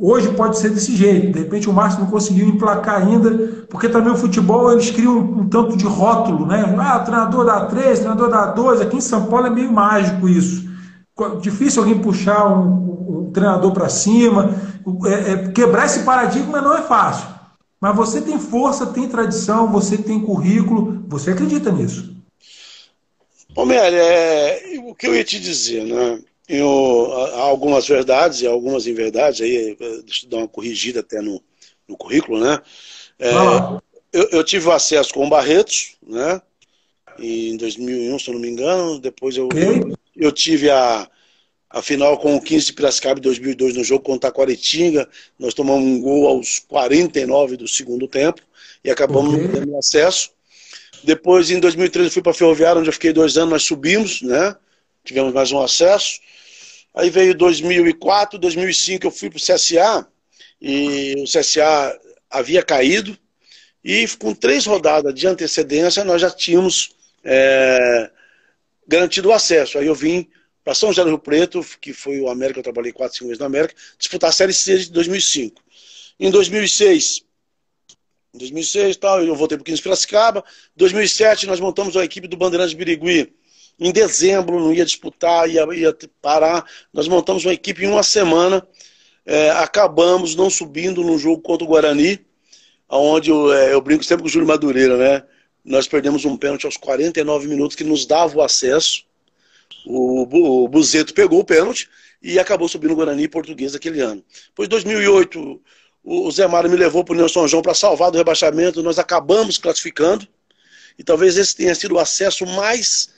Hoje 0.00 0.28
pode 0.34 0.56
ser 0.56 0.70
desse 0.70 0.94
jeito. 0.94 1.32
De 1.32 1.40
repente 1.40 1.68
o 1.68 1.72
Márcio 1.72 1.98
não 1.98 2.06
conseguiu 2.06 2.46
emplacar 2.46 3.02
ainda, 3.02 3.66
porque 3.68 3.88
também 3.88 4.12
o 4.12 4.16
futebol 4.16 4.70
eles 4.70 4.92
criam 4.92 5.18
um, 5.18 5.48
tanto 5.48 5.76
de 5.76 5.84
rótulo, 5.84 6.46
né? 6.46 6.72
Ah, 6.78 7.00
treinador 7.00 7.44
da 7.44 7.64
3, 7.64 7.98
treinador 7.98 8.30
da 8.30 8.46
2. 8.46 8.80
Aqui 8.80 8.98
em 8.98 9.00
São 9.00 9.24
Paulo 9.24 9.48
é 9.48 9.50
meio 9.50 9.72
mágico 9.72 10.28
isso. 10.28 10.68
Difícil 11.40 11.82
alguém 11.82 11.98
puxar 11.98 12.46
um, 12.46 12.62
um, 12.62 13.18
um 13.18 13.30
treinador 13.32 13.72
para 13.72 13.88
cima. 13.88 14.54
É, 15.04 15.32
é, 15.32 15.36
quebrar 15.48 15.86
esse 15.86 16.04
paradigma 16.04 16.60
não 16.60 16.76
é 16.76 16.82
fácil. 16.82 17.26
Mas 17.80 17.94
você 17.94 18.20
tem 18.20 18.38
força, 18.38 18.86
tem 18.86 19.08
tradição, 19.08 19.70
você 19.70 19.96
tem 19.96 20.20
currículo, 20.20 21.04
você 21.06 21.30
acredita 21.30 21.70
nisso. 21.70 22.16
Homero, 23.54 23.96
é, 23.96 24.78
o 24.84 24.94
que 24.94 25.06
eu 25.06 25.14
ia 25.14 25.24
te 25.24 25.38
dizer, 25.38 25.84
né? 25.84 26.20
Eu, 26.48 27.12
há 27.34 27.40
algumas 27.40 27.86
verdades 27.86 28.40
e 28.40 28.46
algumas 28.46 28.86
inverdades, 28.86 29.40
aí, 29.40 29.76
deixa 30.04 30.26
eu 30.26 30.30
dar 30.30 30.36
uma 30.38 30.48
corrigida 30.48 31.00
até 31.00 31.20
no, 31.20 31.42
no 31.86 31.96
currículo, 31.96 32.40
né? 32.40 32.58
É, 33.18 33.32
ah. 33.32 33.80
eu, 34.12 34.28
eu, 34.30 34.44
tive 34.44 34.70
acesso 34.70 35.12
com 35.12 35.26
o 35.26 35.28
Barretos, 35.28 35.96
né? 36.06 36.40
Em 37.18 37.56
2001, 37.56 38.18
se 38.18 38.28
eu 38.28 38.34
não 38.34 38.40
me 38.40 38.48
engano. 38.48 38.98
Depois 38.98 39.36
eu, 39.36 39.46
okay. 39.46 39.80
eu, 39.80 39.94
eu, 40.16 40.32
tive 40.32 40.70
a, 40.70 41.08
a 41.70 41.82
final 41.82 42.16
com 42.18 42.36
o 42.36 42.40
15 42.40 42.66
de 42.66 42.72
Piracicaba 42.72 43.18
em 43.18 43.22
2002 43.22 43.76
no 43.76 43.84
jogo 43.84 44.02
contra 44.02 44.30
a 44.30 44.32
Quaretinga. 44.32 45.08
Nós 45.38 45.52
tomamos 45.52 45.84
um 45.86 46.00
gol 46.00 46.26
aos 46.26 46.58
49 46.60 47.56
do 47.56 47.68
segundo 47.68 48.08
tempo 48.08 48.40
e 48.82 48.90
acabamos 48.90 49.34
okay. 49.34 49.48
tendo 49.48 49.76
acesso. 49.76 50.30
Depois, 51.04 51.50
em 51.50 51.60
2013, 51.60 52.08
eu 52.08 52.12
fui 52.12 52.22
para 52.22 52.32
a 52.32 52.34
Ferroviária, 52.34 52.80
onde 52.80 52.88
eu 52.88 52.92
fiquei 52.92 53.12
dois 53.12 53.36
anos, 53.36 53.50
nós 53.50 53.62
subimos, 53.62 54.22
né? 54.22 54.56
Tivemos 55.04 55.32
mais 55.32 55.52
um 55.52 55.60
acesso. 55.60 56.20
Aí 56.94 57.10
veio 57.10 57.34
2004, 57.34 58.38
2005 58.38 59.06
eu 59.06 59.10
fui 59.10 59.30
para 59.30 59.36
o 59.36 59.40
CSA, 59.40 60.06
e 60.60 61.14
o 61.18 61.24
CSA 61.24 61.96
havia 62.28 62.62
caído, 62.62 63.16
e 63.84 64.08
com 64.18 64.34
três 64.34 64.66
rodadas 64.66 65.14
de 65.14 65.26
antecedência 65.26 66.04
nós 66.04 66.20
já 66.20 66.30
tínhamos 66.30 66.90
é, 67.22 68.10
garantido 68.86 69.28
o 69.28 69.32
acesso. 69.32 69.78
Aí 69.78 69.86
eu 69.86 69.94
vim 69.94 70.28
para 70.68 70.74
São 70.74 70.90
José 70.90 71.02
do 71.02 71.08
Rio 71.08 71.18
Preto, 71.18 71.64
que 71.80 71.94
foi 71.94 72.20
o 72.20 72.28
América, 72.28 72.58
eu 72.58 72.62
trabalhei 72.62 72.92
quatro, 72.92 73.16
cinco 73.16 73.28
meses 73.28 73.38
na 73.38 73.46
América, 73.46 73.74
disputar 73.98 74.28
a 74.28 74.32
Série 74.34 74.52
C 74.52 74.76
de 74.76 74.92
2005. 74.92 75.62
Em 76.20 76.30
2006, 76.30 77.24
em 78.34 78.38
2006 78.38 78.98
tal, 78.98 79.24
eu 79.24 79.34
voltei 79.34 79.56
para 79.56 79.62
o 79.62 79.64
15 79.64 79.80
Piracicaba. 79.80 80.44
Em 80.76 80.78
2007 80.78 81.46
nós 81.46 81.58
montamos 81.58 81.96
a 81.96 82.04
equipe 82.04 82.28
do 82.28 82.36
Bandeirantes 82.36 82.74
Birigui. 82.74 83.32
Em 83.80 83.90
dezembro 83.90 84.60
não 84.60 84.70
ia 84.70 84.84
disputar, 84.84 85.48
ia, 85.48 85.66
ia 85.74 85.96
parar. 86.20 86.66
Nós 86.92 87.08
montamos 87.08 87.46
uma 87.46 87.54
equipe 87.54 87.86
em 87.86 87.88
uma 87.88 88.02
semana. 88.02 88.62
É, 89.24 89.48
acabamos 89.52 90.34
não 90.34 90.50
subindo 90.50 91.02
no 91.02 91.16
jogo 91.16 91.40
contra 91.40 91.64
o 91.64 91.68
Guarani, 91.68 92.20
onde 92.90 93.30
eu, 93.30 93.50
é, 93.54 93.72
eu 93.72 93.80
brinco 93.80 94.04
sempre 94.04 94.20
com 94.20 94.28
o 94.28 94.30
Júlio 94.30 94.46
Madureira, 94.46 94.98
né? 94.98 95.24
Nós 95.64 95.88
perdemos 95.88 96.26
um 96.26 96.36
pênalti 96.36 96.66
aos 96.66 96.76
49 96.76 97.48
minutos 97.48 97.74
que 97.74 97.84
nos 97.84 98.04
dava 98.04 98.36
o 98.36 98.42
acesso. 98.42 99.07
O, 99.90 100.64
o 100.64 100.68
Buzeto 100.68 101.14
pegou 101.14 101.40
o 101.40 101.44
pênalti 101.44 101.88
e 102.22 102.38
acabou 102.38 102.68
subindo 102.68 102.92
o 102.92 102.96
Guarani 102.96 103.26
português 103.26 103.74
aquele 103.74 104.00
ano. 104.00 104.22
Depois, 104.48 104.68
2008, 104.68 105.62
o 106.04 106.30
Zé 106.30 106.46
Mário 106.46 106.68
me 106.68 106.76
levou 106.76 107.02
para 107.02 107.14
o 107.14 107.16
Nilson 107.16 107.48
João 107.48 107.62
para 107.62 107.72
salvar 107.72 108.10
do 108.10 108.18
rebaixamento. 108.18 108.82
Nós 108.82 108.98
acabamos 108.98 109.56
classificando. 109.56 110.28
E 110.98 111.02
talvez 111.02 111.38
esse 111.38 111.56
tenha 111.56 111.74
sido 111.74 111.94
o 111.94 111.98
acesso 111.98 112.44
mais, 112.44 113.08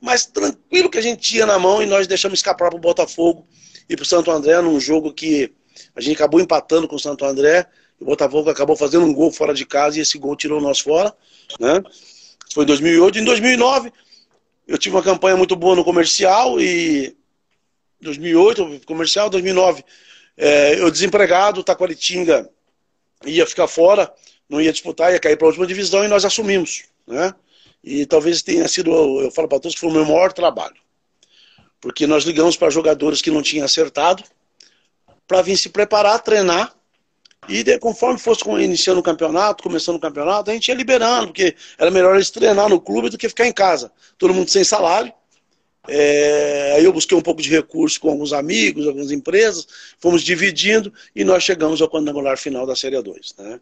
mais 0.00 0.26
tranquilo 0.26 0.90
que 0.90 0.98
a 0.98 1.02
gente 1.02 1.20
tinha 1.20 1.46
na 1.46 1.56
mão. 1.56 1.80
E 1.80 1.86
nós 1.86 2.08
deixamos 2.08 2.40
escapar 2.40 2.68
para 2.68 2.76
o 2.76 2.80
Botafogo 2.80 3.46
e 3.88 3.94
para 3.94 4.02
o 4.02 4.06
Santo 4.06 4.30
André 4.32 4.60
num 4.60 4.80
jogo 4.80 5.12
que 5.12 5.52
a 5.94 6.00
gente 6.00 6.16
acabou 6.16 6.40
empatando 6.40 6.88
com 6.88 6.96
o 6.96 7.00
Santo 7.00 7.24
André. 7.24 7.64
O 8.00 8.04
Botafogo 8.04 8.50
acabou 8.50 8.74
fazendo 8.74 9.04
um 9.04 9.14
gol 9.14 9.30
fora 9.30 9.54
de 9.54 9.64
casa 9.64 9.98
e 9.98 10.00
esse 10.00 10.18
gol 10.18 10.34
tirou 10.34 10.60
nós 10.60 10.80
fora. 10.80 11.14
Né? 11.60 11.80
Foi 12.52 12.64
em 12.64 12.66
2008. 12.66 13.18
Em 13.18 13.24
2009, 13.24 13.92
eu 14.68 14.76
tive 14.76 14.94
uma 14.94 15.02
campanha 15.02 15.36
muito 15.36 15.56
boa 15.56 15.74
no 15.74 15.82
comercial 15.82 16.60
e 16.60 17.16
2008, 18.02 18.82
comercial, 18.84 19.30
2009, 19.30 19.82
é, 20.36 20.78
eu 20.78 20.90
desempregado, 20.90 21.64
Taquaritinga 21.64 22.48
ia 23.24 23.46
ficar 23.46 23.66
fora, 23.66 24.12
não 24.48 24.60
ia 24.60 24.70
disputar, 24.70 25.10
ia 25.10 25.18
cair 25.18 25.36
para 25.36 25.46
a 25.46 25.48
última 25.48 25.66
divisão 25.66 26.04
e 26.04 26.08
nós 26.08 26.24
assumimos. 26.24 26.84
Né? 27.06 27.34
E 27.82 28.04
talvez 28.04 28.42
tenha 28.42 28.68
sido, 28.68 28.92
eu 29.20 29.30
falo 29.30 29.48
para 29.48 29.58
todos, 29.58 29.74
que 29.74 29.80
foi 29.80 29.88
o 29.88 29.92
meu 29.92 30.04
maior 30.04 30.32
trabalho. 30.32 30.76
Porque 31.80 32.06
nós 32.06 32.24
ligamos 32.24 32.56
para 32.56 32.70
jogadores 32.70 33.22
que 33.22 33.30
não 33.30 33.42
tinham 33.42 33.64
acertado, 33.64 34.22
para 35.26 35.42
vir 35.42 35.56
se 35.56 35.70
preparar, 35.70 36.20
treinar, 36.20 36.74
e 37.48 37.62
de, 37.62 37.78
conforme 37.78 38.18
fosse 38.18 38.42
iniciando 38.62 39.00
o 39.00 39.02
campeonato, 39.02 39.62
começando 39.62 39.96
o 39.96 40.00
campeonato, 40.00 40.50
a 40.50 40.54
gente 40.54 40.68
ia 40.68 40.74
liberando, 40.74 41.28
porque 41.28 41.56
era 41.78 41.90
melhor 41.90 42.14
eles 42.14 42.30
treinar 42.30 42.68
no 42.68 42.80
clube 42.80 43.08
do 43.08 43.16
que 43.16 43.28
ficar 43.28 43.46
em 43.46 43.52
casa. 43.52 43.90
Todo 44.18 44.34
mundo 44.34 44.50
sem 44.50 44.62
salário. 44.62 45.12
É, 45.88 46.74
aí 46.76 46.84
eu 46.84 46.92
busquei 46.92 47.16
um 47.16 47.22
pouco 47.22 47.40
de 47.40 47.48
recurso 47.48 47.98
com 47.98 48.10
alguns 48.10 48.34
amigos, 48.34 48.86
algumas 48.86 49.10
empresas, 49.10 49.66
fomos 49.98 50.22
dividindo 50.22 50.92
e 51.16 51.24
nós 51.24 51.42
chegamos 51.42 51.80
ao 51.80 51.88
quadrangular 51.88 52.36
final 52.36 52.66
da 52.66 52.76
Série 52.76 53.00
2. 53.00 53.34
Né? 53.38 53.60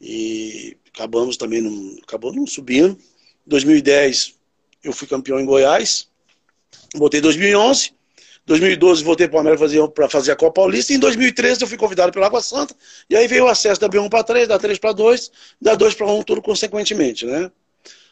E 0.00 0.76
acabamos 0.94 1.36
também, 1.36 1.60
num, 1.60 1.98
acabou 2.02 2.32
não 2.32 2.46
subindo. 2.46 2.96
Em 3.46 3.50
2010 3.50 4.34
eu 4.82 4.92
fui 4.92 5.06
campeão 5.06 5.38
em 5.38 5.44
Goiás, 5.44 6.08
voltei 6.94 7.20
em 7.20 7.22
2011. 7.22 7.92
2012 8.46 9.02
voltei 9.02 9.26
para 9.26 9.38
o 9.38 9.40
América 9.40 9.88
para 9.88 10.08
fazer 10.08 10.32
a 10.32 10.36
Copa 10.36 10.60
Paulista. 10.60 10.92
Em 10.92 10.98
2013 10.98 11.62
eu 11.62 11.68
fui 11.68 11.78
convidado 11.78 12.12
pela 12.12 12.26
Água 12.26 12.42
Santa. 12.42 12.74
E 13.08 13.16
aí 13.16 13.26
veio 13.26 13.44
o 13.44 13.48
acesso 13.48 13.80
da 13.80 13.88
B1 13.88 14.08
para 14.10 14.22
3, 14.22 14.48
da 14.48 14.58
3 14.58 14.78
para 14.78 14.92
2, 14.92 15.30
da 15.60 15.74
2 15.74 15.94
para 15.94 16.06
1, 16.06 16.22
tudo 16.24 16.42
consequentemente. 16.42 17.24
Né? 17.24 17.50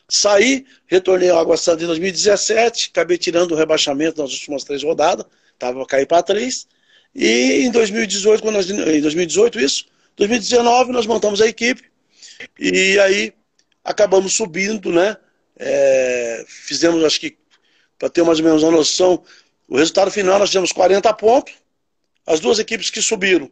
Saí, 0.09 0.65
retornei 0.87 1.31
ao 1.31 1.39
Água 1.39 1.57
Santa 1.57 1.85
em 1.85 1.87
2017, 1.87 2.91
acabei 2.93 3.19
tirando 3.19 3.53
o 3.53 3.55
rebaixamento 3.55 4.23
nas 4.23 4.33
últimas 4.33 4.65
três 4.65 4.83
rodadas, 4.83 5.27
estava 5.53 5.85
cair 5.87 6.07
para 6.07 6.23
três. 6.23 6.67
E 7.15 7.65
em 7.65 7.71
2018, 7.71 8.43
quando 8.43 8.55
nós, 8.55 8.71
em 8.71 9.01
2018 9.01 9.61
isso, 9.61 9.87
2019 10.17 10.93
nós 10.93 11.07
montamos 11.07 11.41
a 11.41 11.47
equipe 11.47 11.83
e 12.59 12.99
aí 12.99 13.33
acabamos 13.85 14.35
subindo, 14.35 14.91
né? 14.91 15.17
É, 15.59 16.45
fizemos, 16.47 17.05
acho 17.05 17.21
que, 17.21 17.37
para 17.99 18.09
ter 18.09 18.23
mais 18.23 18.39
ou 18.39 18.45
menos 18.45 18.63
uma 18.63 18.73
noção, 18.73 19.23
o 19.73 19.79
resultado 19.79 20.11
final 20.11 20.39
nós 20.39 20.51
tivemos 20.51 20.71
40 20.71 21.11
pontos, 21.15 21.55
as 22.27 22.41
duas 22.41 22.59
equipes 22.59 22.91
que 22.91 23.01
subiram 23.01 23.51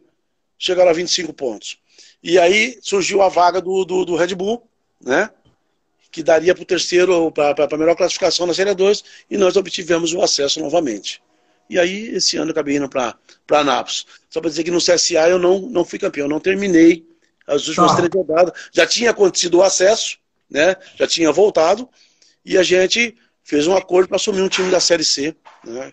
chegaram 0.55 0.91
a 0.91 0.93
25 0.93 1.33
pontos. 1.33 1.79
E 2.21 2.37
aí 2.37 2.77
surgiu 2.83 3.23
a 3.23 3.27
vaga 3.27 3.59
do, 3.59 3.83
do, 3.83 4.05
do 4.05 4.15
Red 4.15 4.35
Bull, 4.35 4.61
né? 5.03 5.31
que 6.11 6.21
daria 6.21 6.53
para 6.53 6.61
o 6.61 6.65
terceiro, 6.65 7.31
para 7.31 7.55
a 7.71 7.77
melhor 7.77 7.95
classificação 7.95 8.45
na 8.45 8.53
Série 8.53 8.75
2, 8.75 9.03
e 9.31 9.37
nós 9.37 9.55
obtivemos 9.57 10.13
o 10.13 10.21
acesso 10.21 10.59
novamente. 10.59 11.23
E 11.67 11.79
aí, 11.79 12.09
esse 12.09 12.37
ano, 12.37 12.49
eu 12.49 12.51
acabei 12.51 12.75
indo 12.75 12.87
para 12.87 13.17
Anápolis. 13.51 14.05
Só 14.29 14.39
para 14.39 14.49
dizer 14.51 14.63
que 14.63 14.69
no 14.69 14.77
CSA 14.77 15.27
eu 15.27 15.39
não, 15.39 15.61
não 15.61 15.83
fui 15.83 15.97
campeão, 15.97 16.27
não 16.27 16.39
terminei 16.39 17.03
as 17.47 17.67
últimas 17.67 17.91
tá. 17.91 17.97
três 17.97 18.11
rodadas. 18.13 18.53
Já 18.71 18.85
tinha 18.85 19.09
acontecido 19.09 19.57
o 19.57 19.63
acesso, 19.63 20.19
né? 20.47 20.75
já 20.97 21.07
tinha 21.07 21.31
voltado, 21.31 21.89
e 22.45 22.59
a 22.59 22.61
gente 22.61 23.17
fez 23.43 23.65
um 23.65 23.75
acordo 23.75 24.07
para 24.09 24.17
assumir 24.17 24.41
um 24.41 24.49
time 24.49 24.69
da 24.69 24.79
Série 24.79 25.03
C. 25.03 25.35
Né? 25.63 25.91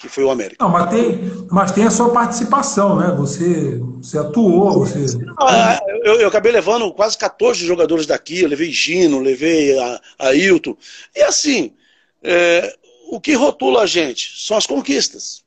Que 0.00 0.08
foi 0.08 0.24
o 0.24 0.30
América. 0.30 0.64
Não, 0.64 0.70
mas 0.70 0.90
tem, 0.90 1.20
mas 1.50 1.72
tem 1.72 1.84
a 1.84 1.90
sua 1.90 2.10
participação, 2.10 2.96
né? 2.98 3.14
Você, 3.18 3.78
você 4.00 4.16
atuou, 4.16 4.78
você. 4.78 5.04
Ah, 5.38 5.78
eu, 6.02 6.20
eu, 6.20 6.28
acabei 6.28 6.50
levando 6.50 6.90
quase 6.92 7.18
14 7.18 7.64
jogadores 7.66 8.06
daqui, 8.06 8.40
eu 8.40 8.48
levei 8.48 8.72
Gino, 8.72 9.20
levei 9.20 9.78
a, 9.78 10.00
Ailton. 10.18 10.74
E 11.14 11.22
assim, 11.22 11.74
é, 12.22 12.74
o 13.10 13.20
que 13.20 13.34
rotula 13.34 13.82
a 13.82 13.86
gente 13.86 14.32
são 14.38 14.56
as 14.56 14.66
conquistas. 14.66 15.44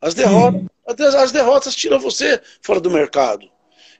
As 0.00 0.14
derrotas, 0.14 0.62
as, 0.86 1.14
as 1.16 1.32
derrotas 1.32 1.74
tiram 1.74 1.98
você 1.98 2.40
fora 2.62 2.80
do 2.80 2.90
mercado. 2.90 3.48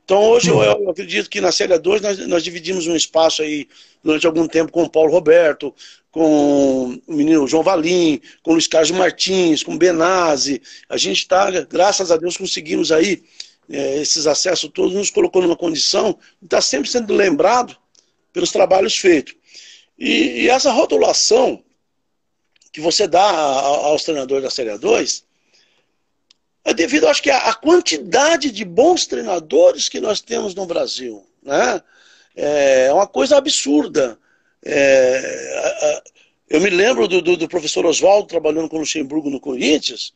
Então 0.04 0.22
hoje 0.22 0.48
eu, 0.48 0.62
eu, 0.62 0.88
acredito 0.88 1.28
que 1.28 1.40
na 1.40 1.50
Série 1.50 1.76
2 1.76 2.00
nós, 2.00 2.26
nós 2.28 2.44
dividimos 2.44 2.86
um 2.86 2.94
espaço 2.94 3.42
aí 3.42 3.68
durante 4.02 4.26
algum 4.26 4.46
tempo 4.46 4.70
com 4.70 4.84
o 4.84 4.88
Paulo 4.88 5.10
Roberto, 5.10 5.74
com 6.10 6.98
o 7.06 7.14
menino 7.14 7.46
João 7.46 7.62
Valim, 7.62 8.20
com 8.42 8.50
o 8.50 8.54
Luiz 8.54 8.66
Carlos 8.66 8.90
Martins, 8.90 9.62
com 9.62 9.74
o 9.74 9.78
Benazzi. 9.78 10.62
A 10.88 10.96
gente 10.96 11.18
está, 11.18 11.50
graças 11.62 12.10
a 12.10 12.16
Deus, 12.16 12.36
conseguimos 12.36 12.90
aí 12.90 13.22
é, 13.70 14.00
esses 14.00 14.26
acessos 14.26 14.70
todos, 14.72 14.94
nos 14.94 15.10
colocou 15.10 15.42
numa 15.42 15.56
condição 15.56 16.18
de 16.40 16.46
estar 16.46 16.56
tá 16.58 16.60
sempre 16.62 16.90
sendo 16.90 17.12
lembrado 17.14 17.76
pelos 18.32 18.50
trabalhos 18.50 18.96
feitos. 18.96 19.34
E, 19.98 20.42
e 20.42 20.48
essa 20.48 20.70
rotulação 20.70 21.62
que 22.72 22.80
você 22.80 23.06
dá 23.06 23.28
aos 23.30 24.04
treinadores 24.04 24.44
da 24.44 24.50
Série 24.50 24.76
2 24.76 25.24
é 26.64 26.74
devido, 26.74 27.08
acho 27.08 27.22
que, 27.22 27.30
à 27.30 27.54
quantidade 27.54 28.50
de 28.50 28.64
bons 28.64 29.06
treinadores 29.06 29.88
que 29.88 30.00
nós 30.00 30.20
temos 30.20 30.54
no 30.54 30.66
Brasil. 30.66 31.26
Né? 31.42 31.82
É 32.36 32.92
uma 32.92 33.06
coisa 33.06 33.36
absurda. 33.36 34.18
É, 34.64 36.02
eu 36.48 36.60
me 36.60 36.70
lembro 36.70 37.06
do, 37.06 37.20
do, 37.20 37.36
do 37.36 37.48
professor 37.48 37.84
Oswaldo 37.86 38.26
trabalhando 38.26 38.68
com 38.68 38.76
o 38.76 38.80
Luxemburgo 38.80 39.30
no 39.30 39.40
Corinthians, 39.40 40.12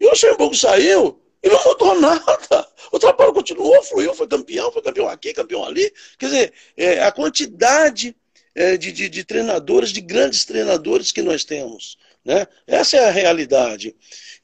e 0.00 0.06
o 0.06 0.10
Luxemburgo 0.10 0.54
saiu 0.54 1.20
e 1.42 1.48
não 1.48 1.62
mudou 1.64 1.94
nada. 2.00 2.68
O 2.92 2.98
trabalho 2.98 3.32
continuou, 3.32 3.82
fluiu, 3.82 4.14
foi 4.14 4.26
campeão, 4.26 4.72
foi 4.72 4.82
campeão 4.82 5.08
aqui, 5.08 5.32
campeão 5.32 5.64
ali. 5.64 5.92
Quer 6.18 6.26
dizer, 6.26 6.52
é, 6.76 7.02
a 7.02 7.12
quantidade 7.12 8.14
é, 8.54 8.76
de, 8.76 8.92
de, 8.92 9.08
de, 9.08 9.24
treinadores, 9.24 9.90
de 9.90 10.00
grandes 10.00 10.44
treinadores 10.44 11.10
que 11.10 11.22
nós 11.22 11.44
temos. 11.44 11.98
Né? 12.24 12.46
Essa 12.66 12.96
é 12.96 13.08
a 13.08 13.10
realidade. 13.10 13.94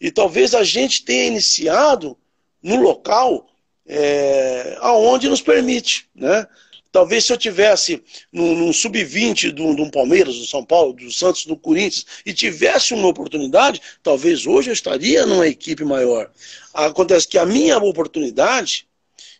E 0.00 0.10
talvez 0.10 0.54
a 0.54 0.64
gente 0.64 1.04
tenha 1.04 1.26
iniciado 1.26 2.18
no 2.62 2.76
local 2.76 3.48
é, 3.86 4.76
aonde 4.80 5.28
nos 5.28 5.40
permite. 5.40 6.08
Né? 6.14 6.46
Talvez 6.92 7.24
se 7.24 7.32
eu 7.32 7.38
tivesse 7.38 8.02
num, 8.32 8.54
num 8.56 8.72
sub-20 8.72 9.52
de 9.52 9.62
um 9.62 9.90
Palmeiras, 9.90 10.36
do 10.36 10.46
São 10.46 10.64
Paulo, 10.64 10.92
do 10.92 11.10
Santos, 11.12 11.46
do 11.46 11.56
Corinthians, 11.56 12.04
e 12.26 12.32
tivesse 12.32 12.94
uma 12.94 13.08
oportunidade, 13.08 13.80
talvez 14.02 14.46
hoje 14.46 14.70
eu 14.70 14.74
estaria 14.74 15.24
numa 15.24 15.46
equipe 15.46 15.84
maior. 15.84 16.30
Acontece 16.74 17.28
que 17.28 17.38
a 17.38 17.46
minha 17.46 17.78
oportunidade, 17.78 18.88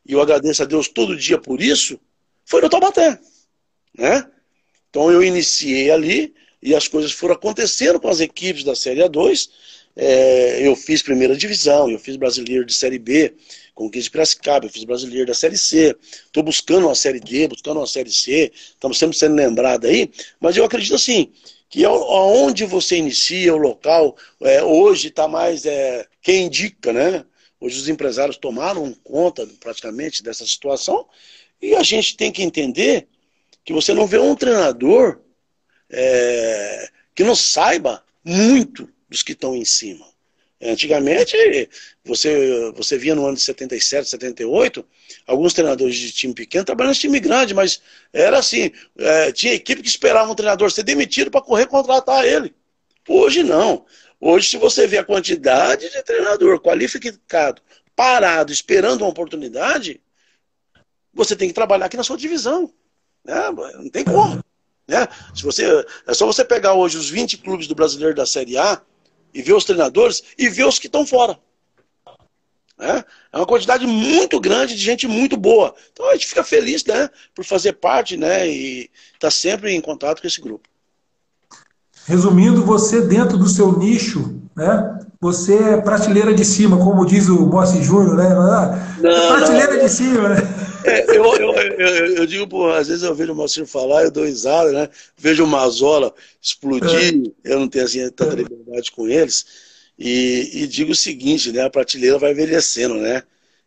e 0.07 0.13
eu 0.13 0.21
agradeço 0.21 0.63
a 0.63 0.67
Deus 0.67 0.89
todo 0.89 1.17
dia 1.17 1.39
por 1.39 1.61
isso, 1.61 1.99
foi 2.45 2.61
no 2.61 2.71
Taubaté. 2.71 3.19
Né? 3.97 4.25
Então 4.89 5.11
eu 5.11 5.23
iniciei 5.23 5.91
ali, 5.91 6.33
e 6.63 6.75
as 6.75 6.87
coisas 6.87 7.11
foram 7.11 7.35
acontecendo 7.35 7.99
com 7.99 8.09
as 8.09 8.21
equipes 8.21 8.63
da 8.63 8.77
Série 8.77 9.01
A2, 9.01 9.49
é, 9.97 10.67
eu 10.67 10.77
fiz 10.77 11.03
primeira 11.03 11.37
divisão, 11.37 11.91
eu 11.91 11.99
fiz 11.99 12.17
brasileiro 12.17 12.65
de 12.65 12.73
Série 12.73 12.99
B, 12.99 13.35
Conquista 13.75 14.05
de 14.05 14.11
Piracicaba, 14.11 14.67
eu 14.67 14.71
fiz 14.71 14.85
brasileiro 14.85 15.27
da 15.27 15.35
Série 15.35 15.59
C. 15.59 15.97
Estou 16.03 16.43
buscando 16.43 16.87
uma 16.87 16.95
Série 16.95 17.21
D, 17.21 17.49
buscando 17.49 17.79
uma 17.79 17.87
Série 17.87 18.13
C. 18.13 18.53
Estamos 18.55 18.99
sempre 18.99 19.17
sendo 19.17 19.35
lembrados 19.35 19.89
aí. 19.89 20.11
Mas 20.41 20.57
eu 20.57 20.65
acredito 20.65 20.95
assim, 20.95 21.33
que 21.69 21.85
aonde 21.85 22.65
você 22.65 22.97
inicia 22.97 23.55
o 23.55 23.59
local, 23.59 24.17
é, 24.43 24.63
hoje 24.63 25.09
está 25.09 25.29
mais 25.29 25.65
é, 25.65 26.07
quem 26.21 26.47
indica, 26.47 26.93
né? 26.93 27.25
Hoje 27.61 27.79
os 27.79 27.89
empresários 27.89 28.37
tomaram 28.37 28.93
conta 29.05 29.47
praticamente 29.61 30.23
dessa 30.23 30.47
situação 30.47 31.07
e 31.61 31.75
a 31.77 31.83
gente 31.83 32.17
tem 32.17 32.33
que 32.33 32.43
entender 32.43 33.07
que 33.65 33.73
você 33.73 33.93
não 33.93 34.07
vê 34.07 34.19
um 34.19 34.35
treinador 34.35 35.21
é, 35.91 36.89
que 37.15 37.23
não 37.23 37.37
saiba 37.37 38.03
muito 38.25 38.89
dos 39.09 39.23
que 39.23 39.33
estão 39.33 39.55
em 39.55 39.65
cima. 39.65 40.10
Antigamente, 40.63 41.37
você, 42.05 42.71
você 42.73 42.99
via 42.99 43.15
no 43.15 43.25
ano 43.25 43.37
de 43.37 43.43
77, 43.43 44.11
78, 44.11 44.85
alguns 45.27 45.55
treinadores 45.55 45.97
de 45.97 46.13
time 46.13 46.35
pequeno 46.35 46.67
trabalhando 46.67 46.95
em 46.95 46.99
time 46.99 47.19
grande, 47.19 47.55
mas 47.55 47.81
era 48.13 48.39
assim, 48.39 48.71
é, 48.99 49.33
tinha 49.33 49.55
equipe 49.55 49.81
que 49.81 49.89
esperava 49.89 50.31
um 50.31 50.35
treinador 50.35 50.71
ser 50.71 50.83
demitido 50.83 51.31
para 51.31 51.41
correr 51.41 51.67
contratar 51.67 52.27
ele. 52.27 52.55
Hoje 53.09 53.43
não. 53.43 53.87
Hoje, 54.21 54.51
se 54.51 54.59
você 54.59 54.87
vê 54.87 54.99
a 54.99 55.05
quantidade 55.05 55.89
de 55.89 56.03
treinador 56.03 56.61
qualificado, 56.61 57.63
parado, 57.97 58.53
esperando 58.53 59.01
uma 59.01 59.11
oportunidade, 59.11 59.99
você 61.13 61.35
tem 61.35 61.49
que 61.49 61.55
trabalhar 61.55 61.87
aqui 61.87 61.97
na 61.97 62.05
sua 62.05 62.19
divisão. 62.19 62.71
Né? 63.25 63.35
Não 63.77 63.89
tem 63.89 64.05
como. 64.05 64.45
Né? 64.87 65.09
Se 65.35 65.43
você, 65.43 65.87
é 66.07 66.13
só 66.13 66.27
você 66.27 66.45
pegar 66.45 66.75
hoje 66.75 66.99
os 66.99 67.09
20 67.09 67.39
clubes 67.39 67.67
do 67.67 67.75
brasileiro 67.75 68.15
da 68.15 68.27
Série 68.27 68.59
A 68.59 68.83
e 69.33 69.43
ver 69.43 69.55
os 69.55 69.65
treinadores 69.65 70.23
e 70.39 70.49
ver 70.49 70.67
os 70.67 70.79
que 70.79 70.87
estão 70.87 71.07
fora. 71.07 71.39
Né? 72.79 73.05
É 73.33 73.37
uma 73.37 73.47
quantidade 73.47 73.87
muito 73.87 74.41
grande 74.41 74.75
de 74.75 74.83
gente 74.83 75.07
muito 75.07 75.37
boa. 75.37 75.75
Então 75.93 76.09
a 76.09 76.15
gente 76.15 76.27
fica 76.27 76.43
feliz 76.43 76.85
né, 76.85 77.11
por 77.35 77.45
fazer 77.45 77.75
parte 77.75 78.17
né, 78.17 78.49
e 78.49 78.91
estar 79.13 79.29
tá 79.29 79.31
sempre 79.31 79.73
em 79.73 79.81
contato 79.81 80.21
com 80.21 80.27
esse 80.27 80.41
grupo. 80.41 80.69
Resumindo, 82.07 82.65
você 82.65 83.03
dentro 83.03 83.37
do 83.37 83.49
seu 83.49 83.79
nicho, 83.79 84.41
né? 84.57 84.99
Você 85.21 85.55
é 85.55 85.77
prateleira 85.77 86.35
de 86.35 86.45
cima, 86.45 86.79
como 86.79 87.05
diz 87.05 87.29
o 87.29 87.45
Bossi 87.45 87.83
Júnior, 87.83 88.17
né? 88.17 88.27
Ah, 88.27 88.97
não, 88.99 89.11
é 89.11 89.37
prateleira 89.37 89.75
não. 89.75 89.85
de 89.85 89.89
cima, 89.91 90.29
né? 90.31 90.37
É, 90.85 91.17
eu, 91.17 91.25
eu, 91.37 91.53
eu, 91.55 92.17
eu, 92.17 92.27
digo, 92.27 92.47
pô, 92.47 92.71
às 92.71 92.89
vezes 92.89 93.03
eu 93.03 93.15
vejo 93.15 93.33
o 93.33 93.35
Moacir 93.35 93.67
falar, 93.67 94.05
eu 94.05 94.11
dou 94.11 94.25
risada, 94.25 94.73
né? 94.73 94.89
Vejo 95.17 95.45
o 95.45 95.47
Mazola 95.47 96.15
explodir, 96.41 97.33
é. 97.45 97.53
eu 97.53 97.61
não 97.61 97.69
tenho 97.69 97.85
assim, 97.85 98.11
tanta 98.11 98.35
liberdade 98.35 98.91
com 98.93 99.09
eles. 99.09 99.45
E, 99.99 100.63
e, 100.63 100.67
digo 100.67 100.93
o 100.93 100.97
seguinte, 100.97 101.53
né? 101.53 101.63
A 101.63 101.71
prateleira 101.71 102.19
vai 102.19 102.33
envelhecendo, 102.33 102.95
né? 102.95 103.23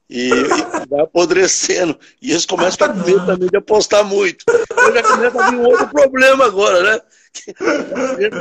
E, 0.10 0.30
e 0.30 0.90
vai 0.90 1.02
apodrecendo. 1.02 1.98
E 2.22 2.32
eles 2.32 2.46
começam 2.46 2.88
a 2.88 3.04
ter 3.04 3.26
também 3.26 3.50
de 3.50 3.58
apostar 3.58 4.04
muito. 4.04 4.44
Eu 4.48 4.94
já 4.94 5.04
começa 5.04 5.44
a 5.44 5.50
vir 5.52 5.58
um 5.58 5.66
outro 5.66 5.88
problema 5.90 6.46
agora, 6.46 6.82
né? 6.82 7.02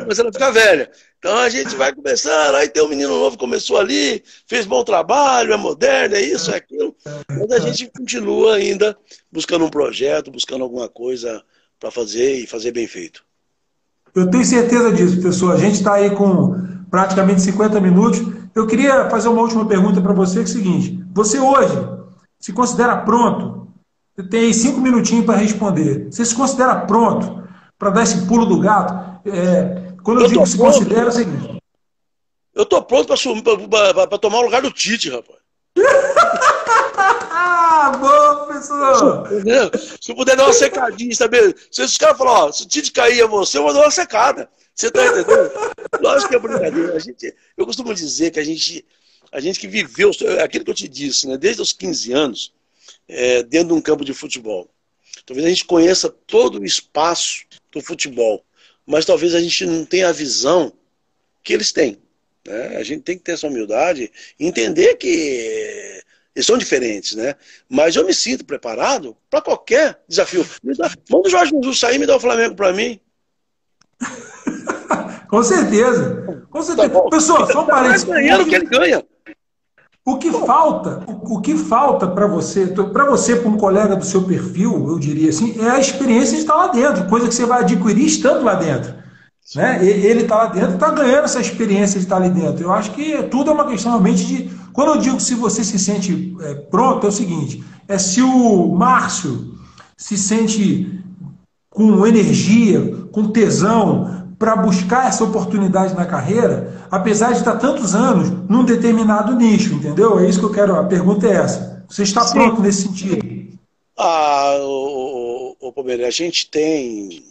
Começando 0.03 0.28
a 0.28 0.32
ficar 0.32 0.51
velha. 0.51 0.90
Então 1.18 1.36
a 1.38 1.49
gente 1.49 1.74
vai 1.76 1.95
começando, 1.95 2.57
aí 2.57 2.68
tem 2.68 2.82
um 2.82 2.88
menino 2.88 3.11
novo 3.11 3.38
começou 3.38 3.78
ali, 3.78 4.22
fez 4.47 4.66
bom 4.66 4.84
trabalho, 4.84 5.53
é 5.53 5.57
moderno, 5.57 6.16
é 6.16 6.20
isso, 6.20 6.51
é 6.51 6.57
aquilo. 6.57 6.95
Mas 7.28 7.51
a 7.53 7.59
gente 7.61 7.90
continua 7.97 8.57
ainda 8.57 8.97
buscando 9.30 9.64
um 9.64 9.70
projeto, 9.70 10.30
buscando 10.30 10.64
alguma 10.64 10.88
coisa 10.88 11.43
para 11.78 11.90
fazer 11.90 12.34
e 12.34 12.47
fazer 12.47 12.72
bem 12.72 12.86
feito. 12.86 13.24
Eu 14.14 14.30
tenho 14.30 14.45
certeza 14.45 14.93
disso, 14.93 15.22
pessoal. 15.22 15.53
A 15.53 15.59
gente 15.59 15.76
está 15.76 15.95
aí 15.95 16.11
com 16.11 16.55
praticamente 16.90 17.40
50 17.40 17.80
minutos. 17.80 18.20
Eu 18.55 18.66
queria 18.66 19.09
fazer 19.09 19.28
uma 19.28 19.40
última 19.40 19.66
pergunta 19.66 20.01
para 20.01 20.12
você, 20.12 20.34
que 20.34 20.40
é 20.40 20.45
o 20.45 20.49
seguinte: 20.49 21.05
você 21.12 21.38
hoje 21.38 21.74
se 22.38 22.53
considera 22.53 22.97
pronto? 22.99 23.68
Você 24.14 24.28
tem 24.28 24.40
aí 24.40 24.55
cinco 24.55 24.80
minutinhos 24.80 25.24
para 25.24 25.38
responder. 25.38 26.09
Você 26.11 26.24
se 26.24 26.34
considera 26.34 26.80
pronto 26.80 27.41
para 27.83 27.91
dar 27.91 28.05
esse 28.05 28.24
pulo 28.28 28.47
do 28.47 28.61
gato. 28.61 28.95
É, 29.28 29.93
quando 30.05 30.20
eu, 30.20 30.26
eu 30.26 30.30
digo 30.30 30.47
se 30.47 30.57
pronto. 30.57 30.74
considera, 30.74 31.07
é 31.07 31.09
o 31.09 31.11
seguinte. 31.11 31.59
Eu 32.55 32.64
tô 32.64 32.80
pronto 32.80 33.09
para 33.09 33.16
tomar 34.18 34.39
o 34.39 34.43
lugar 34.43 34.62
do 34.62 34.70
Tite, 34.70 35.11
rapaz. 35.11 35.41
Bom, 37.99 38.47
pessoal. 38.47 39.26
Se 40.01 40.12
eu 40.12 40.14
puder 40.14 40.37
dar 40.37 40.45
uma 40.45 40.53
secadinha, 40.53 41.12
sabe? 41.12 41.57
Se 41.72 41.83
os 41.83 41.99
caras 41.99 42.16
falarem, 42.16 42.45
ó, 42.45 42.53
se 42.53 42.62
o 42.62 42.68
Tite 42.68 42.93
cair 42.93 43.20
é 43.20 43.26
você, 43.26 43.59
eu 43.59 43.64
vou 43.64 43.74
dar 43.74 43.80
uma 43.80 43.91
secada. 43.91 44.49
Você 44.72 44.89
tá 44.89 45.05
entendendo? 45.05 45.51
Lógico 46.01 46.28
que 46.28 46.37
é 46.37 46.39
brincadeira. 46.39 46.95
A 46.95 47.01
gente, 47.01 47.35
eu 47.57 47.66
costumo 47.66 47.93
dizer 47.93 48.30
que 48.30 48.39
a 48.39 48.45
gente, 48.45 48.87
a 49.33 49.41
gente 49.41 49.59
que 49.59 49.66
viveu, 49.66 50.12
aquilo 50.45 50.64
que 50.64 50.70
eu 50.70 50.74
te 50.74 50.87
disse, 50.87 51.26
né, 51.26 51.37
desde 51.37 51.61
os 51.61 51.72
15 51.72 52.12
anos, 52.12 52.55
é, 53.09 53.43
dentro 53.43 53.66
de 53.68 53.74
um 53.74 53.80
campo 53.80 54.05
de 54.05 54.14
futebol. 54.14 54.70
Talvez 55.27 55.47
a 55.47 55.51
gente 55.51 55.64
conheça 55.64 56.09
todo 56.09 56.61
o 56.61 56.64
espaço 56.64 57.45
do 57.70 57.81
futebol, 57.81 58.45
mas 58.87 59.05
talvez 59.05 59.35
a 59.35 59.41
gente 59.41 59.64
não 59.66 59.85
tenha 59.85 60.09
a 60.09 60.12
visão 60.12 60.73
que 61.43 61.53
eles 61.53 61.73
têm. 61.73 61.99
Né? 62.47 62.77
A 62.77 62.83
gente 62.83 63.03
tem 63.03 63.16
que 63.16 63.25
ter 63.25 63.33
essa 63.33 63.47
humildade 63.47 64.11
entender 64.39 64.97
que 64.97 66.03
eles 66.35 66.47
são 66.47 66.57
diferentes, 66.57 67.14
né? 67.14 67.35
Mas 67.68 67.95
eu 67.95 68.07
me 68.07 68.14
sinto 68.14 68.45
preparado 68.45 69.16
para 69.29 69.43
qualquer 69.43 70.01
desafio. 70.09 70.47
Dá, 70.77 70.91
manda 71.11 71.29
o 71.29 71.31
Jorge 71.31 71.53
Jesus 71.53 71.79
sair 71.79 71.97
e 71.97 71.99
me 71.99 72.07
dá 72.07 72.16
o 72.16 72.20
Flamengo 72.20 72.55
para 72.55 72.73
mim. 72.73 72.99
Com 75.29 75.43
certeza. 75.43 76.45
Com 76.51 76.62
certeza. 76.62 76.91
Tá 76.91 77.09
Pessoal, 77.11 77.51
só 77.51 77.62
um 77.62 77.66
parênteses. 77.66 78.05
ganhando 78.05 78.43
o 78.45 78.47
que 78.49 78.55
ele 78.55 78.66
ganha. 78.66 79.05
O 80.05 80.17
que 80.17 80.33
falta, 80.33 81.05
o, 81.07 81.41
que 81.41 81.57
falta 81.57 82.09
para 82.09 82.27
você, 82.27 82.67
para 82.67 83.09
você, 83.09 83.37
para 83.37 83.49
um 83.49 83.57
colega 83.57 83.95
do 83.95 84.05
seu 84.05 84.25
perfil, 84.25 84.89
eu 84.89 84.99
diria 84.99 85.31
assim, 85.31 85.55
é 85.61 85.71
a 85.71 85.79
experiência 85.79 86.35
de 86.35 86.41
estar 86.41 86.57
lá 86.57 86.67
dentro, 86.69 87.07
coisa 87.09 87.29
que 87.29 87.35
você 87.35 87.47
vai 87.47 87.61
adquirir 87.61 88.07
estando 88.07 88.43
lá 88.43 88.55
dentro. 88.55 88.95
Né? 89.55 89.85
Ele 89.85 90.23
está 90.23 90.37
lá 90.37 90.47
dentro, 90.47 90.75
está 90.75 90.91
ganhando 90.91 91.25
essa 91.25 91.41
experiência 91.41 92.01
de 92.01 92.07
estar 92.07 92.17
ali 92.17 92.31
dentro. 92.31 92.65
Eu 92.65 92.73
acho 92.73 92.91
que 92.93 93.23
tudo 93.25 93.51
é 93.51 93.55
uma 93.55 93.67
questão 93.67 93.93
realmente 93.93 94.27
de. 94.27 94.51
Quando 94.73 94.89
eu 94.89 94.99
digo 94.99 95.21
se 95.21 95.35
você 95.35 95.63
se 95.63 95.79
sente 95.79 96.35
é, 96.41 96.55
pronto, 96.55 97.07
é 97.07 97.09
o 97.09 97.13
seguinte: 97.13 97.63
é 97.87 97.99
se 97.99 98.23
o 98.23 98.75
Márcio 98.75 99.55
se 99.97 100.17
sente 100.17 101.01
com 101.71 102.07
energia, 102.07 103.07
com 103.13 103.29
tesão, 103.29 104.27
para 104.39 104.57
buscar 104.57 105.07
essa 105.07 105.23
oportunidade 105.23 105.95
na 105.95 106.07
carreira, 106.07 106.82
apesar 106.93 107.32
de 107.32 107.38
estar 107.38 107.57
tantos 107.57 107.95
anos 107.95 108.28
num 108.51 108.66
determinado 108.66 109.34
nicho, 109.34 109.72
entendeu? 109.72 110.20
É 110.20 110.28
isso 110.28 110.38
que 110.38 110.45
eu 110.45 110.53
quero. 110.53 110.76
A 110.76 110.84
pergunta 110.84 111.26
é 111.26 111.36
essa. 111.36 111.86
Você 111.88 112.03
está 112.03 112.20
Sim. 112.20 112.34
pronto 112.34 112.61
nesse 112.61 112.82
sentido? 112.82 113.59
Ah, 113.97 114.59
o, 114.61 115.57
o, 115.59 115.72
o 115.74 116.07
a 116.07 116.11
gente 116.11 116.51
tem. 116.51 117.24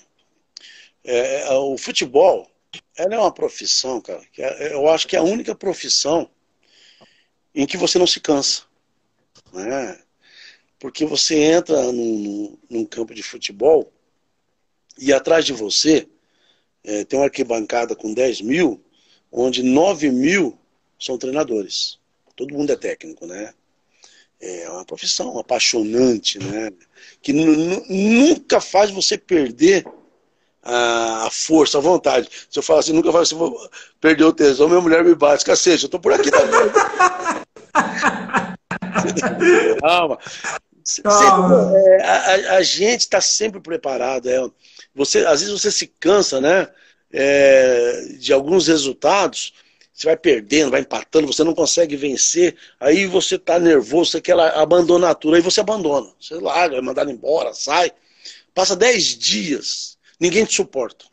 É, 1.04 1.42
é, 1.42 1.54
o 1.54 1.78
futebol, 1.78 2.50
ela 2.98 3.14
é 3.14 3.20
uma 3.20 3.32
profissão, 3.32 4.02
cara, 4.02 4.22
que 4.34 4.42
é, 4.42 4.74
eu 4.74 4.88
acho 4.90 5.08
que 5.08 5.16
é 5.16 5.20
a 5.20 5.24
única 5.24 5.54
profissão 5.54 6.28
em 7.54 7.68
que 7.68 7.78
você 7.78 8.00
não 8.00 8.08
se 8.08 8.20
cansa. 8.20 8.64
Né? 9.54 10.00
Porque 10.80 11.06
você 11.06 11.36
entra 11.38 11.92
num, 11.92 12.58
num 12.68 12.86
campo 12.86 13.14
de 13.14 13.22
futebol 13.22 13.92
e 14.98 15.14
atrás 15.14 15.46
de 15.46 15.54
você 15.54 16.08
é, 16.84 17.04
tem 17.04 17.20
uma 17.20 17.26
arquibancada 17.26 17.96
com 17.96 18.14
10 18.14 18.42
mil, 18.42 18.84
onde 19.32 19.64
9 19.64 20.12
mil 20.12 20.58
são 21.00 21.18
treinadores. 21.18 21.98
Todo 22.36 22.54
mundo 22.54 22.72
é 22.72 22.76
técnico, 22.76 23.26
né? 23.26 23.54
É 24.40 24.70
uma 24.70 24.84
profissão 24.84 25.38
apaixonante, 25.40 26.40
né? 26.40 26.72
Que 27.22 27.32
nunca 27.32 28.60
faz 28.60 28.90
você 28.90 29.18
perder 29.18 29.86
a, 30.64 31.30
força, 31.32 31.78
a 31.78 31.82
vontade. 31.82 32.28
Se 32.50 32.58
eu 32.58 32.64
falar 32.64 32.80
assim, 32.80 32.94
nunca 32.94 33.12
faz 33.12 33.32
você 33.32 33.70
perder 34.00 34.24
o 34.24 34.34
tesão, 34.34 34.68
minha 34.68 34.82
mulher 34.82 35.04
me 35.04 35.16
bate. 35.16 35.46
Cacete, 35.46 35.84
eu 35.84 35.90
tô 35.90 36.00
por 36.00 36.14
aqui 36.14 36.32
também. 36.32 36.52
Calma. 39.80 40.18
Calma. 41.04 41.74
É, 41.78 42.04
a, 42.04 42.58
a, 42.58 42.64
gente 42.64 43.02
está 43.02 43.22
sempre 43.22 43.60
preparado. 43.60 44.30
É, 44.30 44.40
você, 44.94 45.20
às 45.20 45.42
vezes 45.42 45.60
você 45.60 45.72
se 45.72 45.88
cansa, 45.88 46.42
né? 46.42 46.68
É, 47.14 48.16
de 48.18 48.32
alguns 48.32 48.68
resultados, 48.68 49.54
você 49.94 50.08
vai 50.08 50.18
perdendo, 50.18 50.72
vai 50.72 50.82
empatando, 50.82 51.28
você 51.28 51.44
não 51.44 51.54
consegue 51.54 51.96
vencer, 51.96 52.56
aí 52.80 53.06
você 53.06 53.36
está 53.36 53.60
nervoso, 53.60 54.12
você 54.12 54.22
quer 54.22 54.40
abandonar 54.40 55.16
tudo, 55.16 55.36
aí 55.36 55.42
você 55.42 55.60
abandona, 55.60 56.08
você 56.20 56.36
larga, 56.36 56.78
é 56.78 56.82
mandado 56.82 57.12
embora, 57.12 57.54
sai, 57.54 57.92
passa 58.54 58.76
dez 58.76 59.18
dias, 59.18 59.98
ninguém 60.20 60.46
te 60.46 60.56
suporta. 60.56 61.06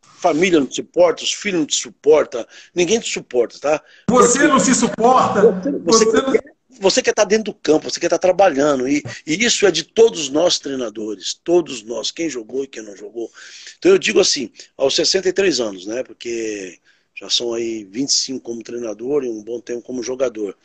Família 0.00 0.58
não 0.58 0.66
te 0.66 0.76
suporta, 0.76 1.22
os 1.22 1.32
filhos 1.32 1.60
não 1.60 1.66
te 1.66 1.76
suportam, 1.76 2.44
ninguém 2.74 2.98
te 2.98 3.08
suporta, 3.08 3.58
tá? 3.60 3.82
Você 4.10 4.48
não 4.48 4.58
se 4.58 4.74
suporta. 4.74 5.42
Você, 5.52 5.70
você, 5.70 6.04
você 6.06 6.22
não 6.22 6.57
você 6.80 7.02
quer 7.02 7.10
estar 7.10 7.24
dentro 7.24 7.52
do 7.52 7.54
campo, 7.54 7.90
você 7.90 8.00
quer 8.00 8.06
estar 8.06 8.18
trabalhando. 8.18 8.88
E, 8.88 9.02
e, 9.26 9.44
isso 9.44 9.66
é 9.66 9.70
de 9.70 9.84
todos 9.84 10.28
nós 10.28 10.58
treinadores, 10.58 11.34
todos 11.34 11.82
nós, 11.82 12.10
quem 12.10 12.28
jogou 12.28 12.64
e 12.64 12.68
quem 12.68 12.82
não 12.82 12.96
jogou. 12.96 13.30
Então 13.78 13.92
eu 13.92 13.98
digo 13.98 14.20
assim, 14.20 14.50
aos 14.76 14.94
63 14.94 15.60
anos, 15.60 15.86
né? 15.86 16.02
Porque 16.02 16.78
já 17.14 17.28
são 17.28 17.52
aí 17.54 17.84
25 17.84 18.40
como 18.40 18.62
treinador 18.62 19.24
e 19.24 19.28
um 19.28 19.42
bom 19.42 19.60
tempo 19.60 19.82
como 19.82 20.02
jogador. 20.02 20.56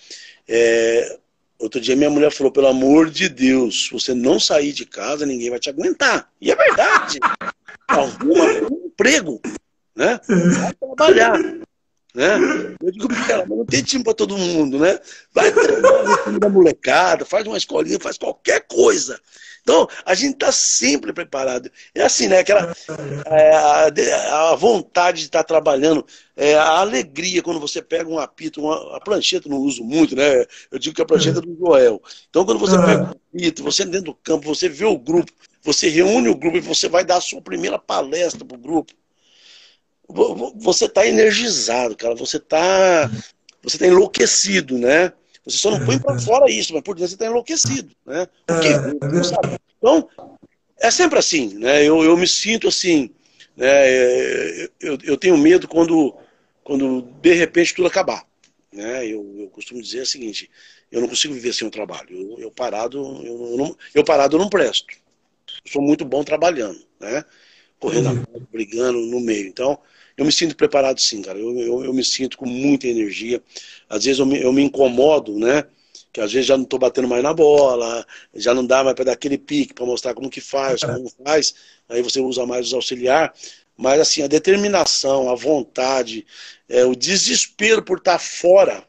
É, 0.47 1.19
Outro 1.63 1.79
dia 1.79 1.95
minha 1.95 2.09
mulher 2.09 2.29
falou, 2.29 2.51
pelo 2.51 2.67
amor 2.67 3.09
de 3.09 3.29
Deus, 3.29 3.87
você 3.89 4.13
não 4.13 4.37
sair 4.37 4.73
de 4.73 4.85
casa, 4.85 5.25
ninguém 5.25 5.49
vai 5.49 5.59
te 5.59 5.69
aguentar. 5.69 6.29
E 6.41 6.51
é 6.51 6.55
verdade. 6.57 7.19
Arruma 7.87 8.43
um 8.69 8.87
emprego, 8.87 9.41
né? 9.95 10.19
Vai 10.27 10.73
trabalhar. 10.73 11.39
Né? 12.15 12.75
Eu 12.81 12.91
digo 12.91 13.07
pra 13.07 13.31
ela, 13.31 13.45
mas 13.47 13.57
não 13.57 13.65
tem 13.65 13.81
time 13.81 14.03
para 14.03 14.13
todo 14.13 14.37
mundo, 14.37 14.77
né? 14.77 14.99
Vai 15.33 15.51
treinar 15.51 16.03
no 16.03 16.23
time 16.23 16.39
da 16.39 16.47
molecada, 16.47 17.25
faz 17.25 17.45
uma 17.47 17.57
escolinha, 17.57 17.99
faz 17.99 18.17
qualquer 18.17 18.67
coisa. 18.67 19.19
Então, 19.63 19.87
a 20.05 20.13
gente 20.13 20.33
está 20.33 20.51
sempre 20.51 21.13
preparado. 21.13 21.71
É 21.95 22.03
assim, 22.03 22.27
né? 22.27 22.39
Aquela, 22.39 22.75
é, 23.25 23.55
a, 23.55 24.51
a, 24.51 24.55
vontade 24.55 25.19
de 25.19 25.25
estar 25.25 25.39
tá 25.39 25.45
trabalhando, 25.45 26.05
é, 26.35 26.53
a 26.53 26.79
alegria 26.79 27.41
quando 27.41 27.61
você 27.61 27.81
pega 27.81 28.09
um 28.09 28.19
apito, 28.19 28.61
uma, 28.61 28.97
a 28.97 28.99
prancheta 28.99 29.47
não 29.47 29.57
uso 29.57 29.83
muito, 29.83 30.15
né? 30.15 30.45
Eu 30.69 30.77
digo 30.77 30.95
que 30.95 31.01
a 31.01 31.05
prancheta 31.05 31.39
é 31.39 31.41
do 31.41 31.57
Joel. 31.57 32.01
Então, 32.29 32.45
quando 32.45 32.59
você 32.59 32.77
pega 32.77 33.03
um 33.03 33.11
apito, 33.11 33.63
você 33.63 33.85
dentro 33.85 34.11
do 34.11 34.15
campo, 34.15 34.53
você 34.53 34.67
vê 34.67 34.85
o 34.85 34.99
grupo, 34.99 35.31
você 35.63 35.87
reúne 35.87 36.27
o 36.27 36.35
grupo 36.35 36.57
e 36.57 36.61
você 36.61 36.89
vai 36.89 37.05
dar 37.05 37.17
a 37.17 37.21
sua 37.21 37.41
primeira 37.41 37.79
palestra 37.79 38.45
para 38.45 38.57
o 38.57 38.61
grupo. 38.61 38.93
Você 40.57 40.85
está 40.85 41.07
energizado, 41.07 41.95
cara. 41.95 42.15
Você 42.15 42.37
está 42.37 43.09
você 43.63 43.77
tá 43.77 43.87
enlouquecido, 43.87 44.77
né? 44.77 45.13
Você 45.45 45.57
só 45.57 45.71
não 45.71 45.85
põe 45.85 45.97
para 45.97 46.19
fora 46.19 46.49
isso, 46.49 46.73
mas 46.73 46.83
por 46.83 46.95
dentro 46.95 47.09
você 47.09 47.15
está 47.15 47.25
enlouquecido, 47.25 47.95
né? 48.05 48.27
Porque, 48.45 48.67
é, 48.67 48.71
é 48.71 49.57
então, 49.77 50.09
é 50.79 50.91
sempre 50.91 51.19
assim, 51.19 51.57
né? 51.57 51.83
Eu, 51.83 52.03
eu 52.03 52.15
me 52.15 52.27
sinto 52.27 52.67
assim, 52.67 53.09
né? 53.55 54.65
Eu, 54.79 54.97
eu 55.03 55.17
tenho 55.17 55.37
medo 55.37 55.67
quando, 55.67 56.15
quando 56.63 57.01
de 57.21 57.33
repente 57.33 57.73
tudo 57.73 57.87
acabar, 57.87 58.25
né? 58.71 59.05
Eu, 59.05 59.35
eu 59.39 59.49
costumo 59.49 59.81
dizer 59.81 60.01
o 60.01 60.05
seguinte: 60.05 60.49
eu 60.91 61.01
não 61.01 61.07
consigo 61.07 61.33
viver 61.33 61.53
sem 61.53 61.67
o 61.67 61.71
trabalho. 61.71 62.09
Eu, 62.09 62.39
eu 62.39 62.51
parado, 62.51 62.97
eu, 63.25 63.51
eu, 63.51 63.57
não, 63.57 63.77
eu 63.93 64.03
parado 64.03 64.35
eu 64.35 64.39
não 64.39 64.49
presto. 64.49 64.93
Eu 65.65 65.71
sou 65.71 65.81
muito 65.81 66.05
bom 66.05 66.23
trabalhando, 66.23 66.85
né? 66.99 67.23
Correndo, 67.83 68.11
uhum. 68.11 68.47
brigando 68.49 68.97
no 68.97 69.19
meio. 69.19 69.45
Então, 69.45 69.77
eu 70.15 70.23
me 70.23 70.31
sinto 70.31 70.55
preparado 70.55 71.01
sim, 71.01 71.21
cara. 71.21 71.37
Eu, 71.37 71.59
eu, 71.59 71.83
eu 71.83 71.93
me 71.93 72.01
sinto 72.01 72.37
com 72.37 72.45
muita 72.45 72.87
energia. 72.87 73.43
Às 73.89 74.05
vezes 74.05 74.19
eu 74.19 74.25
me, 74.25 74.41
eu 74.41 74.53
me 74.53 74.63
incomodo, 74.63 75.37
né? 75.37 75.65
Que 76.13 76.21
às 76.21 76.31
vezes 76.31 76.47
já 76.47 76.55
não 76.55 76.63
estou 76.63 76.79
batendo 76.79 77.09
mais 77.09 77.21
na 77.21 77.33
bola, 77.33 78.07
já 78.35 78.53
não 78.53 78.65
dá 78.65 78.85
mais 78.85 78.95
para 78.95 79.03
dar 79.03 79.11
aquele 79.11 79.37
pique 79.37 79.73
para 79.73 79.85
mostrar 79.85 80.13
como 80.13 80.29
que 80.29 80.39
faz, 80.39 80.81
como 80.81 81.11
faz. 81.25 81.55
Aí 81.89 82.01
você 82.01 82.21
usa 82.21 82.45
mais 82.45 82.67
os 82.67 82.73
auxiliar. 82.73 83.33
Mas 83.75 83.99
assim, 83.99 84.21
a 84.21 84.27
determinação, 84.27 85.29
a 85.29 85.35
vontade, 85.35 86.25
é, 86.69 86.85
o 86.85 86.95
desespero 86.95 87.83
por 87.83 87.97
estar 87.97 88.13
tá 88.13 88.19
fora 88.19 88.87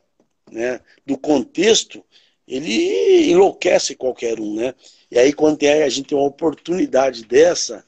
né, 0.53 0.81
do 1.05 1.19
contexto, 1.19 2.05
ele 2.47 3.29
enlouquece 3.33 3.97
qualquer 3.97 4.39
um, 4.39 4.55
né? 4.55 4.73
E 5.11 5.19
aí 5.19 5.33
quando 5.33 5.57
tem, 5.57 5.83
a 5.83 5.89
gente 5.89 6.07
tem 6.07 6.17
uma 6.17 6.29
oportunidade 6.29 7.25
dessa, 7.25 7.85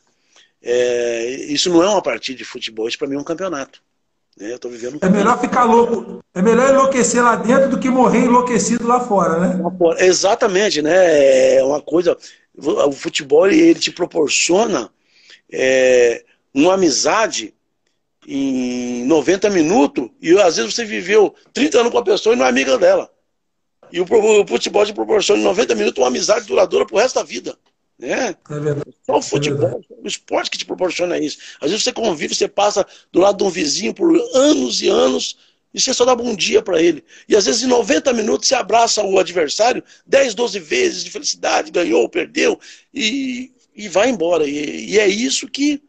é, 0.68 1.28
isso 1.48 1.70
não 1.70 1.80
é 1.80 1.88
uma 1.88 2.02
partida 2.02 2.36
de 2.36 2.44
futebol, 2.44 2.88
isso 2.88 2.98
para 2.98 3.06
mim 3.06 3.14
é 3.14 3.18
um 3.20 3.24
campeonato. 3.24 3.80
Né? 4.36 4.52
Eu 4.52 4.58
tô 4.58 4.68
vivendo 4.68 4.94
um 4.94 4.98
é 5.00 5.08
melhor 5.08 5.40
ficar 5.40 5.62
louco, 5.62 6.24
é 6.34 6.42
melhor 6.42 6.70
enlouquecer 6.70 7.22
lá 7.22 7.36
dentro 7.36 7.70
do 7.70 7.78
que 7.78 7.88
morrer 7.88 8.24
enlouquecido 8.24 8.84
lá 8.84 8.98
fora, 8.98 9.38
né? 9.38 9.60
Exatamente, 10.00 10.82
né? 10.82 11.54
É 11.58 11.62
uma 11.62 11.80
coisa. 11.80 12.18
O 12.58 12.90
futebol 12.90 13.46
ele 13.46 13.78
te 13.78 13.92
proporciona 13.92 14.90
é, 15.52 16.24
uma 16.52 16.74
amizade 16.74 17.54
em 18.26 19.04
90 19.04 19.48
minutos 19.50 20.08
e 20.20 20.36
às 20.40 20.56
vezes 20.56 20.74
você 20.74 20.84
viveu 20.84 21.32
30 21.52 21.78
anos 21.78 21.92
com 21.92 21.98
a 21.98 22.04
pessoa 22.04 22.34
e 22.34 22.38
não 22.38 22.44
é 22.44 22.48
amiga 22.48 22.76
dela. 22.76 23.08
E 23.92 24.00
o, 24.00 24.04
o 24.04 24.46
futebol 24.48 24.84
te 24.84 24.92
proporciona 24.92 25.40
em 25.40 25.44
90 25.44 25.76
minutos 25.76 26.02
uma 26.02 26.08
amizade 26.08 26.44
duradoura 26.44 26.84
pro 26.84 26.96
resto 26.96 27.14
da 27.14 27.22
vida. 27.22 27.56
Né? 27.98 28.36
É 28.50 28.60
verdade. 28.60 28.94
Só 29.04 29.18
o 29.18 29.22
futebol, 29.22 29.80
é 29.90 29.94
o 30.02 30.06
esporte 30.06 30.50
que 30.50 30.58
te 30.58 30.66
proporciona 30.66 31.18
isso. 31.18 31.38
Às 31.60 31.70
vezes 31.70 31.84
você 31.84 31.92
convive, 31.92 32.34
você 32.34 32.48
passa 32.48 32.86
do 33.10 33.20
lado 33.20 33.38
de 33.38 33.44
um 33.44 33.50
vizinho 33.50 33.94
por 33.94 34.14
anos 34.34 34.82
e 34.82 34.88
anos 34.88 35.38
e 35.72 35.80
você 35.80 35.92
só 35.92 36.04
dá 36.04 36.14
bom 36.14 36.34
dia 36.34 36.62
para 36.62 36.80
ele. 36.80 37.04
E 37.28 37.36
às 37.36 37.44
vezes 37.44 37.62
em 37.62 37.66
90 37.66 38.12
minutos 38.14 38.48
você 38.48 38.54
abraça 38.54 39.02
o 39.02 39.18
adversário 39.18 39.84
10, 40.06 40.34
12 40.34 40.58
vezes 40.58 41.04
de 41.04 41.10
felicidade, 41.10 41.70
ganhou, 41.70 42.08
perdeu 42.08 42.58
e, 42.94 43.52
e 43.74 43.88
vai 43.88 44.08
embora. 44.08 44.46
E, 44.46 44.92
e 44.92 44.98
é 44.98 45.06
isso 45.06 45.46
que, 45.46 45.82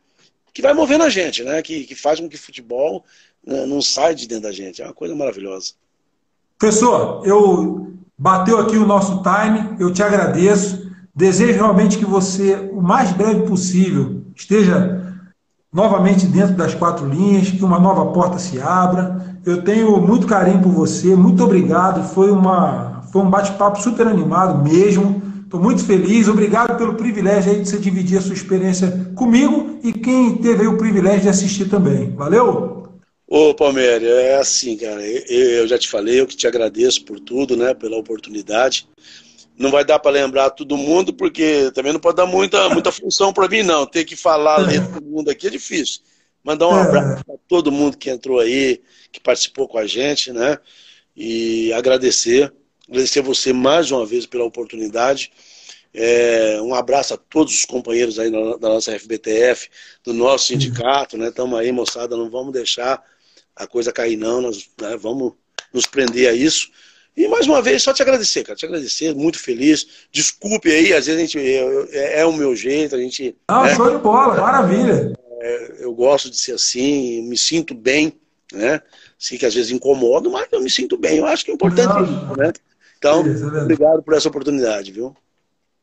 que 0.53 0.61
vai 0.61 0.73
movendo 0.73 1.05
a 1.05 1.09
gente, 1.09 1.41
né? 1.41 1.61
que, 1.61 1.85
que 1.85 1.95
faz 1.95 2.19
com 2.19 2.27
que 2.27 2.35
o 2.35 2.39
futebol 2.39 3.05
né, 3.45 3.65
não 3.65 3.81
saia 3.81 4.13
de 4.13 4.27
dentro 4.27 4.43
da 4.43 4.51
gente. 4.51 4.81
É 4.81 4.85
uma 4.85 4.93
coisa 4.93 5.15
maravilhosa. 5.15 5.73
Professor, 6.59 7.25
eu 7.25 7.93
bateu 8.17 8.59
aqui 8.59 8.75
o 8.75 8.85
nosso 8.85 9.21
time, 9.21 9.77
eu 9.79 9.93
te 9.93 10.03
agradeço. 10.03 10.76
Desejo 11.17 11.53
realmente 11.53 11.97
que 11.97 12.05
você, 12.05 12.69
o 12.71 12.79
mais 12.79 13.11
breve 13.11 13.47
possível, 13.47 14.21
esteja 14.35 15.15
novamente 15.73 16.27
dentro 16.27 16.53
das 16.53 16.75
quatro 16.75 17.07
linhas, 17.07 17.49
que 17.49 17.65
uma 17.65 17.79
nova 17.79 18.13
porta 18.13 18.37
se 18.37 18.59
abra. 18.61 19.39
Eu 19.43 19.63
tenho 19.63 19.99
muito 19.99 20.27
carinho 20.27 20.61
por 20.61 20.71
você, 20.71 21.15
muito 21.15 21.43
obrigado. 21.43 22.07
Foi, 22.13 22.29
uma, 22.29 23.01
foi 23.11 23.23
um 23.23 23.31
bate-papo 23.31 23.81
super 23.81 24.05
animado 24.05 24.63
mesmo. 24.63 25.19
Estou 25.43 25.59
muito 25.59 25.83
feliz. 25.83 26.27
Obrigado 26.27 26.77
pelo 26.77 26.93
privilégio 26.93 27.63
de 27.63 27.67
você 27.67 27.79
dividir 27.79 28.19
a 28.19 28.21
sua 28.21 28.35
experiência 28.35 29.11
comigo 29.15 29.79
e 29.83 29.93
quem 29.93 30.35
teve 30.37 30.67
o 30.67 30.77
privilégio 30.77 31.21
de 31.21 31.29
assistir 31.29 31.67
também. 31.67 32.11
Valeu? 32.11 32.89
Ô, 33.27 33.55
Palmeiras, 33.55 34.07
é 34.07 34.37
assim, 34.37 34.77
cara. 34.77 35.01
Eu 35.03 35.67
já 35.67 35.79
te 35.79 35.89
falei, 35.89 36.21
eu 36.21 36.27
que 36.27 36.37
te 36.37 36.45
agradeço 36.45 37.03
por 37.03 37.19
tudo, 37.19 37.57
né? 37.57 37.73
Pela 37.73 37.97
oportunidade 37.97 38.87
não 39.57 39.71
vai 39.71 39.83
dar 39.83 39.97
para 39.97 40.11
lembrar 40.11 40.51
todo 40.51 40.77
mundo, 40.77 41.11
porque 41.11 41.71
também 41.73 41.91
não 41.91 41.99
pode 41.99 42.15
dar 42.15 42.27
muita, 42.27 42.69
muita 42.69 42.91
função 42.91 43.33
para 43.33 43.47
mim, 43.47 43.63
não. 43.63 43.87
Ter 43.87 44.05
que 44.05 44.15
falar, 44.15 44.57
ler 44.57 44.85
todo 44.93 45.03
mundo 45.03 45.29
aqui 45.31 45.47
é 45.47 45.49
difícil. 45.49 46.01
Mandar 46.43 46.67
um 46.67 46.77
é. 46.77 46.81
abraço 46.81 47.25
para 47.25 47.35
todo 47.47 47.71
mundo 47.71 47.97
que 47.97 48.09
entrou 48.09 48.39
aí, 48.39 48.81
que 49.11 49.19
participou 49.19 49.67
com 49.67 49.79
a 49.79 49.87
gente, 49.87 50.31
né? 50.31 50.59
E 51.15 51.73
agradecer. 51.73 52.53
Agradecer 52.87 53.21
você 53.21 53.51
mais 53.51 53.89
uma 53.91 54.05
vez 54.05 54.27
pela 54.27 54.45
oportunidade. 54.45 55.31
É, 55.91 56.61
um 56.61 56.75
abraço 56.75 57.15
a 57.15 57.17
todos 57.17 57.53
os 57.55 57.65
companheiros 57.65 58.19
aí 58.19 58.29
da, 58.29 58.57
da 58.57 58.69
nossa 58.69 58.97
FBTF, 58.97 59.69
do 60.03 60.13
nosso 60.13 60.45
sindicato, 60.45 61.17
né? 61.17 61.29
Estamos 61.29 61.57
aí, 61.59 61.71
moçada, 61.71 62.15
não 62.15 62.29
vamos 62.29 62.53
deixar 62.53 63.03
a 63.55 63.65
coisa 63.65 63.91
cair, 63.91 64.15
não. 64.15 64.39
Nós 64.39 64.69
né, 64.79 64.95
vamos 64.95 65.33
nos 65.73 65.87
prender 65.87 66.29
a 66.29 66.33
isso. 66.33 66.69
E 67.17 67.27
mais 67.27 67.47
uma 67.47 67.63
vez, 67.63 67.81
só 67.81 67.91
te 67.91 68.03
agradecer, 68.03 68.43
cara. 68.43 68.55
Te 68.55 68.67
agradecer, 68.67 69.15
muito 69.15 69.39
feliz. 69.39 69.87
Desculpe 70.11 70.69
aí, 70.69 70.93
às 70.93 71.07
vezes 71.07 71.19
a 71.19 71.25
gente. 71.25 71.39
Eu, 71.39 71.89
é, 71.91 72.19
é, 72.19 72.25
o 72.25 72.31
meu 72.31 72.55
jeito, 72.55 72.95
a 72.95 72.99
gente. 72.99 73.35
Ah, 73.47 73.63
né, 73.63 73.75
show 73.75 73.89
de 73.89 73.97
bola, 73.97 74.39
maravilha. 74.39 75.13
É, 75.41 75.77
eu 75.79 75.93
gosto 75.95 76.29
de 76.29 76.37
ser 76.37 76.51
assim, 76.53 77.27
me 77.27 77.35
sinto 77.35 77.73
bem, 77.73 78.13
né? 78.53 78.79
Sei 79.17 79.35
que 79.35 79.47
às 79.47 79.55
vezes 79.55 79.71
incomodo, 79.71 80.29
mas 80.29 80.47
eu 80.51 80.61
me 80.61 80.69
sinto 80.69 80.95
bem. 80.95 81.17
Eu 81.17 81.25
acho 81.25 81.43
que 81.43 81.49
é 81.49 81.55
importante 81.55 81.87
Não, 81.87 82.03
isso, 82.03 82.37
né? 82.37 82.53
Então, 82.99 83.25
é 83.25 83.61
obrigado 83.63 84.03
por 84.03 84.13
essa 84.13 84.29
oportunidade, 84.29 84.91
viu? 84.91 85.15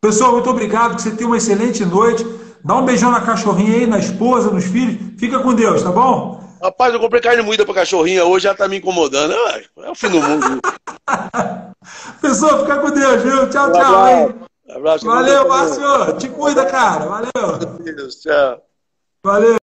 Pessoal, 0.00 0.32
muito 0.32 0.50
obrigado, 0.50 0.94
que 0.94 1.02
você 1.02 1.10
tenha 1.10 1.26
uma 1.26 1.36
excelente 1.36 1.84
noite. 1.84 2.24
Dá 2.64 2.76
um 2.76 2.84
beijão 2.84 3.10
na 3.10 3.20
cachorrinha 3.20 3.78
aí, 3.78 3.86
na 3.86 3.98
esposa, 3.98 4.50
nos 4.50 4.64
filhos. 4.64 5.18
Fica 5.18 5.40
com 5.40 5.52
Deus, 5.52 5.82
tá 5.82 5.90
bom? 5.90 6.43
Rapaz, 6.64 6.94
eu 6.94 6.98
comprei 6.98 7.20
carne 7.20 7.42
moída 7.42 7.62
pra 7.66 7.74
cachorrinha 7.74 8.24
hoje, 8.24 8.44
já 8.44 8.54
tá 8.54 8.66
me 8.66 8.78
incomodando. 8.78 9.34
É 9.34 9.90
o 9.90 9.94
fim 9.94 10.08
do 10.08 10.18
mundo. 10.18 10.62
Pessoal, 12.22 12.60
fica 12.60 12.78
com 12.78 12.90
Deus, 12.90 13.22
viu? 13.22 13.50
Tchau, 13.50 13.70
tchau. 13.70 14.08
Hein? 14.08 14.34
Abraço. 14.70 15.04
Valeu, 15.04 15.46
Márcio. 15.46 16.16
Te 16.16 16.26
cuida, 16.30 16.64
cara. 16.64 17.04
Valeu. 17.04 17.58
Deus, 17.84 18.16
tchau. 18.16 18.62
Valeu. 19.22 19.63